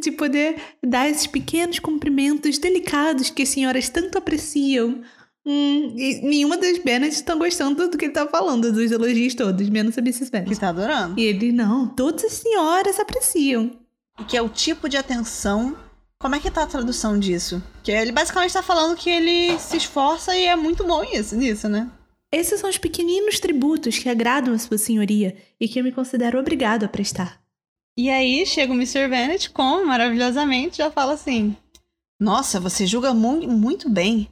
De 0.02 0.12
poder 0.12 0.56
dar 0.86 1.10
esses 1.10 1.28
pequenos 1.28 1.80
cumprimentos 1.80 2.58
delicados 2.58 3.30
que 3.30 3.44
as 3.44 3.50
senhoras 3.50 3.90
tanto 3.90 4.18
apreciam. 4.18 5.02
Hum, 5.46 5.94
e 5.98 6.22
nenhuma 6.22 6.58
das 6.58 6.78
Bennet 6.78 7.14
estão 7.14 7.38
gostando 7.38 7.90
do 7.90 7.98
que 7.98 8.06
ele 8.06 8.14
tá 8.14 8.28
falando, 8.28 8.72
dos 8.72 8.92
elogios 8.92 9.34
todos, 9.34 9.68
menos 9.70 9.98
a 9.98 10.02
Mrs. 10.02 10.26
que 10.26 10.32
Bennet. 10.32 10.60
tá 10.60 10.70
adorando. 10.70 11.20
E 11.20 11.24
ele, 11.24 11.52
não, 11.52 11.88
todas 11.88 12.24
as 12.26 12.34
senhoras 12.34 13.00
apreciam. 13.00 13.72
E 14.20 14.24
que 14.26 14.38
é 14.38 14.42
o 14.42 14.50
tipo 14.50 14.88
de 14.88 14.98
atenção. 14.98 15.76
Como 16.20 16.36
é 16.36 16.40
que 16.40 16.52
tá 16.52 16.64
a 16.64 16.68
tradução 16.68 17.18
disso? 17.18 17.64
Que 17.82 17.92
ele 17.92 18.12
basicamente 18.12 18.54
tá 18.54 18.62
falando 18.62 18.98
que 18.98 19.10
ele 19.10 19.58
se 19.58 19.78
esforça 19.78 20.36
e 20.36 20.46
é 20.46 20.56
muito 20.56 20.84
bom 20.84 21.02
isso, 21.04 21.36
nisso, 21.36 21.70
né? 21.70 21.90
Esses 22.32 22.60
são 22.60 22.70
os 22.70 22.78
pequeninos 22.78 23.40
tributos 23.40 23.98
que 23.98 24.10
agradam 24.10 24.54
a 24.54 24.58
sua 24.60 24.78
senhoria 24.78 25.36
e 25.60 25.68
que 25.68 25.80
eu 25.80 25.84
me 25.84 25.92
considero 25.92 26.38
obrigado 26.38 26.84
a 26.84 26.88
prestar. 26.90 27.39
E 28.00 28.10
aí 28.10 28.46
chega 28.46 28.72
o 28.72 28.76
Mr. 28.78 29.10
Bennet, 29.10 29.50
como 29.50 29.86
maravilhosamente, 29.86 30.78
já 30.78 30.90
fala 30.90 31.12
assim: 31.12 31.54
Nossa, 32.18 32.58
você 32.58 32.88
julga 32.88 33.14
mu 33.14 33.46
muito 33.46 33.90
bem. 33.90 34.30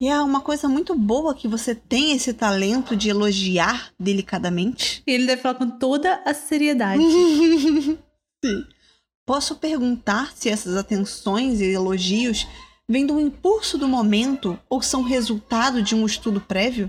E 0.00 0.06
é 0.06 0.20
uma 0.20 0.40
coisa 0.40 0.68
muito 0.68 0.94
boa 0.94 1.34
que 1.34 1.48
você 1.48 1.74
tem 1.74 2.12
esse 2.12 2.32
talento 2.32 2.94
de 2.94 3.08
elogiar 3.08 3.92
delicadamente. 3.98 5.02
E 5.04 5.10
ele 5.10 5.26
deve 5.26 5.42
falar 5.42 5.56
com 5.56 5.68
toda 5.68 6.22
a 6.24 6.32
seriedade. 6.32 7.02
Sim. 8.44 8.64
Posso 9.26 9.56
perguntar 9.56 10.32
se 10.36 10.48
essas 10.48 10.76
atenções 10.76 11.60
e 11.60 11.72
elogios 11.72 12.46
vêm 12.88 13.04
do 13.04 13.18
impulso 13.18 13.76
do 13.76 13.88
momento 13.88 14.56
ou 14.70 14.80
são 14.80 15.02
resultado 15.02 15.82
de 15.82 15.96
um 15.96 16.06
estudo 16.06 16.40
prévio? 16.40 16.88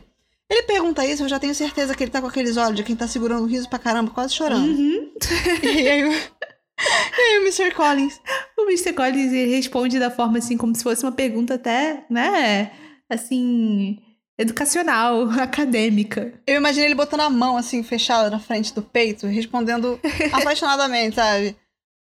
Ele 0.50 0.64
pergunta 0.64 1.06
isso, 1.06 1.24
eu 1.24 1.30
já 1.30 1.40
tenho 1.40 1.56
certeza 1.56 1.96
que 1.96 2.04
ele 2.04 2.12
tá 2.12 2.22
com 2.22 2.28
aqueles 2.28 2.58
olhos 2.58 2.76
de 2.76 2.84
quem 2.84 2.96
tá 2.96 3.08
segurando 3.08 3.44
o 3.44 3.48
riso 3.48 3.70
pra 3.70 3.80
caramba, 3.80 4.12
quase 4.12 4.34
chorando. 4.34 4.66
Uhum. 4.68 5.12
e, 5.64 5.88
aí, 5.90 6.04
o- 6.04 6.12
e 6.12 7.22
aí 7.22 7.40
o 7.40 7.42
Mr. 7.44 7.72
Collins. 7.74 8.20
O 8.58 8.64
Mr. 8.64 8.94
Collins 8.94 9.32
responde 9.32 10.00
da 10.00 10.12
forma 10.12 10.38
assim, 10.38 10.58
como 10.58 10.76
se 10.76 10.84
fosse 10.84 11.04
uma 11.04 11.12
pergunta 11.12 11.56
até, 11.56 12.06
né? 12.10 12.72
Assim, 13.10 14.00
educacional, 14.38 15.30
acadêmica. 15.40 16.34
Eu 16.46 16.58
imagino 16.58 16.86
ele 16.86 16.96
botando 16.96 17.22
a 17.22 17.30
mão 17.30 17.58
assim, 17.58 17.82
fechada 17.84 18.30
na 18.30 18.40
frente 18.40 18.74
do 18.74 18.82
peito, 18.82 19.26
respondendo 19.28 20.00
apaixonadamente, 20.34 21.16
sabe? 21.16 21.56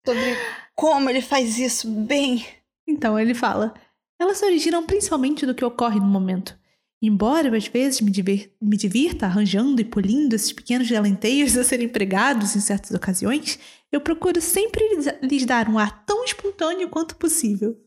Sobre 0.06 0.36
como 0.74 1.08
ele 1.08 1.20
faz 1.22 1.58
isso 1.58 1.88
bem. 1.88 2.44
Então 2.88 3.18
ele 3.18 3.34
fala: 3.34 3.72
elas 4.20 4.38
se 4.38 4.44
originam 4.44 4.84
principalmente 4.84 5.46
do 5.46 5.54
que 5.54 5.64
ocorre 5.64 5.98
no 5.98 6.06
momento. 6.06 6.56
Embora 7.02 7.48
eu 7.48 7.54
às 7.54 7.66
vezes 7.66 8.00
me, 8.00 8.10
diver- 8.10 8.50
me 8.60 8.76
divirta 8.76 9.26
arranjando 9.26 9.80
e 9.80 9.84
polindo 9.84 10.34
esses 10.34 10.52
pequenos 10.52 10.90
galanteios 10.90 11.56
a 11.56 11.62
serem 11.62 11.86
empregados 11.86 12.56
em 12.56 12.60
certas 12.60 12.90
ocasiões, 12.92 13.58
eu 13.92 14.00
procuro 14.00 14.40
sempre 14.40 14.82
lhes, 15.22 15.44
dar 15.44 15.68
um 15.68 15.78
ar 15.78 16.04
tão 16.06 16.24
espontâneo 16.24 16.88
quanto 16.88 17.16
possível. 17.16 17.78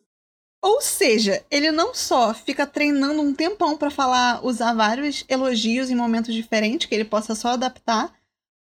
Ou 0.62 0.82
seja, 0.82 1.44
ele 1.50 1.72
não 1.72 1.94
só 1.94 2.34
fica 2.34 2.68
treinando 2.68 3.22
um 3.22 3.34
tempão 3.34 3.78
pra 3.78 3.90
falar, 3.90 4.46
usar 4.46 4.74
vários 4.74 5.24
elogios 5.28 5.90
em 5.90 5.96
momentos 5.96 6.34
diferentes, 6.36 6.88
que 6.88 6.94
ele 6.94 7.06
possa 7.06 7.34
só 7.34 7.50
adaptar, 7.50 8.14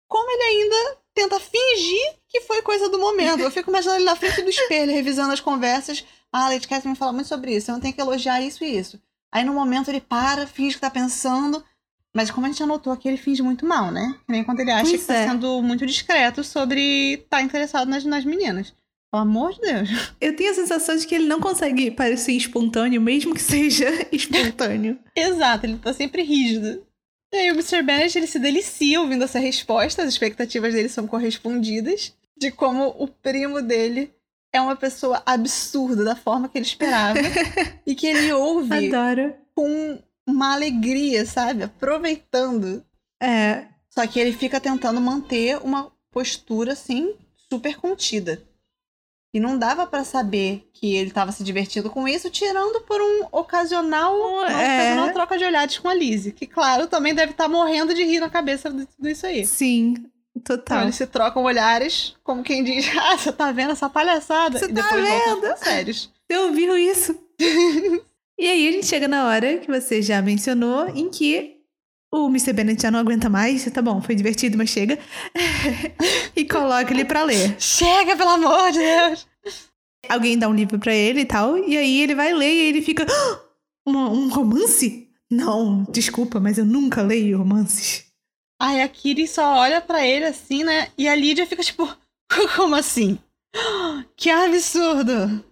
como 0.08 0.32
ele 0.32 0.44
ainda 0.44 0.98
tenta 1.14 1.40
fingir 1.40 2.16
que 2.28 2.42
foi 2.42 2.62
coisa 2.62 2.90
do 2.90 2.98
momento. 2.98 3.42
Eu 3.42 3.52
fico 3.52 3.70
imaginando 3.70 4.00
ele 4.00 4.06
na 4.06 4.16
frente 4.16 4.42
do 4.42 4.50
espelho, 4.50 4.92
revisando 4.94 5.34
as 5.34 5.42
conversas. 5.42 6.06
Ah, 6.32 6.46
a 6.46 6.50
Lady 6.50 6.68
Catherine 6.68 6.96
fala 6.96 7.12
muito 7.12 7.28
sobre 7.28 7.56
isso, 7.56 7.70
eu 7.70 7.80
tenho 7.80 7.94
que 7.94 8.02
elogiar 8.02 8.42
isso 8.42 8.64
e 8.64 8.78
isso. 8.78 9.00
Aí 9.32 9.44
no 9.44 9.54
momento 9.54 9.90
ele 9.90 10.02
para, 10.02 10.48
finge 10.48 10.76
que 10.76 10.82
tá 10.82 10.90
pensando. 10.90 11.64
Mas 12.14 12.32
como 12.32 12.48
a 12.48 12.50
gente 12.50 12.64
anotou 12.64 12.92
aqui, 12.92 13.08
ele 13.08 13.18
finge 13.18 13.44
muito 13.44 13.66
mal, 13.66 13.92
né? 13.92 14.16
Que 14.26 14.32
nem 14.32 14.44
quando 14.44 14.60
ele 14.60 14.72
acha 14.72 14.90
Pois 14.90 15.02
que 15.02 15.08
tá 15.08 15.14
é. 15.14 15.28
sendo 15.28 15.62
muito 15.62 15.86
discreto 15.86 16.44
sobre 16.44 17.14
estar 17.14 17.42
interessado 17.42 17.88
nas, 17.88 18.04
nas 18.04 18.26
meninas. 18.26 18.74
Pelo 19.12 19.24
amor 19.24 19.54
de 19.54 19.62
Deus. 19.62 19.90
Eu 20.20 20.36
tenho 20.36 20.52
a 20.52 20.56
sensação 20.56 20.96
de 20.96 21.06
que 21.06 21.16
ele 21.16 21.28
não 21.28 21.40
consegue 21.40 21.92
parecer 21.92 22.34
espontâneo, 22.34 23.02
mesmo 23.02 23.34
que 23.34 23.42
seja 23.42 23.88
espontâneo. 24.12 24.98
Exato, 25.16 25.66
ele 25.66 25.78
tá 25.78 25.94
sempre 25.94 26.24
rígido. 26.24 26.84
E 27.32 27.38
aí 27.38 27.52
o 27.52 27.54
Mr. 27.54 27.84
Bennet, 27.84 28.18
ele 28.18 28.26
se 28.26 28.40
delicia 28.40 29.00
ouvindo 29.00 29.24
essa 29.24 29.38
resposta, 29.38 30.02
as 30.02 30.10
expectativas 30.10 30.74
dele 30.74 30.90
são 30.90 31.06
correspondidas, 31.06 32.16
de 32.36 32.50
como 32.50 32.88
o 32.98 33.08
primo 33.08 33.62
dele 33.62 34.12
é 34.52 34.60
uma 34.60 34.76
pessoa 34.76 35.22
absurda 35.26 36.04
da 36.04 36.16
forma 36.16 36.50
que 36.50 36.58
ele 36.58 36.66
esperava, 36.66 37.20
e 37.86 37.96
que 37.96 38.08
ele 38.08 38.32
ouve 38.34 38.94
Adoro. 38.94 39.36
com 39.56 40.00
uma 40.28 40.54
alegria, 40.54 41.26
sabe? 41.26 41.64
Aproveitando. 41.64 42.84
É, 43.22 43.66
Só 43.90 44.06
que 44.08 44.20
ele 44.20 44.32
fica 44.32 44.60
tentando 44.60 45.02
manter 45.02 45.58
uma 45.58 45.92
postura, 46.12 46.74
assim, 46.74 47.14
super 47.50 47.78
contida. 47.78 48.42
E 49.32 49.40
não 49.40 49.60
dava 49.60 49.86
pra 49.86 50.04
saber 50.04 50.68
que 50.74 50.96
ele 50.96 51.12
tava 51.12 51.32
se 51.32 51.44
divertindo 51.44 51.90
com 51.90 52.08
isso, 52.08 52.32
tirando 52.32 52.82
por 52.82 53.00
um 53.00 53.28
ocasional, 53.32 54.16
uma 54.16 54.50
é. 54.50 54.56
ocasional 54.56 55.14
troca 55.14 55.38
de 55.38 55.44
olhares 55.44 55.78
com 55.78 55.88
a 55.88 55.94
Lizzie. 55.94 56.32
Que, 56.32 56.48
claro, 56.48 56.88
também 56.88 57.14
deve 57.14 57.34
estar 57.34 57.48
morrendo 57.48 57.94
de 57.94 58.04
rir 58.04 58.20
na 58.20 58.30
cabeça 58.30 58.72
de 58.72 58.88
tudo 58.88 59.08
isso 59.08 59.28
aí. 59.28 59.46
sim, 59.46 59.94
Então 60.40 60.58
total. 60.58 60.84
eles 60.84 60.96
se 60.96 61.06
trocam 61.08 61.44
olhares, 61.44 62.16
como 62.24 62.44
quem 62.44 62.64
diz, 62.64 62.86
ah, 62.98 63.18
você 63.18 63.32
tá 63.32 63.52
vendo 63.52 63.72
essa 63.72 63.90
palhaçada? 63.90 64.58
Você 64.58 64.66
e 64.66 64.74
tá 64.74 64.90
vendo? 64.96 65.58
sérios. 65.58 66.12
Você 66.32 66.38
ouviu 66.38 66.78
isso? 66.78 67.18
e 68.40 68.48
aí 68.48 68.68
a 68.68 68.72
gente 68.72 68.86
chega 68.86 69.08
na 69.08 69.26
hora 69.28 69.58
que 69.58 69.68
você 69.68 70.00
já 70.00 70.22
mencionou, 70.22 70.88
em 70.90 71.10
que 71.10 71.56
o 72.14 72.28
Mr. 72.28 72.54
Bennett 72.54 72.82
já 72.84 72.92
não 72.92 73.00
aguenta 73.00 73.28
mais. 73.30 73.66
Tá 73.72 73.82
bom, 73.82 74.00
foi 74.00 74.14
divertido, 74.14 74.56
mas 74.56 74.70
chega. 74.70 75.00
e 76.36 76.46
coloca 76.46 76.94
ele 76.94 77.04
pra 77.06 77.24
ler. 77.24 77.56
Chega, 77.60 78.16
pelo 78.16 78.30
amor 78.30 78.72
de 78.72 78.78
Deus! 78.80 79.28
Alguém 80.08 80.38
dá 80.38 80.48
um 80.48 80.54
livro 80.54 80.78
pra 80.80 80.94
ele 80.94 81.22
e 81.22 81.26
tal, 81.26 81.58
e 81.58 81.76
aí 81.76 82.02
ele 82.02 82.14
vai 82.16 82.32
ler 82.34 82.54
e 82.54 82.60
ele 82.70 82.82
fica. 82.84 83.06
"Ah, 83.10 83.40
uma- 83.86 84.10
um 84.12 84.30
romance? 84.30 85.08
Não, 85.32 85.84
desculpa, 85.92 86.40
mas 86.40 86.58
eu 86.60 86.66
nunca 86.66 87.02
leio 87.02 87.38
romances. 87.40 88.06
Aí 88.62 88.82
a 88.82 88.88
Kiri 88.90 89.28
só 89.28 89.56
olha 89.56 89.80
pra 89.80 90.06
ele 90.06 90.26
assim, 90.26 90.64
né? 90.64 90.90
E 90.98 91.08
a 91.08 91.16
Lídia 91.16 91.46
fica 91.48 91.64
tipo, 91.64 91.88
como 92.56 92.76
assim? 92.76 93.18
Que 94.16 94.30
absurdo! 94.30 95.44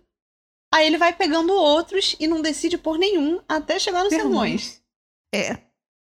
Aí 0.73 0.85
ele 0.85 0.97
vai 0.97 1.13
pegando 1.13 1.53
outros 1.53 2.15
e 2.19 2.27
não 2.27 2.41
decide 2.41 2.77
por 2.77 2.97
nenhum 2.97 3.39
até 3.47 3.79
chegar 3.79 4.03
nos 4.03 4.13
sermões. 4.13 4.81
É. 5.33 5.57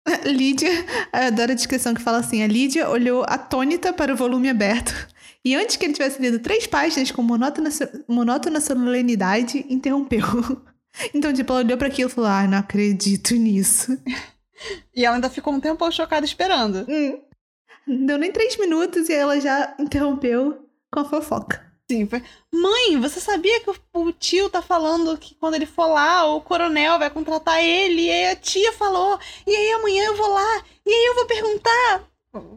Lídia, 0.26 0.70
adoro 1.12 1.52
a 1.52 1.54
descrição 1.54 1.94
que 1.94 2.02
fala 2.02 2.18
assim: 2.18 2.42
a 2.42 2.46
Lídia 2.46 2.88
olhou 2.88 3.24
atônita 3.26 3.92
para 3.92 4.12
o 4.12 4.16
volume 4.16 4.48
aberto. 4.48 4.92
E 5.44 5.54
antes 5.54 5.76
que 5.76 5.84
ele 5.84 5.94
tivesse 5.94 6.20
lido 6.20 6.38
três 6.38 6.66
páginas 6.66 7.10
com 7.10 7.22
monótona, 7.22 7.70
monótona 8.06 8.60
solenidade, 8.60 9.64
interrompeu. 9.68 10.22
Então, 11.14 11.32
tipo, 11.32 11.50
ela 11.50 11.62
olhou 11.62 11.78
para 11.78 11.88
aquilo 11.88 12.10
e 12.10 12.12
falou: 12.12 12.28
Ah, 12.28 12.46
não 12.46 12.58
acredito 12.58 13.34
nisso. 13.34 13.98
E 14.94 15.04
ela 15.04 15.16
ainda 15.16 15.30
ficou 15.30 15.52
um 15.52 15.60
tempo 15.60 15.90
chocada 15.90 16.24
esperando. 16.24 16.86
Hum. 16.88 17.20
Não 17.86 18.06
deu 18.06 18.18
nem 18.18 18.32
três 18.32 18.56
minutos 18.56 19.08
e 19.08 19.12
ela 19.12 19.40
já 19.40 19.74
interrompeu 19.78 20.66
com 20.90 21.00
a 21.00 21.04
fofoca. 21.04 21.72
Sim, 21.90 22.06
foi. 22.06 22.22
Mãe, 22.52 22.98
você 23.00 23.20
sabia 23.20 23.60
que 23.60 23.70
o, 23.92 24.12
tio 24.12 24.48
tá 24.48 24.62
falando 24.62 25.18
que 25.18 25.34
quando 25.34 25.54
ele 25.54 25.66
for 25.66 25.86
lá, 25.86 26.24
o 26.24 26.40
coronel 26.40 26.98
vai 26.98 27.10
contratar 27.10 27.62
ele? 27.62 28.02
E 28.02 28.10
aí 28.10 28.30
a 28.30 28.36
tia 28.36 28.72
falou. 28.72 29.18
E 29.46 29.54
aí 29.54 29.72
amanhã 29.72 30.04
eu 30.04 30.16
vou 30.16 30.28
lá. 30.28 30.62
E 30.86 30.90
aí 30.90 31.06
eu 31.06 31.14
vou 31.16 31.26
perguntar. 31.26 32.04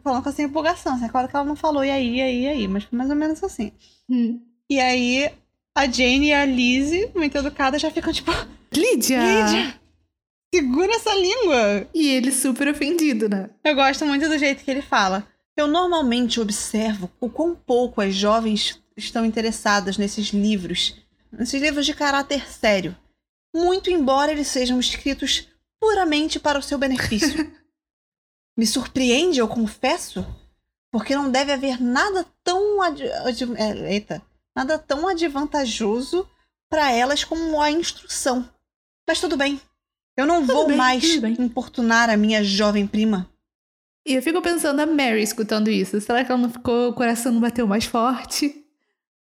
Falando 0.04 0.24
com 0.24 0.30
essa 0.30 0.42
empolgação. 0.42 0.94
Assim, 0.94 1.06
é 1.06 1.10
claro 1.10 1.28
que 1.28 1.36
ela 1.36 1.44
não 1.44 1.56
falou 1.56 1.84
e 1.84 1.92
aí, 1.92 2.18
e 2.18 2.22
aí, 2.22 2.42
e 2.44 2.48
aí. 2.48 2.68
Mas 2.68 2.86
foi 2.86 2.98
mais 2.98 3.10
ou 3.10 3.16
menos 3.16 3.44
assim. 3.44 3.74
Hum. 4.10 4.40
E 4.70 4.80
aí 4.80 5.30
a 5.76 5.86
Jane 5.86 6.28
e 6.28 6.34
a 6.34 6.46
Lizzie, 6.46 7.12
muito 7.14 7.38
educadas, 7.38 7.82
já 7.82 7.92
ficam 7.92 8.14
tipo: 8.14 8.32
Lídia! 8.74 9.20
Lídia, 9.20 9.80
segura 10.56 10.96
essa 10.96 11.14
língua. 11.14 11.88
E 11.94 12.10
ele 12.10 12.32
super 12.32 12.68
ofendido, 12.68 13.28
né? 13.28 13.50
Eu 13.64 13.76
gosto 13.76 14.06
muito 14.06 14.28
do 14.28 14.38
jeito 14.38 14.64
que 14.64 14.72
ele 14.72 14.82
fala. 14.82 15.28
Eu 15.58 15.68
normalmente 15.68 16.40
observo 16.40 17.12
o 17.20 17.30
quão 17.30 17.56
pouco 17.56 18.02
as 18.02 18.14
jovens 18.14 18.82
estão 18.96 19.26
interessadas 19.26 19.98
nesses 19.98 20.28
livros, 20.28 20.96
nesses 21.32 21.62
livros 21.62 21.86
de 21.86 21.94
caráter 21.94 22.50
sério, 22.50 22.96
muito 23.54 23.90
embora 23.90 24.32
eles 24.32 24.48
sejam 24.48 24.80
escritos 24.80 25.48
puramente 25.80 26.40
para 26.40 26.60
o 26.60 26.64
seu 26.64 26.78
benefício. 26.78 27.52
Me 28.58 28.66
surpreende, 28.66 29.40
eu 29.40 29.48
confesso, 29.48 30.26
porque 30.92 31.16
não 31.16 31.30
deve 31.30 31.52
haver 31.52 31.82
nada 31.82 32.26
tão 32.44 32.82
ad... 32.82 33.02
é, 33.04 33.94
eita, 33.94 34.22
nada 34.56 34.80
tão 34.80 35.08
advantajoso 35.08 36.30
para 36.70 36.92
elas 36.92 37.24
como 37.24 37.62
a 37.62 37.70
instrução. 37.70 38.50
Mas 39.08 39.20
tudo 39.20 39.36
bem. 39.36 39.60
Eu 40.18 40.26
não 40.26 40.46
vou 40.46 40.68
bem, 40.68 40.78
mais 40.78 41.16
tudo 41.16 41.28
importunar 41.28 42.10
a 42.10 42.18
minha 42.18 42.44
jovem 42.44 42.88
prima. 42.88 43.30
E 44.08 44.14
eu 44.14 44.22
fico 44.22 44.42
pensando 44.42 44.80
a 44.80 44.86
Mary 44.86 45.22
escutando 45.24 45.70
isso. 45.70 46.00
Será 46.00 46.24
que 46.24 46.32
ela 46.32 46.42
não 46.42 46.50
ficou, 46.50 46.90
o 46.90 46.94
coração 46.94 47.32
não 47.32 47.42
bateu 47.42 47.66
mais 47.68 47.86
forte? 47.86 48.64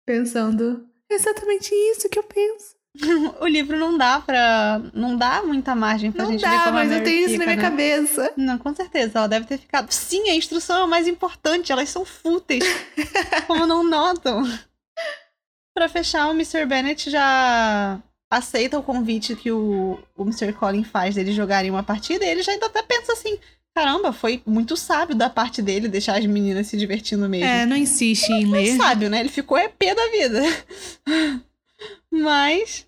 Pensando, 0.06 0.88
"É 1.10 1.16
exatamente 1.16 1.74
isso 1.74 2.10
que 2.10 2.20
eu 2.20 2.24
penso. 2.24 2.76
O 3.42 3.48
livro 3.48 3.78
não 3.78 3.98
dá 3.98 4.20
pra. 4.22 4.82
Não 4.94 5.18
dá 5.18 5.42
muita 5.44 5.76
margem 5.76 6.12
pra 6.12 6.24
não 6.24 6.32
gente 6.32 6.42
ver 6.42 6.50
dá, 6.50 6.64
como 6.66 6.70
a 6.70 6.84
mas 6.84 6.92
eu 6.92 7.04
tenho 7.04 7.20
isso 7.26 7.38
na 7.38 7.44
fica, 7.44 7.46
minha 7.46 7.56
né? 7.56 7.62
cabeça. 7.62 8.34
Não, 8.38 8.58
com 8.58 8.74
certeza. 8.74 9.20
Ela 9.20 9.28
deve 9.28 9.46
ter 9.46 9.58
ficado. 9.58 9.92
Sim, 9.92 10.30
a 10.30 10.36
instrução 10.36 10.78
é 10.78 10.84
o 10.84 10.88
mais 10.88 11.08
importante. 11.08 11.72
Elas 11.72 11.90
são 11.90 12.06
fúteis. 12.06 12.64
como 13.48 13.66
não 13.66 13.84
notam. 13.84 14.44
Pra 15.74 15.90
fechar, 15.90 16.28
o 16.28 16.32
Mr. 16.32 16.66
Bennet 16.66 17.10
já 17.10 18.02
aceita 18.38 18.78
o 18.78 18.84
convite 18.84 19.36
que 19.36 19.52
o, 19.52 20.00
o 20.16 20.24
Mr. 20.24 20.54
Colin 20.54 20.84
faz 20.84 21.16
deles 21.16 21.36
jogarem 21.36 21.72
uma 21.72 21.84
partida. 21.84 22.26
E 22.26 22.30
ele 22.30 22.44
já 22.44 22.52
ainda 22.52 22.68
até 22.68 22.82
pensa 22.84 23.14
assim: 23.14 23.38
caramba, 23.74 24.14
foi 24.14 24.42
muito 24.46 24.78
sábio 24.78 25.16
da 25.16 25.30
parte 25.30 25.62
dele 25.62 25.90
deixar 25.90 26.18
as 26.18 26.26
meninas 26.26 26.68
se 26.68 26.78
divertindo 26.78 27.28
mesmo. 27.28 27.48
É, 27.48 27.66
não 27.66 27.76
insiste 27.76 28.30
em 28.30 28.46
Muito 28.46 28.52
ler. 28.52 28.78
sábio, 28.78 29.10
né? 29.10 29.20
Ele 29.20 29.30
ficou 29.30 29.58
é 29.58 29.68
pé 29.68 29.94
da 29.94 30.08
vida. 30.10 30.42
Mas 32.10 32.88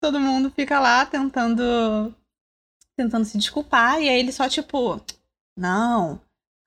todo 0.00 0.20
mundo 0.20 0.50
fica 0.50 0.80
lá 0.80 1.06
tentando 1.06 2.14
tentando 2.96 3.24
se 3.24 3.38
desculpar 3.38 4.02
e 4.02 4.08
aí 4.08 4.18
ele 4.18 4.32
só 4.32 4.48
tipo, 4.48 5.00
não, 5.56 6.20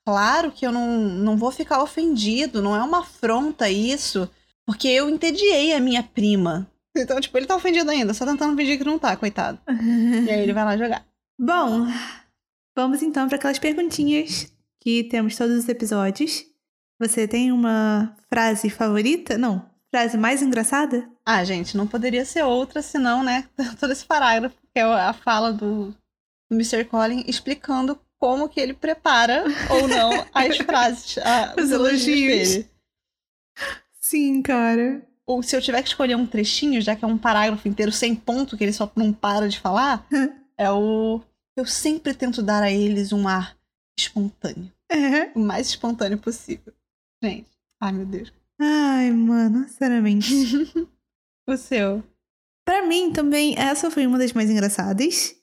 claro 0.06 0.50
que 0.50 0.66
eu 0.66 0.72
não, 0.72 0.98
não 0.98 1.36
vou 1.36 1.52
ficar 1.52 1.84
ofendido, 1.84 2.62
não 2.62 2.74
é 2.74 2.82
uma 2.82 3.00
afronta 3.00 3.70
isso, 3.70 4.30
porque 4.66 4.88
eu 4.88 5.10
entediei 5.10 5.74
a 5.74 5.82
minha 5.82 6.02
prima. 6.02 6.71
Então, 6.96 7.20
tipo, 7.22 7.38
ele 7.38 7.46
tá 7.48 7.56
ofendido 7.56 7.90
ainda, 7.90 8.14
só 8.14 8.26
tentando 8.26 8.56
fingir 8.58 8.78
que 8.78 8.84
não 8.84 9.00
tá, 9.00 9.16
coitado. 9.16 9.60
E 9.68 10.30
aí 10.30 10.42
ele 10.42 10.54
vai 10.54 10.66
lá 10.66 10.78
jogar. 10.78 11.06
Bom, 11.40 11.88
vamos 12.76 13.02
então 13.02 13.28
para 13.28 13.38
aquelas 13.38 13.60
perguntinhas 13.60 14.52
que 14.82 15.04
temos 15.06 15.36
todos 15.38 15.58
os 15.58 15.70
episódios. 15.70 16.44
Você 17.00 17.28
tem 17.28 17.52
uma 17.52 18.16
frase 18.30 18.70
favorita? 18.70 19.38
Não, 19.38 19.66
frase 19.90 20.18
mais 20.18 20.42
engraçada? 20.42 21.10
Ah, 21.26 21.44
gente, 21.44 21.78
não 21.78 21.88
poderia 21.88 22.26
ser 22.26 22.44
outra 22.44 22.82
senão, 22.82 23.24
né? 23.24 23.48
Todo 23.80 23.92
esse 23.94 24.06
parágrafo, 24.06 24.56
que 24.74 24.80
é 24.80 24.84
a 24.84 25.14
fala 25.14 25.52
do, 25.54 25.86
do 26.50 26.56
Mr. 26.56 26.84
Colin 26.86 27.24
explicando 27.26 28.00
como 28.20 28.48
que 28.50 28.60
ele 28.60 28.74
prepara 28.74 29.46
ou 29.70 29.88
não 29.88 30.12
as 30.34 30.58
frases, 30.64 31.18
a- 31.20 31.56
os 31.58 31.66
Os 31.66 31.72
elogios 31.72 32.08
elogios. 32.08 32.50
dele. 32.50 32.70
Sim, 34.00 34.42
cara. 34.42 35.02
Ou 35.28 35.42
se 35.42 35.56
eu 35.56 35.62
tiver 35.62 35.82
que 35.82 35.90
escolher 35.90 36.16
um 36.16 36.26
trechinho, 36.26 36.82
já 36.82 36.96
que 36.96 37.06
é 37.06 37.08
um 37.08 37.18
parágrafo 37.18 37.68
inteiro 37.68 37.92
sem 37.92 38.16
ponto, 38.16 38.58
que 38.58 38.64
ele 38.64 38.74
só 38.74 38.92
não 38.96 39.14
para 39.14 39.48
de 39.48 39.60
falar, 39.60 40.06
é 40.58 40.70
o. 40.72 41.22
Eu 41.56 41.66
sempre 41.66 42.14
tento 42.14 42.42
dar 42.42 42.64
a 42.64 42.72
eles 42.72 43.12
um 43.12 43.28
ar 43.28 43.58
espontâneo. 44.00 44.72
É. 44.90 45.32
O 45.36 45.40
mais 45.40 45.68
espontâneo 45.68 46.18
possível. 46.18 46.74
Gente, 47.24 47.50
ai 47.80 47.92
meu 47.92 48.06
Deus. 48.06 48.34
Ai, 48.60 49.12
mano, 49.12 49.68
sinceramente. 49.68 50.30
O 51.50 51.58
seu. 51.58 52.04
Pra 52.64 52.86
mim 52.86 53.12
também, 53.12 53.58
essa 53.58 53.90
foi 53.90 54.06
uma 54.06 54.20
das 54.20 54.32
mais 54.32 54.50
engraçadas. 54.50 55.36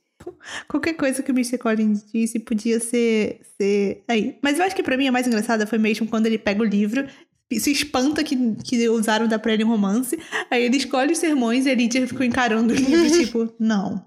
Qualquer 0.69 0.95
coisa 0.95 1.23
que 1.23 1.31
o 1.31 1.35
Mr. 1.35 1.59
Collins 1.59 2.05
disse 2.11 2.39
podia 2.39 2.81
ser, 2.81 3.41
ser 3.57 4.05
aí. 4.09 4.39
Mas 4.43 4.59
eu 4.59 4.65
acho 4.65 4.77
que 4.77 4.83
pra 4.83 4.97
mim 4.97 5.09
a 5.09 5.13
mais 5.13 5.27
engraçada 5.27 5.67
foi 5.67 5.79
mesmo 5.79 6.07
quando 6.07 6.27
ele 6.27 6.39
pega 6.39 6.63
o 6.63 6.65
livro, 6.65 7.07
se 7.51 7.73
espanta 7.73 8.23
que, 8.23 8.57
que 8.57 8.89
usaram 8.89 9.27
da 9.27 9.39
pra 9.39 9.53
ele 9.53 9.65
um 9.65 9.69
romance, 9.69 10.19
aí 10.51 10.65
ele 10.65 10.77
escolhe 10.77 11.13
os 11.13 11.19
sermões 11.19 11.65
e 11.65 11.71
a 11.71 11.75
Lydia 11.75 12.07
ficou 12.07 12.25
encarando 12.25 12.73
o 12.73 12.77
livro, 12.77 13.11
tipo, 13.19 13.55
não, 13.59 14.05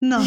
não. 0.00 0.22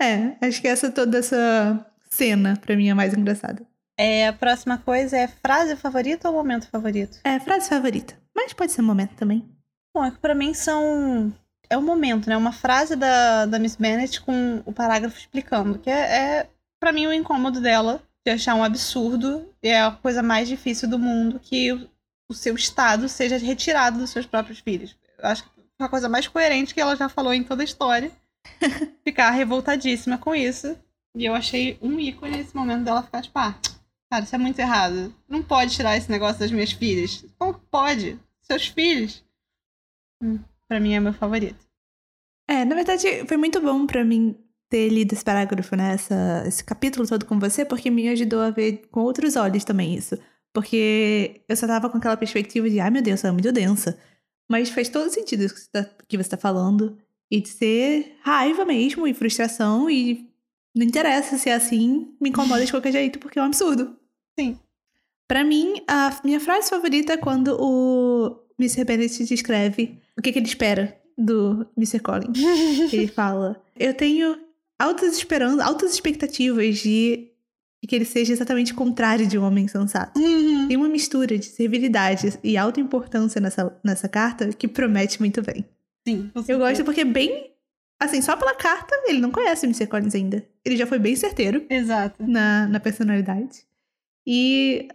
é, 0.00 0.36
acho 0.46 0.60
que 0.60 0.68
essa 0.68 0.90
toda 0.90 1.18
essa 1.18 1.86
cena 2.10 2.56
pra 2.60 2.76
mim 2.76 2.88
é 2.88 2.94
mais 2.94 3.14
engraçada. 3.14 3.66
É, 3.98 4.28
a 4.28 4.32
próxima 4.32 4.78
coisa 4.78 5.16
é 5.16 5.26
frase 5.26 5.74
favorita 5.74 6.28
ou 6.28 6.34
momento 6.34 6.68
favorito? 6.68 7.18
É, 7.24 7.40
frase 7.40 7.68
favorita. 7.68 8.14
Mas 8.34 8.52
pode 8.52 8.70
ser 8.70 8.82
momento 8.82 9.14
também. 9.16 9.48
Bom, 9.92 10.04
é 10.04 10.10
que 10.10 10.18
pra 10.18 10.34
mim 10.34 10.54
são 10.54 11.32
é 11.70 11.76
o 11.76 11.82
momento, 11.82 12.28
né? 12.28 12.36
Uma 12.36 12.52
frase 12.52 12.96
da, 12.96 13.46
da 13.46 13.58
Miss 13.58 13.76
Bennet 13.76 14.20
com 14.20 14.62
o 14.64 14.72
parágrafo 14.72 15.18
explicando, 15.18 15.78
que 15.78 15.90
é, 15.90 16.16
é 16.16 16.50
para 16.80 16.92
mim 16.92 17.06
o 17.06 17.12
incômodo 17.12 17.60
dela 17.60 18.02
de 18.24 18.32
achar 18.32 18.54
um 18.54 18.64
absurdo 18.64 19.52
e 19.62 19.68
é 19.68 19.82
a 19.82 19.90
coisa 19.90 20.22
mais 20.22 20.48
difícil 20.48 20.88
do 20.88 20.98
mundo 20.98 21.40
que 21.40 21.72
o, 21.72 22.34
seu 22.34 22.54
estado 22.54 23.08
seja 23.08 23.38
retirado 23.38 23.98
dos 23.98 24.10
seus 24.10 24.26
próprios 24.26 24.58
filhos. 24.58 24.96
Eu 25.18 25.28
acho 25.28 25.44
que 25.44 25.50
é 25.80 25.84
a 25.84 25.88
coisa 25.88 26.08
mais 26.08 26.28
coerente 26.28 26.74
que 26.74 26.80
ela 26.80 26.96
já 26.96 27.08
falou 27.08 27.32
em 27.32 27.42
toda 27.42 27.62
a 27.62 27.64
história. 27.64 28.12
ficar 29.04 29.30
revoltadíssima 29.30 30.18
com 30.18 30.34
isso. 30.34 30.76
E 31.16 31.24
eu 31.24 31.34
achei 31.34 31.78
um 31.80 31.98
ícone 31.98 32.36
nesse 32.36 32.54
momento 32.54 32.84
dela 32.84 33.02
ficar 33.02 33.22
tipo, 33.22 33.38
ah, 33.38 33.58
cara, 34.10 34.24
isso 34.24 34.34
é 34.34 34.38
muito 34.38 34.58
errado. 34.58 35.14
Não 35.28 35.42
pode 35.42 35.74
tirar 35.74 35.96
esse 35.96 36.10
negócio 36.10 36.38
das 36.38 36.50
minhas 36.50 36.72
filhas. 36.72 37.24
Como 37.38 37.54
pode? 37.54 38.18
Seus 38.42 38.66
filhos. 38.66 39.24
Hum, 40.22 40.38
pra 40.68 40.78
mim 40.80 40.94
é 40.94 41.00
meu 41.00 41.12
favorito. 41.12 41.66
É, 42.46 42.64
na 42.64 42.74
verdade, 42.74 43.26
foi 43.26 43.36
muito 43.36 43.60
bom 43.60 43.86
para 43.86 44.04
mim 44.04 44.38
ter 44.68 44.88
lido 44.88 45.12
esse 45.12 45.24
parágrafo, 45.24 45.74
né? 45.76 45.94
Essa, 45.94 46.44
esse 46.46 46.62
capítulo 46.62 47.06
todo 47.06 47.24
com 47.24 47.38
você, 47.38 47.64
porque 47.64 47.90
me 47.90 48.08
ajudou 48.08 48.40
a 48.40 48.50
ver 48.50 48.82
com 48.90 49.00
outros 49.00 49.36
olhos 49.36 49.64
também 49.64 49.94
isso. 49.94 50.18
Porque 50.52 51.42
eu 51.48 51.56
só 51.56 51.66
tava 51.66 51.88
com 51.88 51.98
aquela 51.98 52.16
perspectiva 52.16 52.68
de, 52.68 52.80
ai 52.80 52.90
meu 52.90 53.02
Deus, 53.02 53.22
ela 53.24 53.32
é 53.32 53.32
muito 53.32 53.52
densa. 53.52 53.98
Mas 54.48 54.70
faz 54.70 54.88
todo 54.88 55.10
sentido 55.10 55.44
isso 55.44 55.54
que 55.54 55.60
você, 55.60 55.70
tá, 55.70 55.84
que 56.06 56.16
você 56.16 56.30
tá 56.30 56.36
falando. 56.36 56.98
E 57.30 57.40
de 57.40 57.48
ser 57.48 58.16
raiva 58.22 58.64
mesmo, 58.64 59.06
e 59.06 59.12
frustração, 59.12 59.90
e 59.90 60.26
não 60.74 60.86
interessa 60.86 61.36
se 61.36 61.50
é 61.50 61.54
assim, 61.54 62.14
me 62.20 62.30
incomoda 62.30 62.64
de 62.64 62.70
qualquer 62.70 62.92
jeito, 62.92 63.18
porque 63.18 63.38
é 63.38 63.42
um 63.42 63.46
absurdo. 63.46 63.96
Sim. 64.38 64.58
Para 65.26 65.44
mim, 65.44 65.82
a 65.86 66.18
minha 66.24 66.40
frase 66.40 66.70
favorita 66.70 67.12
é 67.12 67.16
quando 67.18 67.56
o 67.60 68.38
Mr. 68.58 68.84
Bennett 68.84 69.24
descreve 69.24 70.00
o 70.16 70.22
que, 70.22 70.32
que 70.32 70.38
ele 70.38 70.46
espera 70.46 70.98
do 71.18 71.66
Mr. 71.76 72.00
Collins. 72.00 72.38
ele 72.90 73.08
fala: 73.08 73.62
Eu 73.78 73.92
tenho 73.92 74.38
altas 74.78 75.16
esperanças, 75.16 75.60
altas 75.60 75.92
expectativas 75.92 76.78
de 76.78 77.32
que 77.86 77.94
ele 77.94 78.04
seja 78.04 78.32
exatamente 78.32 78.72
o 78.72 78.76
contrário 78.76 79.26
de 79.26 79.38
um 79.38 79.44
homem 79.44 79.66
sensato. 79.66 80.18
Uhum. 80.18 80.68
Tem 80.68 80.76
uma 80.76 80.88
mistura 80.88 81.38
de 81.38 81.46
servilidade 81.46 82.38
e 82.42 82.56
alta 82.56 82.80
importância 82.80 83.40
nessa, 83.40 83.78
nessa 83.82 84.08
carta 84.08 84.52
que 84.52 84.68
promete 84.68 85.20
muito 85.20 85.40
bem. 85.42 85.64
Sim. 86.06 86.30
Eu 86.46 86.58
gosto 86.58 86.84
porque 86.84 87.02
é 87.02 87.04
bem. 87.04 87.52
Assim, 88.00 88.20
só 88.20 88.36
pela 88.36 88.54
carta, 88.54 88.94
ele 89.06 89.20
não 89.20 89.30
conhece 89.30 89.66
o 89.66 89.68
Mr. 89.68 89.86
Collins 89.86 90.14
ainda. 90.14 90.46
Ele 90.64 90.76
já 90.76 90.86
foi 90.86 90.98
bem 90.98 91.16
certeiro 91.16 91.66
Exato. 91.68 92.24
na, 92.26 92.66
na 92.66 92.80
personalidade. 92.80 93.64
E. 94.26 94.88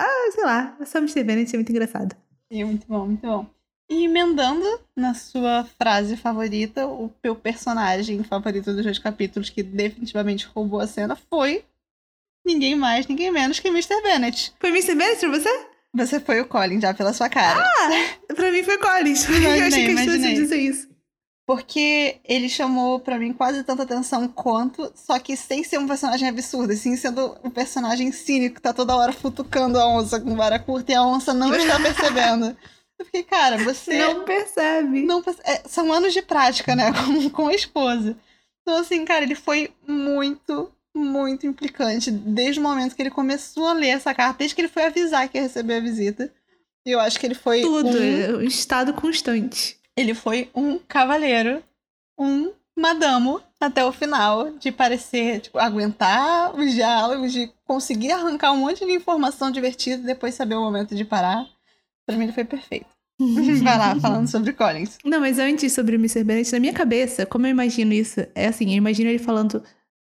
Ah, 0.00 0.30
sei 0.32 0.44
lá, 0.44 0.78
só 0.86 0.98
Mr. 0.98 1.24
Bennett 1.24 1.54
é 1.54 1.58
muito 1.58 1.70
engraçado. 1.70 2.16
É 2.50 2.64
muito 2.64 2.86
bom, 2.86 3.06
muito 3.06 3.26
bom. 3.26 3.50
E 3.90 4.04
emendando 4.04 4.64
na 4.94 5.14
sua 5.14 5.64
frase 5.78 6.16
favorita, 6.16 6.86
o 6.86 7.10
meu 7.24 7.34
personagem 7.34 8.22
favorito 8.22 8.72
dos 8.72 8.84
dois 8.84 8.98
capítulos, 8.98 9.48
que 9.48 9.62
definitivamente 9.62 10.46
roubou 10.54 10.80
a 10.80 10.86
cena, 10.86 11.16
foi 11.30 11.64
ninguém 12.44 12.76
mais, 12.76 13.06
ninguém 13.06 13.30
menos 13.30 13.58
que 13.60 13.68
Mr. 13.68 14.02
Bennett. 14.02 14.52
Foi 14.60 14.70
Mr. 14.70 14.94
Bennett 14.94 15.20
pra 15.20 15.30
você? 15.30 15.66
Você 15.94 16.20
foi 16.20 16.40
o 16.40 16.46
Colin 16.46 16.80
já 16.80 16.92
pela 16.92 17.14
sua 17.14 17.30
cara. 17.30 17.64
Ah, 17.64 18.34
pra 18.34 18.52
mim 18.52 18.62
foi 18.62 18.76
Collins. 18.78 19.24
eu 19.28 19.36
Imaginei, 19.36 19.62
achei 19.62 19.84
que 19.86 19.90
imaginei. 19.92 20.34
de 20.34 20.40
dizer 20.42 20.56
isso. 20.58 20.88
Porque 21.46 22.16
ele 22.24 22.46
chamou 22.46 23.00
pra 23.00 23.18
mim 23.18 23.32
quase 23.32 23.64
tanta 23.64 23.84
atenção 23.84 24.28
quanto, 24.28 24.92
só 24.94 25.18
que 25.18 25.34
sem 25.34 25.64
ser 25.64 25.78
um 25.78 25.88
personagem 25.88 26.28
absurdo, 26.28 26.74
assim 26.74 26.94
sendo 26.94 27.38
um 27.42 27.48
personagem 27.48 28.12
cínico 28.12 28.56
que 28.56 28.60
tá 28.60 28.74
toda 28.74 28.94
hora 28.94 29.14
futucando 29.14 29.78
a 29.80 29.88
onça 29.88 30.20
com 30.20 30.36
vara 30.36 30.58
curta 30.58 30.92
e 30.92 30.94
a 30.94 31.02
onça 31.02 31.32
não 31.32 31.52
está 31.56 31.80
percebendo. 31.80 32.54
Eu 32.98 33.04
fiquei, 33.04 33.22
cara, 33.22 33.58
você 33.58 33.96
Não 33.98 34.24
percebe. 34.24 35.02
não 35.04 35.22
é, 35.44 35.62
são 35.68 35.92
anos 35.92 36.12
de 36.12 36.20
prática, 36.22 36.74
né, 36.74 36.90
com, 36.92 37.30
com 37.30 37.48
a 37.48 37.54
esposa. 37.54 38.16
Então, 38.62 38.76
assim, 38.80 39.04
cara, 39.04 39.24
ele 39.24 39.34
foi 39.34 39.70
muito, 39.86 40.70
muito 40.94 41.46
implicante 41.46 42.10
desde 42.10 42.60
o 42.60 42.62
momento 42.62 42.94
que 42.94 43.02
ele 43.02 43.10
começou 43.10 43.66
a 43.66 43.72
ler 43.72 43.88
essa 43.90 44.12
carta, 44.12 44.38
desde 44.38 44.54
que 44.54 44.60
ele 44.60 44.68
foi 44.68 44.84
avisar 44.84 45.28
que 45.28 45.38
ia 45.38 45.42
receber 45.42 45.76
a 45.76 45.80
visita. 45.80 46.32
E 46.84 46.90
eu 46.90 47.00
acho 47.00 47.18
que 47.20 47.26
ele 47.26 47.34
foi 47.34 47.60
Tudo, 47.62 47.88
um 47.88 48.02
é 48.02 48.30
um 48.36 48.42
estado 48.42 48.92
constante. 48.94 49.78
ele 49.96 50.14
foi 50.14 50.50
um 50.54 50.78
cavaleiro, 50.78 51.62
um 52.18 52.52
madamo 52.76 53.40
até 53.60 53.84
o 53.84 53.92
final, 53.92 54.50
de 54.52 54.70
parecer, 54.70 55.40
tipo, 55.40 55.58
aguentar 55.58 56.54
os 56.54 56.72
diálogos, 56.72 57.32
de 57.32 57.50
conseguir 57.64 58.12
arrancar 58.12 58.52
um 58.52 58.58
monte 58.58 58.84
de 58.86 58.92
informação 58.92 59.50
divertida 59.50 60.02
e 60.02 60.06
depois 60.06 60.34
saber 60.34 60.54
o 60.54 60.60
momento 60.60 60.94
de 60.94 61.04
parar. 61.04 61.44
Pra 62.08 62.16
mim 62.16 62.24
ele 62.24 62.32
foi 62.32 62.44
perfeito. 62.44 62.86
Vai 63.62 63.76
lá, 63.76 64.00
falando 64.00 64.26
sobre 64.28 64.54
Collins. 64.54 64.96
Não, 65.04 65.20
mas 65.20 65.38
antes 65.38 65.74
sobre 65.74 65.94
o 65.94 65.98
Mr. 65.98 66.24
Bennett, 66.24 66.50
na 66.50 66.58
minha 66.58 66.72
cabeça, 66.72 67.26
como 67.26 67.46
eu 67.46 67.50
imagino 67.50 67.92
isso, 67.92 68.20
é 68.34 68.46
assim, 68.46 68.70
eu 68.70 68.76
imagino 68.76 69.10
ele 69.10 69.18
falando, 69.18 69.62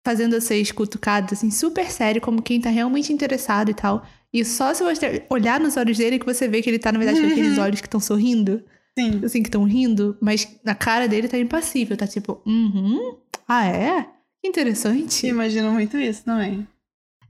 fazendo 0.06 0.36
essas 0.36 0.70
cutucadas, 0.70 1.32
assim, 1.32 1.50
super 1.50 1.90
sério, 1.90 2.20
como 2.20 2.40
quem 2.40 2.60
tá 2.60 2.70
realmente 2.70 3.12
interessado 3.12 3.70
e 3.72 3.74
tal. 3.74 4.06
E 4.32 4.44
só 4.44 4.72
se 4.72 4.84
você 4.84 5.26
olhar 5.28 5.58
nos 5.58 5.76
olhos 5.76 5.98
dele 5.98 6.20
que 6.20 6.26
você 6.26 6.46
vê 6.46 6.62
que 6.62 6.70
ele 6.70 6.78
tá, 6.78 6.92
na 6.92 6.98
verdade, 7.00 7.20
com 7.20 7.26
aqueles 7.26 7.56
olhos 7.58 7.80
que 7.80 7.88
estão 7.88 7.98
sorrindo, 7.98 8.62
Sim. 8.96 9.20
assim, 9.24 9.42
que 9.42 9.48
estão 9.48 9.64
rindo, 9.64 10.16
mas 10.20 10.46
na 10.62 10.76
cara 10.76 11.08
dele 11.08 11.26
tá 11.26 11.36
impassível, 11.36 11.96
tá 11.96 12.06
tipo, 12.06 12.40
uhum, 12.46 13.16
ah 13.48 13.66
é? 13.66 14.06
Que 14.40 14.46
interessante. 14.46 15.26
Imagino 15.26 15.72
muito 15.72 15.96
isso 15.96 16.24
também. 16.24 16.64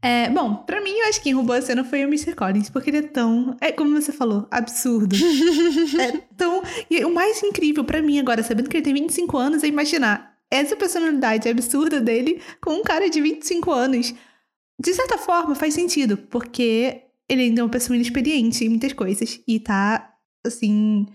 É, 0.01 0.31
bom, 0.31 0.55
pra 0.55 0.81
mim, 0.81 0.93
eu 0.93 1.09
acho 1.09 1.19
que 1.19 1.25
quem 1.25 1.35
roubou 1.35 1.57
a 1.57 1.61
cena 1.61 1.83
foi 1.83 2.05
o 2.05 2.09
Mr. 2.09 2.35
Collins, 2.35 2.71
porque 2.71 2.91
ele 2.91 2.99
é 2.99 3.03
tão, 3.03 3.57
é 3.61 3.73
como 3.73 4.01
você 4.01 4.13
falou, 4.13 4.47
absurdo. 4.51 5.17
é 5.99 6.19
tão. 6.37 6.63
E 6.89 7.05
o 7.05 7.13
mais 7.13 7.43
incrível 7.43 7.85
pra 7.85 8.01
mim 8.01 8.19
agora, 8.19 8.43
sabendo 8.43 8.69
que 8.69 8.77
ele 8.77 8.85
tem 8.85 8.95
25 8.95 9.37
anos, 9.37 9.65
é 9.65 9.67
imaginar 9.67 10.37
essa 10.51 10.77
personalidade 10.77 11.49
absurda 11.49 12.01
dele 12.01 12.41
com 12.61 12.75
um 12.75 12.83
cara 12.83 13.11
de 13.11 13.21
25 13.21 13.71
anos. 13.73 14.15
De 14.81 14.95
certa 14.95 15.19
forma, 15.19 15.57
faz 15.57 15.75
sentido, 15.75 16.17
porque 16.17 17.03
ele 17.29 17.43
ainda 17.43 17.61
é 17.61 17.65
uma 17.65 17.71
pessoa 17.71 17.97
inexperiente 17.97 18.65
em 18.65 18.69
muitas 18.69 18.93
coisas. 18.93 19.41
E 19.47 19.59
tá, 19.59 20.15
assim, 20.47 21.07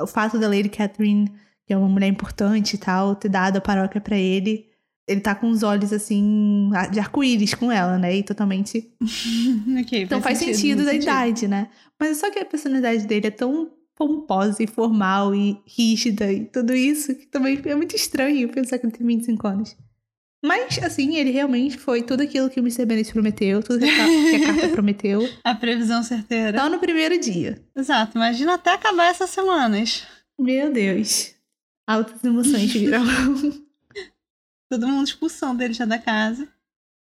o 0.00 0.06
fato 0.06 0.38
da 0.38 0.48
Lady 0.48 0.68
Catherine, 0.68 1.32
que 1.64 1.72
é 1.72 1.76
uma 1.76 1.88
mulher 1.88 2.08
importante 2.08 2.74
e 2.74 2.78
tal, 2.78 3.14
ter 3.14 3.28
dado 3.28 3.58
a 3.58 3.60
paróquia 3.60 4.00
pra 4.00 4.16
ele. 4.16 4.71
Ele 5.08 5.20
tá 5.20 5.34
com 5.34 5.50
os 5.50 5.62
olhos, 5.62 5.92
assim, 5.92 6.70
de 6.92 7.00
arco-íris 7.00 7.54
com 7.54 7.70
ela, 7.72 7.98
né? 7.98 8.16
E 8.16 8.22
totalmente 8.22 8.92
ok, 9.80 10.02
então 10.02 10.22
faz 10.22 10.38
sentido, 10.38 10.84
da 10.84 10.94
idade, 10.94 11.48
né? 11.48 11.68
Mas 12.00 12.18
só 12.18 12.30
que 12.30 12.38
a 12.38 12.44
personalidade 12.44 13.06
dele 13.06 13.26
é 13.26 13.30
tão 13.30 13.70
pomposa 13.96 14.62
e 14.62 14.66
formal 14.66 15.34
e 15.34 15.60
rígida 15.66 16.32
e 16.32 16.44
tudo 16.46 16.74
isso 16.74 17.14
que 17.14 17.26
também 17.26 17.60
é 17.64 17.74
muito 17.74 17.94
estranho 17.94 18.48
pensar 18.48 18.78
que 18.78 18.86
ele 18.86 18.92
tem 18.92 19.06
25 19.06 19.46
anos. 19.46 19.76
Mas, 20.44 20.76
assim, 20.82 21.16
ele 21.16 21.30
realmente 21.30 21.78
foi 21.78 22.02
tudo 22.02 22.22
aquilo 22.22 22.50
que 22.50 22.58
o 22.58 22.64
Mr. 22.64 22.84
Bennett 22.84 23.12
prometeu, 23.12 23.62
tudo 23.62 23.78
que 23.78 23.88
a, 23.88 24.06
que 24.06 24.36
a 24.36 24.46
carta 24.46 24.68
prometeu, 24.74 25.28
A 25.44 25.54
previsão 25.54 26.02
certeira. 26.02 26.58
só 26.58 26.68
no 26.68 26.80
primeiro 26.80 27.16
dia. 27.20 27.64
Exato, 27.76 28.18
imagina 28.18 28.54
até 28.54 28.72
acabar 28.74 29.06
essas 29.08 29.30
semanas. 29.30 30.02
Meu 30.36 30.72
Deus. 30.72 31.32
Altas 31.86 32.24
emoções 32.24 32.72
viram. 32.72 33.04
Todo 34.72 34.88
mundo 34.88 35.06
expulsando 35.06 35.62
ele 35.62 35.74
já 35.74 35.84
da 35.84 35.98
casa. 35.98 36.48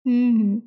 uhum. 0.07 0.63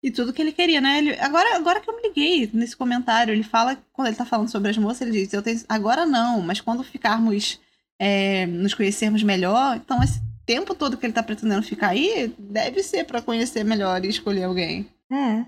E 0.00 0.12
tudo 0.12 0.32
que 0.32 0.40
ele 0.40 0.52
queria, 0.52 0.80
né? 0.80 0.98
Ele, 0.98 1.18
agora, 1.18 1.56
agora 1.56 1.80
que 1.80 1.90
eu 1.90 1.96
me 1.96 2.02
liguei 2.02 2.48
nesse 2.54 2.76
comentário, 2.76 3.32
ele 3.32 3.42
fala, 3.42 3.76
quando 3.92 4.06
ele 4.06 4.16
tá 4.16 4.24
falando 4.24 4.48
sobre 4.48 4.70
as 4.70 4.78
moças, 4.78 5.00
ele 5.00 5.10
diz, 5.10 5.32
eu 5.32 5.42
tenho, 5.42 5.60
agora 5.68 6.06
não, 6.06 6.40
mas 6.40 6.60
quando 6.60 6.84
ficarmos, 6.84 7.60
é, 7.98 8.46
nos 8.46 8.74
conhecermos 8.74 9.24
melhor, 9.24 9.74
então 9.74 10.00
esse 10.00 10.22
tempo 10.46 10.72
todo 10.72 10.96
que 10.96 11.04
ele 11.04 11.12
tá 11.12 11.20
pretendendo 11.20 11.64
ficar 11.64 11.88
aí, 11.88 12.32
deve 12.38 12.80
ser 12.80 13.06
pra 13.06 13.20
conhecer 13.20 13.64
melhor 13.64 14.04
e 14.04 14.08
escolher 14.08 14.44
alguém. 14.44 14.88
É. 15.10 15.44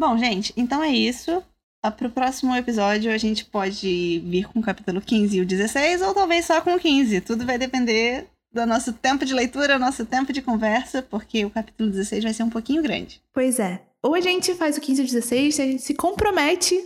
Bom, 0.00 0.16
gente, 0.16 0.52
então 0.56 0.80
é 0.80 0.90
isso. 0.90 1.42
Ah, 1.82 1.90
Pro 1.90 2.08
próximo 2.08 2.54
episódio 2.54 3.12
a 3.12 3.18
gente 3.18 3.44
pode 3.46 4.20
vir 4.20 4.46
com 4.46 4.60
o 4.60 4.62
capítulo 4.62 5.00
15 5.00 5.36
e 5.36 5.40
o 5.40 5.46
16, 5.46 6.02
ou 6.02 6.14
talvez 6.14 6.44
só 6.46 6.60
com 6.60 6.76
o 6.76 6.78
15. 6.78 7.20
Tudo 7.22 7.44
vai 7.44 7.58
depender 7.58 8.28
do 8.58 8.66
nosso 8.66 8.92
tempo 8.92 9.24
de 9.24 9.34
leitura, 9.34 9.78
nosso 9.78 10.04
tempo 10.04 10.32
de 10.32 10.42
conversa, 10.42 11.02
porque 11.02 11.44
o 11.44 11.50
capítulo 11.50 11.90
16 11.90 12.24
vai 12.24 12.32
ser 12.32 12.42
um 12.42 12.50
pouquinho 12.50 12.82
grande. 12.82 13.22
Pois 13.32 13.58
é. 13.58 13.82
Ou 14.02 14.14
a 14.14 14.20
gente 14.20 14.54
faz 14.54 14.76
o 14.76 14.80
15 14.80 15.00
ou 15.00 15.06
16 15.06 15.58
e 15.58 15.62
a 15.62 15.64
gente 15.64 15.82
se 15.82 15.94
compromete 15.94 16.78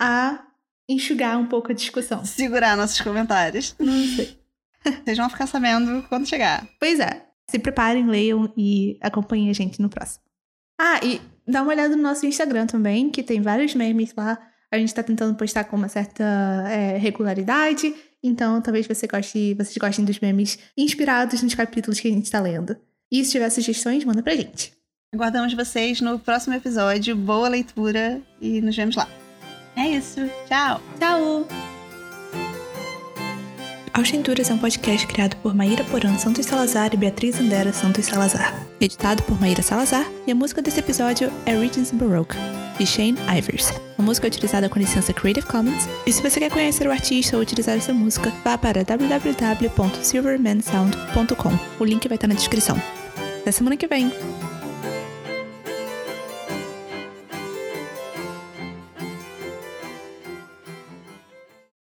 a 0.00 0.44
enxugar 0.88 1.38
um 1.38 1.46
pouco 1.46 1.70
a 1.70 1.74
discussão. 1.74 2.24
Segurar 2.24 2.76
nossos 2.76 3.00
comentários. 3.00 3.74
Não 3.78 4.06
sei. 4.16 4.38
Vocês 5.04 5.18
vão 5.18 5.30
ficar 5.30 5.46
sabendo 5.46 6.02
quando 6.08 6.26
chegar. 6.26 6.66
Pois 6.78 6.98
é. 6.98 7.26
Se 7.50 7.58
preparem, 7.58 8.06
leiam 8.06 8.52
e 8.56 8.98
acompanhem 9.00 9.50
a 9.50 9.52
gente 9.52 9.80
no 9.80 9.88
próximo. 9.88 10.24
Ah, 10.80 11.00
e 11.02 11.20
dá 11.46 11.62
uma 11.62 11.72
olhada 11.72 11.96
no 11.96 12.02
nosso 12.02 12.24
Instagram 12.24 12.66
também, 12.66 13.10
que 13.10 13.22
tem 13.22 13.42
vários 13.42 13.74
memes 13.74 14.14
lá. 14.16 14.38
A 14.70 14.78
gente 14.78 14.94
tá 14.94 15.02
tentando 15.02 15.36
postar 15.36 15.64
com 15.64 15.76
uma 15.76 15.88
certa 15.88 16.24
é, 16.68 16.96
regularidade. 16.96 17.94
Então, 18.22 18.60
talvez 18.60 18.86
você 18.86 19.06
goste, 19.06 19.54
vocês 19.54 19.76
gostem 19.76 20.04
dos 20.04 20.20
memes 20.20 20.58
inspirados 20.76 21.42
nos 21.42 21.54
capítulos 21.54 21.98
que 21.98 22.08
a 22.08 22.10
gente 22.10 22.30
tá 22.30 22.40
lendo. 22.40 22.76
E 23.10 23.24
se 23.24 23.32
tiver 23.32 23.50
sugestões, 23.50 24.04
manda 24.04 24.22
pra 24.22 24.36
gente. 24.36 24.72
Aguardamos 25.12 25.52
vocês 25.54 26.00
no 26.00 26.18
próximo 26.18 26.54
episódio. 26.54 27.16
Boa 27.16 27.48
leitura 27.48 28.22
e 28.40 28.60
nos 28.60 28.76
vemos 28.76 28.94
lá. 28.94 29.08
É 29.76 29.88
isso. 29.88 30.20
Tchau! 30.46 30.80
Tchau! 30.98 31.48
Austinturas 33.92 34.48
é 34.48 34.54
um 34.54 34.58
podcast 34.58 35.06
criado 35.06 35.36
por 35.38 35.54
Maíra 35.54 35.82
Porã 35.84 36.16
Santos 36.16 36.46
Salazar 36.46 36.94
e 36.94 36.96
Beatriz 36.96 37.40
Andera 37.40 37.72
Santos 37.72 38.06
Salazar. 38.06 38.54
Editado 38.80 39.22
por 39.24 39.38
Maíra 39.40 39.62
Salazar 39.62 40.06
e 40.26 40.32
a 40.32 40.34
música 40.34 40.62
desse 40.62 40.78
episódio 40.78 41.30
é 41.44 41.56
Regions 41.56 41.90
Baroque, 41.90 42.36
de 42.80 42.86
Shane 42.86 43.18
Ivers. 43.36 43.72
A 43.98 44.02
música 44.02 44.26
é 44.26 44.28
utilizada 44.28 44.70
com 44.70 44.78
licença 44.78 45.12
Creative 45.12 45.46
Commons. 45.46 45.86
E 46.06 46.12
se 46.12 46.22
você 46.22 46.40
quer 46.40 46.50
conhecer 46.50 46.86
o 46.86 46.90
artista 46.90 47.36
ou 47.36 47.42
utilizar 47.42 47.76
essa 47.76 47.92
música, 47.92 48.32
vá 48.42 48.56
para 48.56 48.82
www.silvermansound.com. 48.82 51.58
O 51.78 51.84
link 51.84 52.08
vai 52.08 52.16
estar 52.16 52.26
na 52.26 52.32
descrição. 52.34 52.80
Até 53.42 53.52
semana 53.52 53.76
que 53.76 53.86
vem! 53.86 54.10